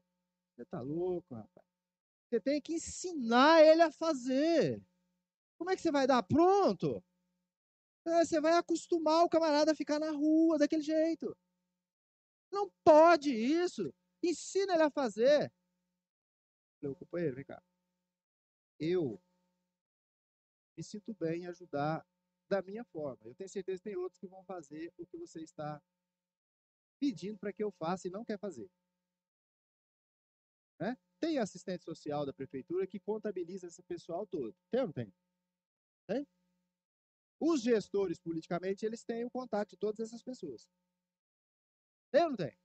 você 0.55 0.67
tá 0.67 0.83
louco, 0.83 1.35
rapaz. 1.35 1.67
Você 2.29 2.39
tem 2.39 2.61
que 2.61 2.75
ensinar 2.75 3.65
ele 3.65 3.81
a 3.81 3.91
fazer. 3.91 4.83
Como 5.57 5.71
é 5.71 5.77
que 5.77 5.81
você 5.81 5.91
vai 5.91 6.07
dar? 6.07 6.23
Pronto. 6.23 7.03
É, 8.05 8.23
você 8.23 8.39
vai 8.39 8.53
acostumar 8.53 9.25
o 9.25 9.31
camarada 9.31 9.73
a 9.73 9.75
ficar 9.75 9.99
na 9.99 10.11
rua 10.11 10.59
daquele 10.59 10.83
jeito. 10.83 11.35
Não 12.53 12.71
pode 12.85 13.35
isso. 13.35 13.95
Ensina 14.23 14.75
ele 14.75 14.83
a 14.83 14.91
fazer. 14.91 15.53
Meu 16.81 16.95
companheiro, 16.95 17.37
vem 17.37 17.45
cá. 17.45 17.63
Eu 18.79 19.21
me 20.77 20.83
sinto 20.83 21.15
bem 21.15 21.43
em 21.43 21.47
ajudar 21.47 22.07
da 22.49 22.63
minha 22.63 22.85
forma. 22.85 23.25
Eu 23.25 23.35
tenho 23.35 23.49
certeza 23.49 23.79
que 23.79 23.91
tem 23.91 23.97
outros 23.97 24.19
que 24.19 24.27
vão 24.27 24.45
fazer 24.45 24.93
o 24.99 25.07
que 25.07 25.17
você 25.17 25.43
está 25.43 25.83
pedindo 27.01 27.39
para 27.39 27.53
que 27.53 27.63
eu 27.63 27.71
faça 27.73 28.09
e 28.09 28.11
não 28.11 28.25
quer 28.25 28.39
fazer. 28.39 28.71
Né? 30.81 30.97
Tem 31.21 31.39
assistente 31.39 31.85
social 31.85 32.27
da 32.27 32.33
prefeitura 32.33 32.87
que 32.87 33.01
contabiliza 33.01 33.67
esse 33.67 33.83
pessoal 33.83 34.27
todo. 34.27 34.55
Tem 34.71 34.81
ou 34.81 34.87
não 34.87 34.93
tem? 34.93 35.15
Tem? 36.07 36.27
Os 37.41 37.63
gestores, 37.63 38.19
politicamente, 38.19 38.87
eles 38.87 39.05
têm 39.05 39.25
o 39.25 39.31
contato 39.31 39.71
de 39.71 39.77
todas 39.77 40.01
essas 40.01 40.23
pessoas. 40.23 40.69
Tem 42.11 42.23
ou 42.23 42.31
não 42.31 42.37
tem? 42.37 42.57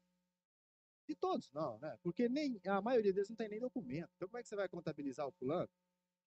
De 1.08 1.16
todos, 1.16 1.50
não, 1.54 1.80
né? 1.80 1.98
Porque 2.04 2.28
nem, 2.28 2.60
a 2.68 2.82
maioria 2.82 3.14
deles 3.14 3.30
não 3.30 3.36
tem 3.36 3.48
nem 3.48 3.60
documento. 3.60 4.10
Então, 4.16 4.28
como 4.28 4.38
é 4.38 4.44
que 4.44 4.50
você 4.50 4.56
vai 4.56 4.68
contabilizar 4.68 5.26
o 5.26 5.32
fulano? 5.32 5.70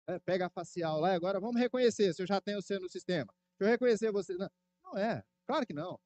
É, 0.07 0.19
pega 0.21 0.47
a 0.47 0.51
facial 0.51 1.01
lá 1.01 1.13
e 1.13 1.17
agora 1.17 1.41
vamos 1.41 1.61
reconhecer 1.61 2.15
se 2.15 2.23
eu 2.23 2.27
já 2.27 2.41
tenho 2.41 2.63
você 2.63 2.79
no 2.79 2.89
sistema. 2.89 3.35
Deixa 3.59 3.69
eu 3.69 3.69
reconhecer 3.69 4.13
você. 4.13 4.35
Não, 4.37 4.49
não 4.85 4.97
é, 4.97 5.25
claro 5.47 5.67
que 5.67 5.73
não. 5.73 5.99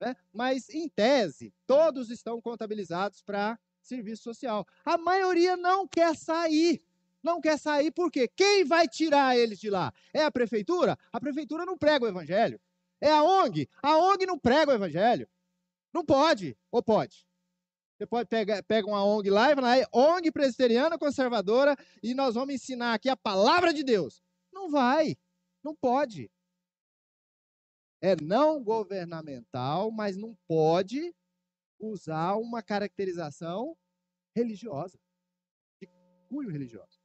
Né? 0.00 0.16
Mas, 0.32 0.68
em 0.68 0.88
tese, 0.88 1.54
todos 1.66 2.10
estão 2.10 2.40
contabilizados 2.40 3.22
para 3.22 3.58
serviço 3.80 4.24
social. 4.24 4.66
A 4.84 4.98
maioria 4.98 5.56
não 5.56 5.86
quer 5.86 6.16
sair. 6.16 6.82
Não 7.22 7.40
quer 7.40 7.58
sair 7.58 7.90
por 7.92 8.10
quê? 8.10 8.28
Quem 8.28 8.64
vai 8.64 8.88
tirar 8.88 9.36
eles 9.36 9.58
de 9.58 9.70
lá? 9.70 9.92
É 10.12 10.24
a 10.24 10.30
prefeitura? 10.30 10.98
A 11.12 11.20
prefeitura 11.20 11.64
não 11.64 11.78
prega 11.78 12.04
o 12.04 12.08
evangelho. 12.08 12.60
É 13.00 13.10
a 13.10 13.22
ONG? 13.22 13.68
A 13.82 13.96
ONG 13.96 14.26
não 14.26 14.38
prega 14.38 14.72
o 14.72 14.74
evangelho. 14.74 15.28
Não 15.92 16.04
pode. 16.04 16.56
Ou 16.70 16.82
pode? 16.82 17.26
Você 17.96 18.06
pode 18.06 18.28
pegar 18.28 18.62
pega 18.62 18.86
uma 18.86 19.02
ONG 19.04 19.30
lá 19.30 19.50
e 19.50 19.54
falar, 19.54 19.88
ONG 19.92 20.30
presbiteriana 20.30 20.98
conservadora, 20.98 21.74
e 22.02 22.12
nós 22.12 22.34
vamos 22.34 22.54
ensinar 22.54 22.92
aqui 22.92 23.08
a 23.08 23.16
palavra 23.16 23.72
de 23.72 23.82
Deus. 23.82 24.22
Não 24.52 24.70
vai. 24.70 25.16
Não 25.64 25.74
pode. 25.74 26.30
É 28.02 28.14
não 28.20 28.62
governamental, 28.62 29.90
mas 29.90 30.16
não 30.16 30.36
pode 30.46 31.14
usar 31.78 32.36
uma 32.36 32.62
caracterização 32.62 33.76
religiosa, 34.34 34.98
de 35.80 35.88
cunho 36.28 36.50
religioso. 36.50 36.95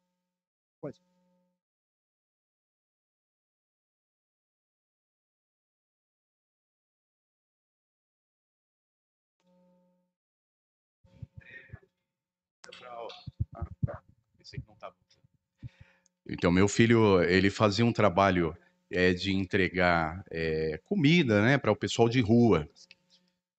Então, 16.28 16.52
meu 16.52 16.68
filho, 16.68 17.22
ele 17.24 17.50
fazia 17.50 17.86
um 17.86 17.92
trabalho 17.92 18.56
é, 18.90 19.14
de 19.14 19.34
entregar 19.34 20.24
é, 20.30 20.80
comida 20.86 21.42
né, 21.42 21.58
para 21.58 21.72
o 21.72 21.76
pessoal 21.76 22.08
de 22.08 22.22
rua. 22.22 22.70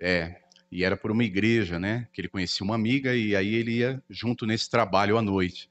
É, 0.01 0.43
e 0.71 0.83
era 0.83 0.97
por 0.97 1.11
uma 1.11 1.23
igreja, 1.23 1.79
né? 1.79 2.09
Que 2.13 2.23
ele 2.23 2.29
conhecia 2.29 2.65
uma 2.65 2.75
amiga 2.75 3.15
e 3.15 3.37
aí 3.37 3.55
ele 3.55 3.73
ia 3.79 4.03
junto 4.09 4.47
nesse 4.47 4.71
trabalho 4.71 5.19
à 5.19 5.23
noite. 5.23 5.71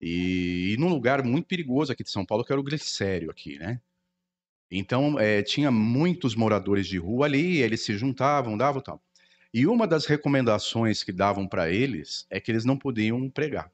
E, 0.00 0.72
e 0.72 0.76
num 0.78 0.88
lugar 0.88 1.24
muito 1.24 1.46
perigoso 1.46 1.92
aqui 1.92 2.04
de 2.04 2.10
São 2.10 2.24
Paulo, 2.24 2.44
que 2.44 2.52
era 2.52 2.60
o 2.60 2.64
Glicério 2.64 3.30
aqui, 3.30 3.58
né? 3.58 3.80
Então, 4.70 5.18
é, 5.18 5.42
tinha 5.42 5.70
muitos 5.70 6.34
moradores 6.34 6.86
de 6.86 6.98
rua 6.98 7.26
ali, 7.26 7.58
eles 7.58 7.82
se 7.82 7.98
juntavam, 7.98 8.56
davam 8.56 8.80
tal. 8.80 9.02
E 9.52 9.66
uma 9.66 9.86
das 9.86 10.06
recomendações 10.06 11.02
que 11.04 11.12
davam 11.12 11.46
para 11.46 11.70
eles 11.70 12.26
é 12.30 12.40
que 12.40 12.50
eles 12.50 12.64
não 12.64 12.76
podiam 12.76 13.28
pregar. 13.28 13.70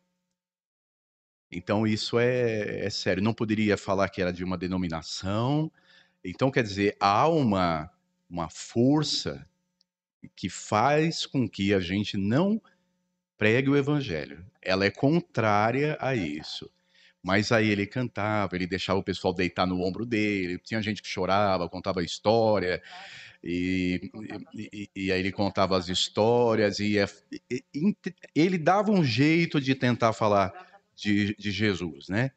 Então, 1.50 1.86
isso 1.86 2.18
é, 2.18 2.84
é, 2.84 2.90
sério. 2.90 3.22
Não 3.22 3.32
poderia 3.32 3.76
falar 3.76 4.09
que 4.09 4.20
era 4.20 4.32
de 4.32 4.44
uma 4.44 4.59
denominação. 4.59 5.70
Então, 6.24 6.50
quer 6.50 6.62
dizer, 6.62 6.96
há 7.00 7.28
uma, 7.28 7.90
uma 8.28 8.50
força 8.50 9.48
que 10.36 10.50
faz 10.50 11.24
com 11.24 11.48
que 11.48 11.72
a 11.72 11.80
gente 11.80 12.16
não 12.16 12.60
pregue 13.38 13.70
o 13.70 13.76
evangelho. 13.76 14.44
Ela 14.60 14.84
é 14.84 14.90
contrária 14.90 15.96
a 16.00 16.14
isso. 16.14 16.70
Mas 17.22 17.50
aí 17.52 17.68
ele 17.68 17.86
cantava, 17.86 18.55
ele 18.56 18.66
deixava 18.66 18.98
o 18.98 19.02
pessoal 19.02 19.32
deitar 19.32 19.66
no 19.66 19.82
ombro 19.82 20.05
dele, 20.05 20.59
tinha 20.59 20.82
gente 20.82 21.02
que 21.02 21.09
chorava, 21.09 21.68
contava 21.68 22.02
história, 22.02 22.82
e, 23.43 24.10
e, 24.55 24.90
e 24.94 25.12
aí 25.12 25.20
ele 25.20 25.32
contava 25.32 25.77
as 25.77 25.89
histórias, 25.89 26.81
e, 26.81 26.97
e, 27.51 27.97
ele 28.35 28.59
dava 28.59 28.90
um 28.90 29.05
jeito 29.05 29.60
de 29.60 29.74
tentar 29.74 30.12
falar 30.12 30.82
de, 30.94 31.35
de 31.36 31.51
Jesus, 31.51 32.09
né? 32.09 32.32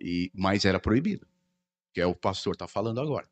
E, 0.00 0.30
mas 0.34 0.64
era 0.64 0.80
proibido, 0.80 1.26
que 1.92 2.00
é 2.00 2.06
o 2.06 2.14
pastor 2.14 2.54
está 2.54 2.66
falando 2.66 3.00
agora. 3.00 3.28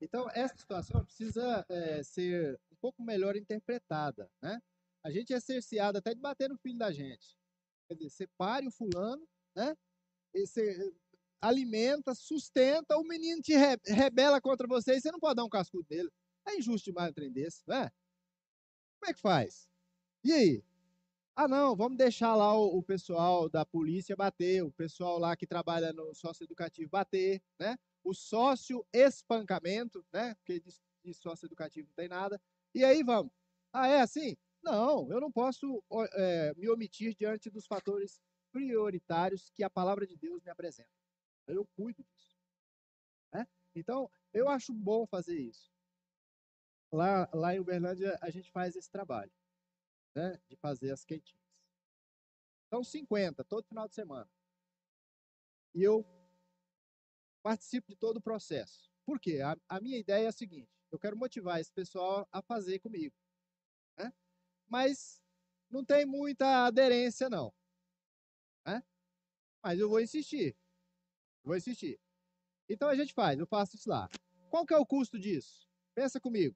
Então, 0.00 0.28
essa 0.30 0.56
situação 0.56 1.04
precisa 1.04 1.64
é, 1.68 2.02
ser 2.02 2.60
um 2.70 2.76
pouco 2.76 3.02
melhor 3.02 3.36
interpretada, 3.36 4.30
né? 4.40 4.60
A 5.04 5.10
gente 5.10 5.32
é 5.32 5.40
cerceado 5.40 5.98
até 5.98 6.14
de 6.14 6.20
bater 6.20 6.48
no 6.48 6.58
filho 6.58 6.78
da 6.78 6.92
gente. 6.92 7.36
Quer 7.88 7.94
dizer, 7.94 8.10
separe 8.10 8.66
o 8.66 8.70
fulano, 8.70 9.26
né? 9.56 9.74
E 10.34 10.46
você 10.46 10.92
alimenta, 11.40 12.14
sustenta, 12.14 12.96
o 12.96 13.04
menino 13.04 13.40
te 13.40 13.54
re 13.56 13.76
rebela 13.86 14.40
contra 14.40 14.66
você 14.66 14.96
e 14.96 15.00
você 15.00 15.10
não 15.10 15.20
pode 15.20 15.36
dar 15.36 15.44
um 15.44 15.48
cascudo 15.48 15.86
nele. 15.90 16.10
É 16.46 16.56
injusto 16.56 16.86
demais 16.86 17.10
um 17.10 17.12
trem 17.14 17.30
desse, 17.30 17.62
né? 17.66 17.90
Como 18.98 19.10
é 19.10 19.14
que 19.14 19.20
faz? 19.20 19.68
E 20.24 20.32
aí? 20.32 20.64
Ah, 21.36 21.46
não, 21.46 21.76
vamos 21.76 21.96
deixar 21.96 22.34
lá 22.34 22.52
o, 22.52 22.78
o, 22.78 22.82
pessoal 22.82 23.48
da 23.48 23.64
polícia 23.64 24.16
bater, 24.16 24.64
o 24.64 24.72
pessoal 24.72 25.18
lá 25.18 25.36
que 25.36 25.46
trabalha 25.46 25.92
no 25.92 26.12
sócio 26.12 26.42
educativo 26.42 26.90
bater, 26.90 27.40
né? 27.60 27.78
O 28.02 28.12
sócio 28.12 28.84
espancamento, 28.92 30.04
né? 30.12 30.34
Porque 30.34 30.58
de, 30.58 30.74
de 31.04 31.14
sócio 31.14 31.46
educativo 31.46 31.86
não 31.86 31.94
tem 31.94 32.08
nada. 32.08 32.40
E 32.74 32.84
aí 32.84 33.04
vamos. 33.04 33.30
Ah, 33.72 33.86
é 33.86 34.00
assim? 34.00 34.36
Não, 34.62 35.08
eu 35.12 35.20
não 35.20 35.30
posso 35.30 35.82
é, 36.14 36.52
me 36.56 36.68
omitir 36.68 37.14
diante 37.14 37.48
dos 37.48 37.66
fatores 37.66 38.20
prioritários 38.50 39.50
que 39.54 39.62
a 39.62 39.70
palavra 39.70 40.06
de 40.06 40.16
Deus 40.16 40.42
me 40.42 40.50
apresenta. 40.50 40.90
Eu 41.48 41.66
cuido 41.74 42.02
disso. 42.04 42.38
Né? 43.32 43.46
Então, 43.74 44.10
eu 44.32 44.48
acho 44.48 44.72
bom 44.72 45.06
fazer 45.06 45.38
isso. 45.38 45.72
Lá, 46.92 47.28
lá 47.34 47.54
em 47.54 47.60
Uberlândia, 47.60 48.18
a 48.22 48.30
gente 48.30 48.50
faz 48.50 48.74
esse 48.76 48.90
trabalho 48.90 49.32
né, 50.14 50.40
de 50.48 50.56
fazer 50.56 50.90
as 50.90 51.04
quentinhas. 51.04 51.46
São 52.70 52.84
50 52.84 53.44
todo 53.44 53.66
final 53.66 53.88
de 53.88 53.94
semana. 53.94 54.30
E 55.74 55.82
eu 55.82 56.04
participo 57.42 57.88
de 57.88 57.96
todo 57.96 58.18
o 58.18 58.22
processo. 58.22 58.90
Por 59.04 59.18
quê? 59.20 59.40
A, 59.40 59.56
a 59.68 59.80
minha 59.80 59.98
ideia 59.98 60.24
é 60.24 60.28
a 60.28 60.32
seguinte: 60.32 60.70
eu 60.90 60.98
quero 60.98 61.16
motivar 61.16 61.60
esse 61.60 61.72
pessoal 61.72 62.28
a 62.30 62.42
fazer 62.42 62.78
comigo. 62.78 63.14
Né? 63.96 64.12
Mas 64.66 65.22
não 65.70 65.84
tem 65.84 66.04
muita 66.04 66.66
aderência, 66.66 67.28
não. 67.30 67.54
Né? 68.66 68.82
Mas 69.62 69.78
eu 69.78 69.88
vou 69.88 70.00
insistir. 70.00 70.56
Vou 71.48 71.56
insistir. 71.56 71.98
Então 72.68 72.90
a 72.90 72.94
gente 72.94 73.14
faz, 73.14 73.38
eu 73.38 73.46
faço 73.46 73.74
isso 73.74 73.88
lá. 73.88 74.06
Qual 74.50 74.66
que 74.66 74.74
é 74.74 74.76
o 74.76 74.84
custo 74.84 75.18
disso? 75.18 75.66
Pensa 75.94 76.20
comigo. 76.20 76.54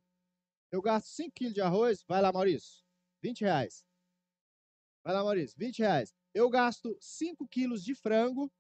Eu 0.70 0.82
gasto 0.82 1.06
5 1.06 1.32
quilos 1.35 1.55
de 1.55 1.62
arroz, 1.62 2.05
vai 2.06 2.20
lá, 2.20 2.31
Maurício, 2.31 2.85
20 3.23 3.40
reais. 3.40 3.86
Vai 5.02 5.14
lá, 5.14 5.24
Maurício, 5.24 5.56
20 5.59 5.78
reais. 5.78 6.12
Eu 6.35 6.51
gasto 6.51 6.94
5 7.01 7.48
quilos 7.48 7.82
de 7.82 7.94
frango, 7.94 8.52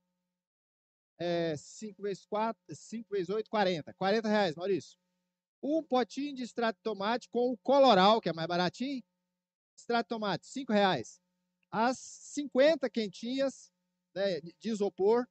é, 1.18 1.54
5 1.54 2.00
vezes 2.00 2.24
4, 2.24 2.62
5 2.74 3.10
vezes 3.10 3.28
8, 3.28 3.50
40. 3.50 3.92
40 3.92 4.26
reais, 4.26 4.56
Maurício. 4.56 4.98
Um 5.62 5.82
potinho 5.82 6.34
de 6.34 6.44
extrato 6.44 6.78
de 6.78 6.82
tomate 6.82 7.28
com 7.28 7.50
o 7.50 7.58
coloral, 7.58 8.22
que 8.22 8.30
é 8.30 8.32
mais 8.32 8.48
baratinho. 8.48 9.04
Extrato 9.78 10.06
de 10.06 10.08
tomate, 10.08 10.46
5 10.46 10.72
reais. 10.72 11.20
As 11.70 11.98
50 11.98 12.88
quentinhas 12.88 13.70
né, 14.14 14.40
de 14.40 14.70
isopor, 14.70 15.26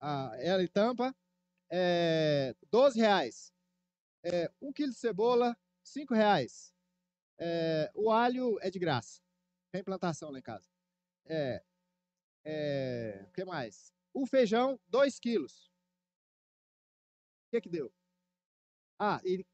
a 0.00 0.36
ela 0.38 0.62
e 0.62 0.68
tampa, 0.68 1.14
é, 1.70 2.54
12 2.70 2.98
reais. 2.98 3.52
É, 4.22 4.50
um 4.60 4.72
quilo 4.72 4.92
de 4.92 4.98
cebola, 4.98 5.56
5 5.82 6.14
reais. 6.14 6.74
É, 7.38 7.90
o 7.94 8.10
alho 8.10 8.58
é 8.60 8.70
de 8.70 8.78
graça. 8.78 9.20
Tem 9.70 9.84
plantação 9.84 10.30
lá 10.30 10.38
em 10.38 10.42
casa. 10.42 10.68
É, 11.26 11.62
é, 12.44 13.24
o 13.28 13.32
que 13.32 13.44
mais? 13.44 13.92
O 14.12 14.26
feijão, 14.26 14.80
2 14.88 15.18
quilos. 15.18 15.70
O 17.46 17.50
que 17.50 17.60
que 17.60 17.68
deu? 17.68 17.92
Ah, 18.98 19.20
e 19.24 19.44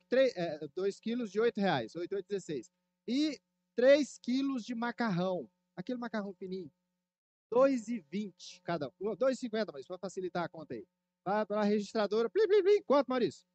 2 0.75 0.97
é, 0.97 1.01
quilos 1.01 1.31
de 1.31 1.41
8 1.41 1.61
reais. 1.61 1.97
8, 1.97 2.15
8, 2.15 2.29
16. 2.29 2.71
E 3.09 3.41
3 3.75 4.19
quilos 4.19 4.65
de 4.65 4.75
macarrão. 4.75 5.51
Aquele 5.75 5.99
macarrão 5.99 6.33
fininho. 6.33 6.71
2,20 7.53 8.63
cada 8.65 8.89
um. 8.89 9.15
2,50, 9.17 9.71
mas 9.73 9.87
para 9.87 9.99
facilitar 9.99 10.45
a 10.45 10.49
conta 10.49 10.75
aí. 10.75 10.87
Vai 11.25 11.45
para 11.45 11.61
a 11.61 11.65
registradora. 11.65 12.31
Plim, 12.31 12.49
plim, 12.49 12.63
plim. 12.63 12.83
Quanto, 12.83 13.09
Maurício? 13.09 13.47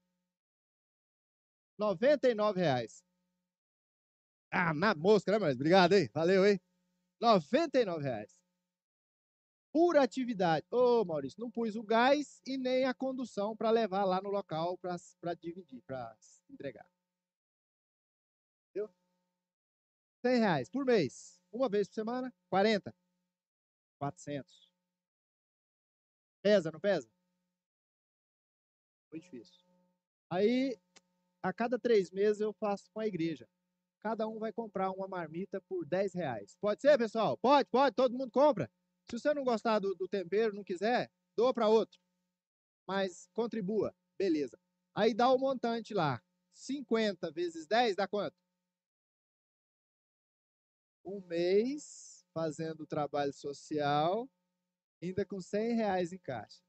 99 1.78 2.60
reais. 2.60 3.04
Ah, 4.52 4.74
na 4.74 4.94
mosca, 4.96 5.32
né, 5.32 5.40
Maurício? 5.40 5.60
Obrigado, 5.60 5.94
hein? 5.94 6.10
Valeu, 6.14 6.46
hein? 6.46 6.60
99 7.20 8.04
reais. 8.04 8.38
Pura 9.74 10.04
atividade. 10.04 10.66
Ô, 10.72 11.04
Maurício, 11.04 11.42
não 11.42 11.52
pus 11.52 11.76
o 11.76 11.84
gás 11.84 12.42
e 12.46 12.58
nem 12.58 12.86
a 12.86 12.94
condução 12.94 13.56
para 13.56 13.72
levar 13.72 14.06
lá 14.06 14.22
no 14.22 14.30
local 14.30 14.78
para 14.78 15.34
dividir, 15.34 15.82
para 15.86 16.16
entregar. 16.50 16.88
Entendeu? 18.70 18.90
100 20.22 20.40
reais 20.40 20.70
por 20.70 20.86
mês. 20.86 21.40
Uma 21.52 21.68
vez 21.68 21.88
por 21.88 21.96
semana, 21.96 22.34
40. 22.50 22.94
400. 23.98 24.72
Pesa, 26.42 26.72
não 26.72 26.80
pesa? 26.80 27.10
Foi 29.10 29.20
difícil. 29.20 29.64
Aí, 30.30 30.78
a 31.42 31.54
cada 31.54 31.80
três 31.80 32.12
meses 32.12 32.42
eu 32.42 32.54
faço 32.54 32.90
com 32.92 33.00
a 33.00 33.08
igreja. 33.08 33.48
Cada 34.00 34.28
um 34.28 34.40
vai 34.40 34.52
comprar 34.54 34.92
uma 34.92 35.08
marmita 35.08 35.62
por 35.62 35.86
10 35.86 36.14
reais. 36.14 36.56
Pode 36.62 36.82
ser, 36.82 36.98
pessoal? 36.98 37.38
Pode, 37.38 37.70
pode, 37.70 37.96
todo 37.96 38.18
mundo 38.18 38.32
compra. 38.32 38.70
Se 39.10 39.18
você 39.18 39.34
não 39.34 39.44
gostar 39.44 39.80
do, 39.80 39.96
do 39.96 40.08
tempero, 40.08 40.54
não 40.54 40.64
quiser, 40.64 41.10
doa 41.36 41.54
para 41.54 41.70
outro. 41.70 42.00
Mas 42.86 43.28
contribua, 43.34 43.96
beleza. 44.18 44.60
Aí 44.94 45.14
dá 45.14 45.30
o 45.32 45.38
montante 45.38 45.94
lá. 45.94 46.22
50 46.54 47.32
vezes 47.32 47.68
10 47.68 47.96
dá 47.96 48.08
quanto? 48.08 48.36
Um 51.06 51.22
mês 51.22 52.17
fazendo 52.38 52.86
trabalho 52.86 53.34
social, 53.34 54.30
ainda 55.02 55.26
com 55.26 55.42
100 55.42 55.74
reais 55.74 56.14
em 56.14 56.20
caixa. 56.20 56.62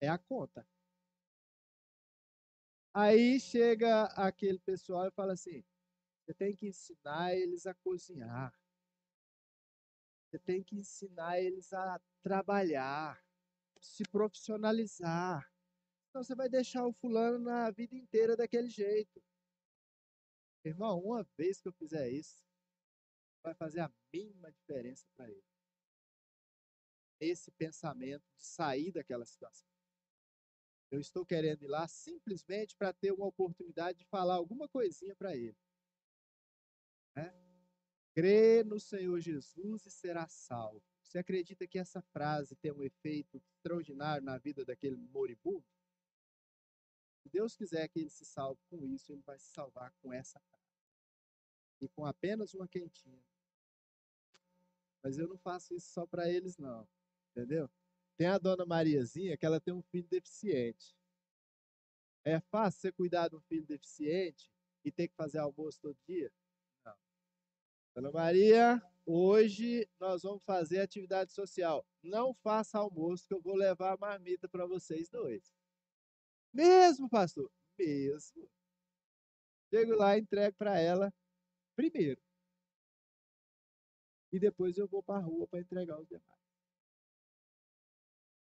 É 0.00 0.08
a 0.08 0.16
conta. 0.16 0.64
Aí 2.94 3.40
chega 3.40 4.04
aquele 4.14 4.60
pessoal 4.60 5.08
e 5.08 5.10
fala 5.10 5.32
assim: 5.32 5.64
você 6.24 6.32
tem 6.34 6.54
que 6.54 6.68
ensinar 6.68 7.34
eles 7.34 7.66
a 7.66 7.74
cozinhar. 7.74 8.54
Você 10.28 10.38
tem 10.38 10.62
que 10.62 10.76
ensinar 10.76 11.40
eles 11.40 11.72
a 11.72 12.00
trabalhar, 12.22 13.20
se 13.80 14.04
profissionalizar. 14.04 15.52
Então 16.08 16.22
você 16.22 16.36
vai 16.36 16.48
deixar 16.48 16.86
o 16.86 16.92
fulano 16.92 17.40
na 17.40 17.72
vida 17.72 17.96
inteira 17.96 18.36
daquele 18.36 18.68
jeito. 18.68 19.20
Irmão, 20.64 21.00
uma 21.00 21.22
vez 21.36 21.60
que 21.60 21.68
eu 21.68 21.72
fizer 21.72 22.10
isso, 22.10 22.44
vai 23.42 23.54
fazer 23.54 23.80
a 23.80 23.92
mínima 24.12 24.52
diferença 24.52 25.06
para 25.16 25.30
ele. 25.30 25.44
Esse 27.18 27.50
pensamento 27.52 28.24
de 28.36 28.44
sair 28.44 28.92
daquela 28.92 29.24
situação. 29.24 29.68
Eu 30.90 31.00
estou 31.00 31.24
querendo 31.24 31.62
ir 31.62 31.68
lá 31.68 31.86
simplesmente 31.86 32.76
para 32.76 32.92
ter 32.92 33.12
uma 33.12 33.26
oportunidade 33.26 33.98
de 33.98 34.04
falar 34.06 34.34
alguma 34.34 34.68
coisinha 34.68 35.14
para 35.14 35.36
ele. 35.36 35.56
Né? 37.14 37.32
Crê 38.12 38.64
no 38.64 38.80
Senhor 38.80 39.20
Jesus 39.20 39.86
e 39.86 39.90
será 39.90 40.26
salvo. 40.28 40.82
Você 41.02 41.18
acredita 41.18 41.66
que 41.66 41.78
essa 41.78 42.02
frase 42.02 42.56
tem 42.56 42.72
um 42.72 42.82
efeito 42.82 43.40
extraordinário 43.56 44.24
na 44.24 44.36
vida 44.38 44.64
daquele 44.64 44.96
moribundo? 44.96 45.64
Se 47.22 47.28
Deus 47.28 47.54
quiser 47.54 47.88
que 47.88 48.00
ele 48.00 48.10
se 48.10 48.24
salve 48.24 48.60
com 48.68 48.84
isso, 48.86 49.12
ele 49.12 49.22
vai 49.22 49.38
se 49.38 49.50
salvar 49.50 49.92
com 50.00 50.12
essa 50.12 50.40
frase. 50.40 50.64
E 51.80 51.88
com 51.88 52.04
apenas 52.04 52.54
uma 52.54 52.66
quentinha. 52.66 53.22
Mas 55.02 55.18
eu 55.18 55.28
não 55.28 55.38
faço 55.38 55.74
isso 55.74 55.90
só 55.92 56.06
para 56.06 56.30
eles, 56.30 56.56
não. 56.56 56.88
Entendeu? 57.30 57.70
Tem 58.16 58.26
a 58.26 58.38
dona 58.38 58.66
Mariazinha 58.66 59.36
que 59.36 59.46
ela 59.46 59.60
tem 59.60 59.72
um 59.72 59.82
filho 59.82 60.08
deficiente. 60.08 60.94
É 62.24 62.38
fácil 62.40 62.80
você 62.80 62.92
cuidar 62.92 63.28
de 63.28 63.36
um 63.36 63.40
filho 63.40 63.64
deficiente 63.64 64.50
e 64.84 64.92
ter 64.92 65.08
que 65.08 65.14
fazer 65.14 65.38
almoço 65.38 65.80
todo 65.80 65.96
dia? 66.06 66.30
Não. 66.84 66.94
Dona 67.94 68.10
Maria, 68.10 68.82
hoje 69.06 69.88
nós 69.98 70.22
vamos 70.22 70.42
fazer 70.44 70.80
atividade 70.80 71.32
social. 71.32 71.86
Não 72.02 72.34
faça 72.34 72.78
almoço 72.78 73.26
que 73.26 73.32
eu 73.32 73.40
vou 73.40 73.54
levar 73.54 73.94
a 73.94 73.96
marmita 73.96 74.48
para 74.48 74.66
vocês 74.66 75.08
dois. 75.08 75.50
Mesmo, 76.52 77.08
pastor? 77.08 77.50
Mesmo. 77.78 78.48
Chego 79.72 79.94
lá, 79.94 80.18
entrego 80.18 80.56
para 80.56 80.78
ela 80.78 81.12
primeiro. 81.76 82.20
E 84.32 84.38
depois 84.38 84.76
eu 84.78 84.86
vou 84.86 85.02
para 85.02 85.18
a 85.18 85.22
rua 85.22 85.46
para 85.46 85.60
entregar 85.60 85.98
os 85.98 86.08
demais. 86.08 86.40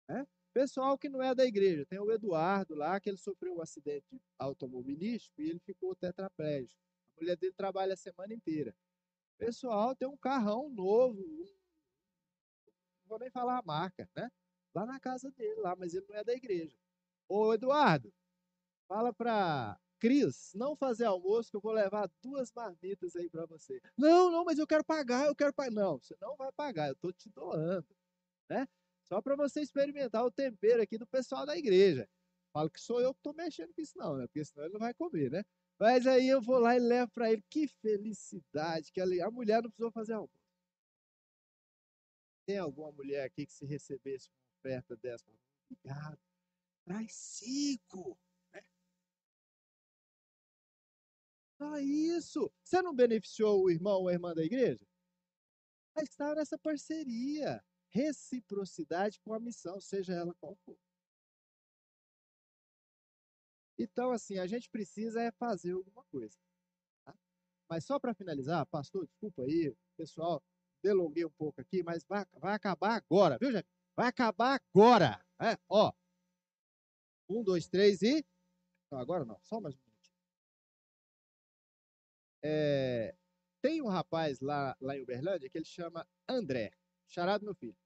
É? 0.09 0.25
Pessoal 0.53 0.97
que 0.97 1.07
não 1.07 1.21
é 1.23 1.33
da 1.33 1.45
igreja, 1.45 1.85
tem 1.85 1.99
o 1.99 2.11
Eduardo 2.11 2.75
lá, 2.75 2.99
que 2.99 3.09
ele 3.09 3.17
sofreu 3.17 3.55
um 3.55 3.61
acidente 3.61 4.21
automobilístico 4.37 5.41
e 5.41 5.49
ele 5.49 5.59
ficou 5.59 5.95
tetraplégico. 5.95 6.81
A 7.15 7.21
mulher 7.21 7.37
dele 7.37 7.53
trabalha 7.53 7.93
a 7.93 7.97
semana 7.97 8.33
inteira. 8.33 8.75
Pessoal, 9.37 9.95
tem 9.95 10.07
um 10.07 10.17
carrão 10.17 10.69
novo, 10.69 11.19
não 13.01 13.07
vou 13.07 13.19
nem 13.19 13.31
falar 13.31 13.59
a 13.59 13.63
marca, 13.63 14.09
né? 14.15 14.29
Lá 14.75 14.85
na 14.85 14.99
casa 14.99 15.31
dele, 15.31 15.61
lá, 15.61 15.75
mas 15.75 15.93
ele 15.93 16.05
não 16.07 16.15
é 16.15 16.23
da 16.23 16.33
igreja. 16.33 16.77
Ô, 17.33 17.53
Eduardo, 17.53 18.13
fala 18.89 19.13
para 19.13 19.79
Cris 20.01 20.51
não 20.53 20.75
fazer 20.75 21.05
almoço, 21.05 21.49
que 21.49 21.55
eu 21.55 21.61
vou 21.61 21.71
levar 21.71 22.11
duas 22.21 22.51
marmitas 22.51 23.15
aí 23.15 23.29
para 23.29 23.45
você. 23.45 23.79
Não, 23.97 24.29
não, 24.29 24.43
mas 24.43 24.59
eu 24.59 24.67
quero 24.67 24.83
pagar, 24.83 25.27
eu 25.27 25.35
quero 25.35 25.53
pagar. 25.53 25.71
Não, 25.71 25.97
você 25.97 26.13
não 26.19 26.35
vai 26.35 26.51
pagar, 26.51 26.89
eu 26.89 26.93
estou 26.93 27.13
te 27.13 27.29
doando, 27.29 27.87
né? 28.49 28.67
Só 29.05 29.21
para 29.21 29.37
você 29.37 29.61
experimentar 29.61 30.25
o 30.25 30.31
tempero 30.31 30.81
aqui 30.81 30.97
do 30.97 31.07
pessoal 31.07 31.45
da 31.45 31.57
igreja. 31.57 32.05
Falo 32.51 32.69
que 32.69 32.81
sou 32.81 32.99
eu 32.99 33.13
que 33.13 33.19
estou 33.19 33.33
mexendo 33.33 33.73
com 33.73 33.81
isso, 33.81 33.97
não, 33.97 34.17
né? 34.17 34.27
Porque 34.27 34.43
senão 34.43 34.65
ele 34.65 34.73
não 34.73 34.79
vai 34.81 34.93
comer, 34.93 35.31
né? 35.31 35.41
Mas 35.79 36.05
aí 36.05 36.27
eu 36.27 36.41
vou 36.41 36.59
lá 36.59 36.75
e 36.75 36.79
levo 36.79 37.09
para 37.13 37.31
ele. 37.31 37.41
Que 37.49 37.65
felicidade! 37.65 38.91
Que 38.91 38.99
a 38.99 39.31
mulher 39.31 39.63
não 39.63 39.69
precisou 39.69 39.89
fazer 39.89 40.13
almoço. 40.13 40.33
Tem 42.45 42.57
alguma 42.57 42.91
mulher 42.91 43.23
aqui 43.23 43.45
que 43.45 43.53
se 43.53 43.65
recebesse 43.65 44.29
uma 44.29 44.59
oferta 44.59 44.97
dessa? 44.97 45.31
Obrigado. 45.69 46.30
Traz 46.85 47.13
cinco. 47.13 48.17
Né? 48.53 48.63
Só 51.57 51.77
isso. 51.79 52.51
Você 52.63 52.81
não 52.81 52.95
beneficiou 52.95 53.63
o 53.63 53.69
irmão 53.69 54.01
ou 54.01 54.07
a 54.07 54.13
irmã 54.13 54.33
da 54.33 54.43
igreja? 54.43 54.85
Estava 55.97 56.35
nessa 56.35 56.57
parceria 56.57 57.63
reciprocidade 57.89 59.19
com 59.19 59.33
a 59.33 59.39
missão, 59.39 59.79
seja 59.79 60.13
ela 60.13 60.33
qual 60.35 60.55
for. 60.65 60.77
Então, 63.77 64.11
assim, 64.11 64.37
a 64.37 64.47
gente 64.47 64.69
precisa 64.69 65.21
é 65.21 65.31
fazer 65.31 65.71
alguma 65.71 66.03
coisa. 66.05 66.37
Tá? 67.03 67.15
Mas 67.69 67.83
só 67.85 67.99
para 67.99 68.13
finalizar, 68.13 68.65
pastor, 68.67 69.05
desculpa 69.07 69.43
aí, 69.43 69.75
pessoal, 69.97 70.41
delonguei 70.83 71.25
um 71.25 71.31
pouco 71.31 71.59
aqui, 71.61 71.83
mas 71.83 72.03
vai, 72.05 72.25
vai 72.39 72.53
acabar 72.53 72.95
agora, 72.95 73.37
viu, 73.39 73.51
gente? 73.51 73.67
Vai 73.95 74.07
acabar 74.07 74.59
agora. 74.59 75.23
É, 75.41 75.57
ó. 75.67 75.91
Um, 77.31 77.43
dois, 77.43 77.67
três 77.67 78.01
e. 78.01 78.25
Não, 78.91 78.99
agora 78.99 79.23
não, 79.25 79.39
só 79.43 79.59
mais 79.59 79.75
um 79.75 79.79
minutinho. 79.79 80.17
É, 82.43 83.15
tem 83.61 83.81
um 83.81 83.87
rapaz 83.87 84.39
lá, 84.39 84.75
lá 84.81 84.97
em 84.97 85.01
Uberlândia 85.01 85.49
que 85.49 85.57
ele 85.57 85.65
chama 85.65 86.07
André, 86.27 86.71
charado 87.07 87.45
meu 87.45 87.55
filho 87.55 87.77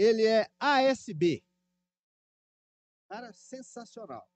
ele 0.00 0.26
é 0.26 0.50
ASB. 0.58 1.44
Cara, 3.06 3.32
sensacional. 3.34 4.26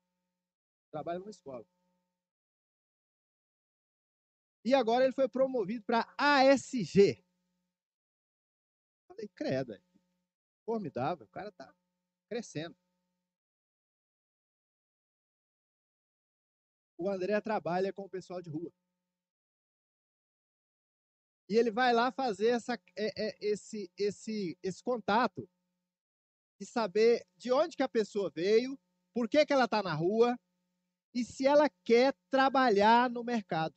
Trabalha 0.91 1.19
numa 1.19 1.31
escola. 1.31 1.67
E 4.63 4.75
agora 4.75 5.05
ele 5.05 5.15
foi 5.15 5.29
promovido 5.29 5.85
para 5.85 6.13
ASG. 6.19 7.25
Falei, 9.09 9.29
credo, 9.29 9.73
formidável, 10.67 11.27
o 11.27 11.31
cara 11.31 11.51
tá 11.53 11.75
crescendo. 12.35 12.77
O 16.99 17.09
André 17.09 17.41
trabalha 17.41 17.93
com 17.93 18.03
o 18.03 18.11
pessoal 18.11 18.43
de 18.43 18.51
rua. 18.51 18.73
E 21.49 21.57
ele 21.57 21.71
vai 21.71 21.93
lá 21.93 22.11
fazer 22.11 22.49
essa, 22.49 22.75
é, 22.97 23.29
é, 23.29 23.39
esse, 23.41 23.89
esse, 23.97 24.59
esse 24.63 24.83
contato 24.83 25.49
de 26.59 26.67
saber 26.67 27.25
de 27.37 27.53
onde 27.53 27.77
que 27.77 27.83
a 27.85 27.89
pessoa 27.89 28.31
veio, 28.31 28.77
por 29.13 29.29
que, 29.29 29.47
que 29.47 29.53
ela 29.53 29.67
está 29.67 29.81
na 29.83 29.95
rua 29.95 30.37
e 31.15 31.25
se 31.25 31.47
ela 31.47 31.69
quer 31.85 32.17
trabalhar 32.31 33.09
no 33.09 33.23
mercado. 33.23 33.75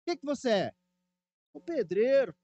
O 0.00 0.04
que, 0.06 0.16
que 0.16 0.24
você 0.24 0.50
é? 0.50 0.74
O 1.52 1.60
pedreiro. 1.60 2.34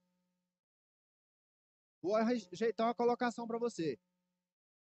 Vou 2.02 2.14
ajeitar 2.16 2.86
uma 2.86 2.94
colocação 2.94 3.46
para 3.46 3.58
você. 3.58 3.98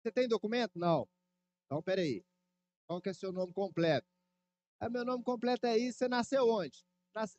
Você 0.05 0.13
tem 0.13 0.29
documento? 0.29 0.79
Não. 0.79 1.09
Então, 1.65 1.83
peraí. 1.83 2.23
Qual 2.87 3.01
que 3.01 3.09
é 3.09 3.15
seu 3.15 3.33
nome 3.33 3.55
completo? 3.55 4.07
Ah, 4.79 4.91
meu 4.91 5.03
nome 5.03 5.25
completo 5.25 5.67
é 5.67 5.79
isso. 5.79 5.97
Você 5.97 6.09
nasceu 6.09 6.47
onde? 6.47 6.85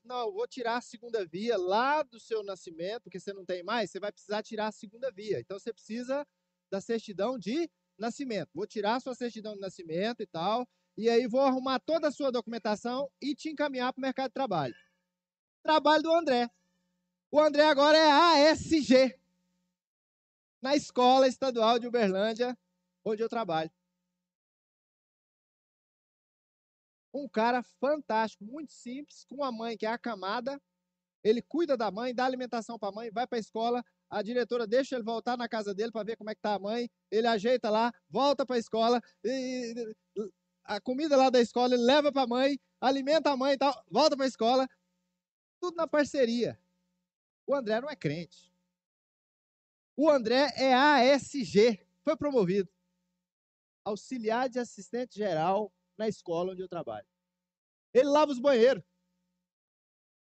Não, 0.03 0.33
vou 0.33 0.47
tirar 0.47 0.77
a 0.77 0.81
segunda 0.81 1.23
via 1.27 1.57
lá 1.57 2.01
do 2.01 2.19
seu 2.19 2.41
nascimento, 2.43 3.03
porque 3.03 3.19
você 3.19 3.33
não 3.33 3.45
tem 3.45 3.61
mais, 3.61 3.91
você 3.91 3.99
vai 3.99 4.11
precisar 4.11 4.41
tirar 4.41 4.67
a 4.67 4.71
segunda 4.71 5.11
via. 5.11 5.39
Então 5.39 5.59
você 5.59 5.71
precisa 5.71 6.25
da 6.71 6.81
certidão 6.81 7.37
de 7.37 7.69
nascimento. 7.99 8.49
Vou 8.55 8.65
tirar 8.65 8.95
a 8.95 8.99
sua 8.99 9.13
certidão 9.13 9.53
de 9.53 9.59
nascimento 9.59 10.23
e 10.23 10.25
tal, 10.25 10.67
e 10.97 11.07
aí 11.07 11.27
vou 11.27 11.41
arrumar 11.41 11.79
toda 11.79 12.07
a 12.07 12.11
sua 12.11 12.31
documentação 12.31 13.11
e 13.21 13.35
te 13.35 13.49
encaminhar 13.49 13.93
para 13.93 13.99
o 13.99 14.01
mercado 14.01 14.29
de 14.29 14.33
trabalho. 14.33 14.73
Trabalho 15.61 16.01
do 16.01 16.13
André. 16.13 16.49
O 17.29 17.39
André 17.39 17.65
agora 17.65 17.97
é 17.97 18.49
ASG, 18.49 19.19
na 20.61 20.75
Escola 20.75 21.27
Estadual 21.27 21.79
de 21.79 21.87
Uberlândia, 21.87 22.57
onde 23.03 23.21
eu 23.21 23.29
trabalho. 23.29 23.71
um 27.15 27.29
cara 27.29 27.63
fantástico, 27.63 28.43
muito 28.43 28.73
simples, 28.73 29.23
com 29.25 29.35
uma 29.35 29.51
mãe 29.51 29.77
que 29.77 29.85
é 29.85 29.89
acamada. 29.89 30.61
Ele 31.23 31.41
cuida 31.41 31.75
da 31.77 31.89
mãe, 31.89 32.13
dá 32.13 32.25
alimentação 32.25 32.77
para 32.77 32.89
a 32.89 32.91
mãe, 32.91 33.09
vai 33.11 33.25
para 33.25 33.37
a 33.37 33.39
escola. 33.39 33.83
A 34.09 34.21
diretora 34.21 34.67
deixa 34.67 34.95
ele 34.95 35.03
voltar 35.03 35.37
na 35.37 35.47
casa 35.47 35.73
dele 35.73 35.91
para 35.91 36.03
ver 36.03 36.17
como 36.17 36.29
é 36.29 36.35
que 36.35 36.41
tá 36.41 36.55
a 36.55 36.59
mãe. 36.59 36.89
Ele 37.09 37.25
ajeita 37.25 37.69
lá, 37.69 37.91
volta 38.09 38.45
para 38.45 38.57
a 38.57 38.59
escola. 38.59 39.01
E, 39.23 39.73
a 40.65 40.79
comida 40.81 41.15
lá 41.15 41.29
da 41.29 41.39
escola 41.39 41.73
ele 41.73 41.83
leva 41.83 42.11
para 42.11 42.23
a 42.23 42.27
mãe, 42.27 42.59
alimenta 42.81 43.31
a 43.31 43.37
mãe 43.37 43.53
e 43.53 43.57
tal, 43.57 43.73
volta 43.89 44.15
para 44.15 44.25
a 44.25 44.27
escola. 44.27 44.67
Tudo 45.59 45.75
na 45.77 45.87
parceria. 45.87 46.59
O 47.47 47.55
André 47.55 47.79
não 47.81 47.89
é 47.89 47.95
crente. 47.95 48.51
O 49.97 50.09
André 50.09 50.51
é 50.57 50.73
ASG, 50.73 51.85
foi 52.03 52.17
promovido. 52.17 52.69
Auxiliar 53.85 54.49
de 54.49 54.59
assistente 54.59 55.15
geral 55.15 55.71
na 55.97 56.07
escola 56.07 56.51
onde 56.51 56.61
eu 56.61 56.67
trabalho. 56.67 57.07
Ele 57.93 58.09
lava 58.09 58.31
os 58.31 58.39
banheiros. 58.39 58.83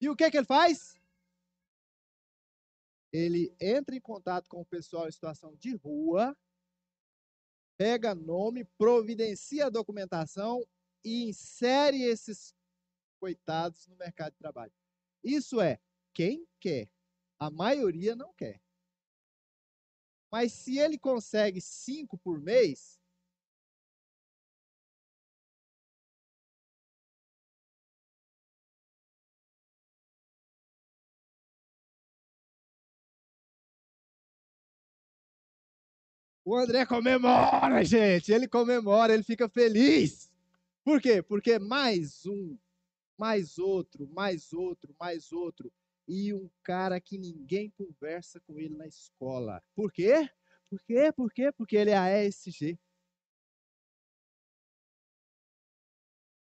E 0.00 0.08
o 0.08 0.16
que, 0.16 0.30
que 0.30 0.38
ele 0.38 0.46
faz? 0.46 0.98
Ele 3.12 3.54
entra 3.60 3.94
em 3.94 4.00
contato 4.00 4.48
com 4.48 4.60
o 4.60 4.66
pessoal 4.66 5.06
em 5.06 5.12
situação 5.12 5.54
de 5.56 5.74
rua, 5.76 6.36
pega 7.76 8.14
nome, 8.14 8.64
providencia 8.76 9.66
a 9.66 9.70
documentação 9.70 10.64
e 11.04 11.28
insere 11.28 12.02
esses 12.02 12.54
coitados 13.20 13.86
no 13.86 13.96
mercado 13.96 14.32
de 14.32 14.38
trabalho. 14.38 14.72
Isso 15.22 15.60
é, 15.60 15.80
quem 16.14 16.46
quer. 16.58 16.90
A 17.38 17.50
maioria 17.50 18.16
não 18.16 18.32
quer. 18.34 18.60
Mas 20.30 20.52
se 20.52 20.78
ele 20.78 20.98
consegue 20.98 21.60
cinco 21.60 22.16
por 22.18 22.40
mês, 22.40 23.00
O 36.44 36.56
André 36.56 36.84
comemora, 36.86 37.84
gente. 37.84 38.32
Ele 38.32 38.48
comemora, 38.48 39.12
ele 39.14 39.22
fica 39.22 39.48
feliz. 39.48 40.32
Por 40.82 41.00
quê? 41.00 41.22
Porque 41.22 41.58
mais 41.60 42.26
um, 42.26 42.56
mais 43.16 43.58
outro, 43.58 44.08
mais 44.12 44.52
outro, 44.52 44.94
mais 44.98 45.30
outro. 45.32 45.70
E 46.12 46.34
um 46.34 46.50
cara 46.64 47.00
que 47.00 47.16
ninguém 47.16 47.70
conversa 47.70 48.40
com 48.40 48.58
ele 48.58 48.76
na 48.76 48.84
escola. 48.84 49.62
Por 49.76 49.92
quê? 49.92 50.28
Por 50.68 50.82
quê? 50.82 51.12
Por 51.12 51.32
quê? 51.32 51.52
Porque 51.52 51.76
ele 51.76 51.90
é 51.90 51.96
a 51.96 52.24
ESG. 52.24 52.76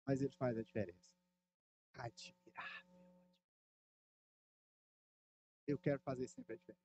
Mas 0.04 0.20
ele 0.20 0.34
faz 0.34 0.58
a 0.58 0.64
diferença. 0.64 1.12
Admirável. 1.94 3.30
Eu 5.68 5.78
quero 5.78 6.00
fazer 6.00 6.28
sempre 6.28 6.54
a 6.54 6.58
diferença. 6.58 6.82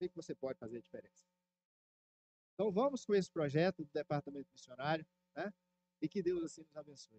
O 0.00 0.08
que 0.08 0.16
você 0.16 0.34
pode 0.34 0.58
fazer 0.58 0.78
a 0.78 0.80
diferença? 0.80 1.24
Então 2.54 2.72
vamos 2.72 3.04
com 3.04 3.14
esse 3.14 3.30
projeto 3.30 3.84
do 3.84 3.92
Departamento 3.92 4.50
Missionário, 4.52 5.06
né? 5.36 5.54
E 6.00 6.08
que 6.08 6.20
Deus 6.20 6.42
assim 6.42 6.62
nos 6.62 6.76
abençoe. 6.76 7.10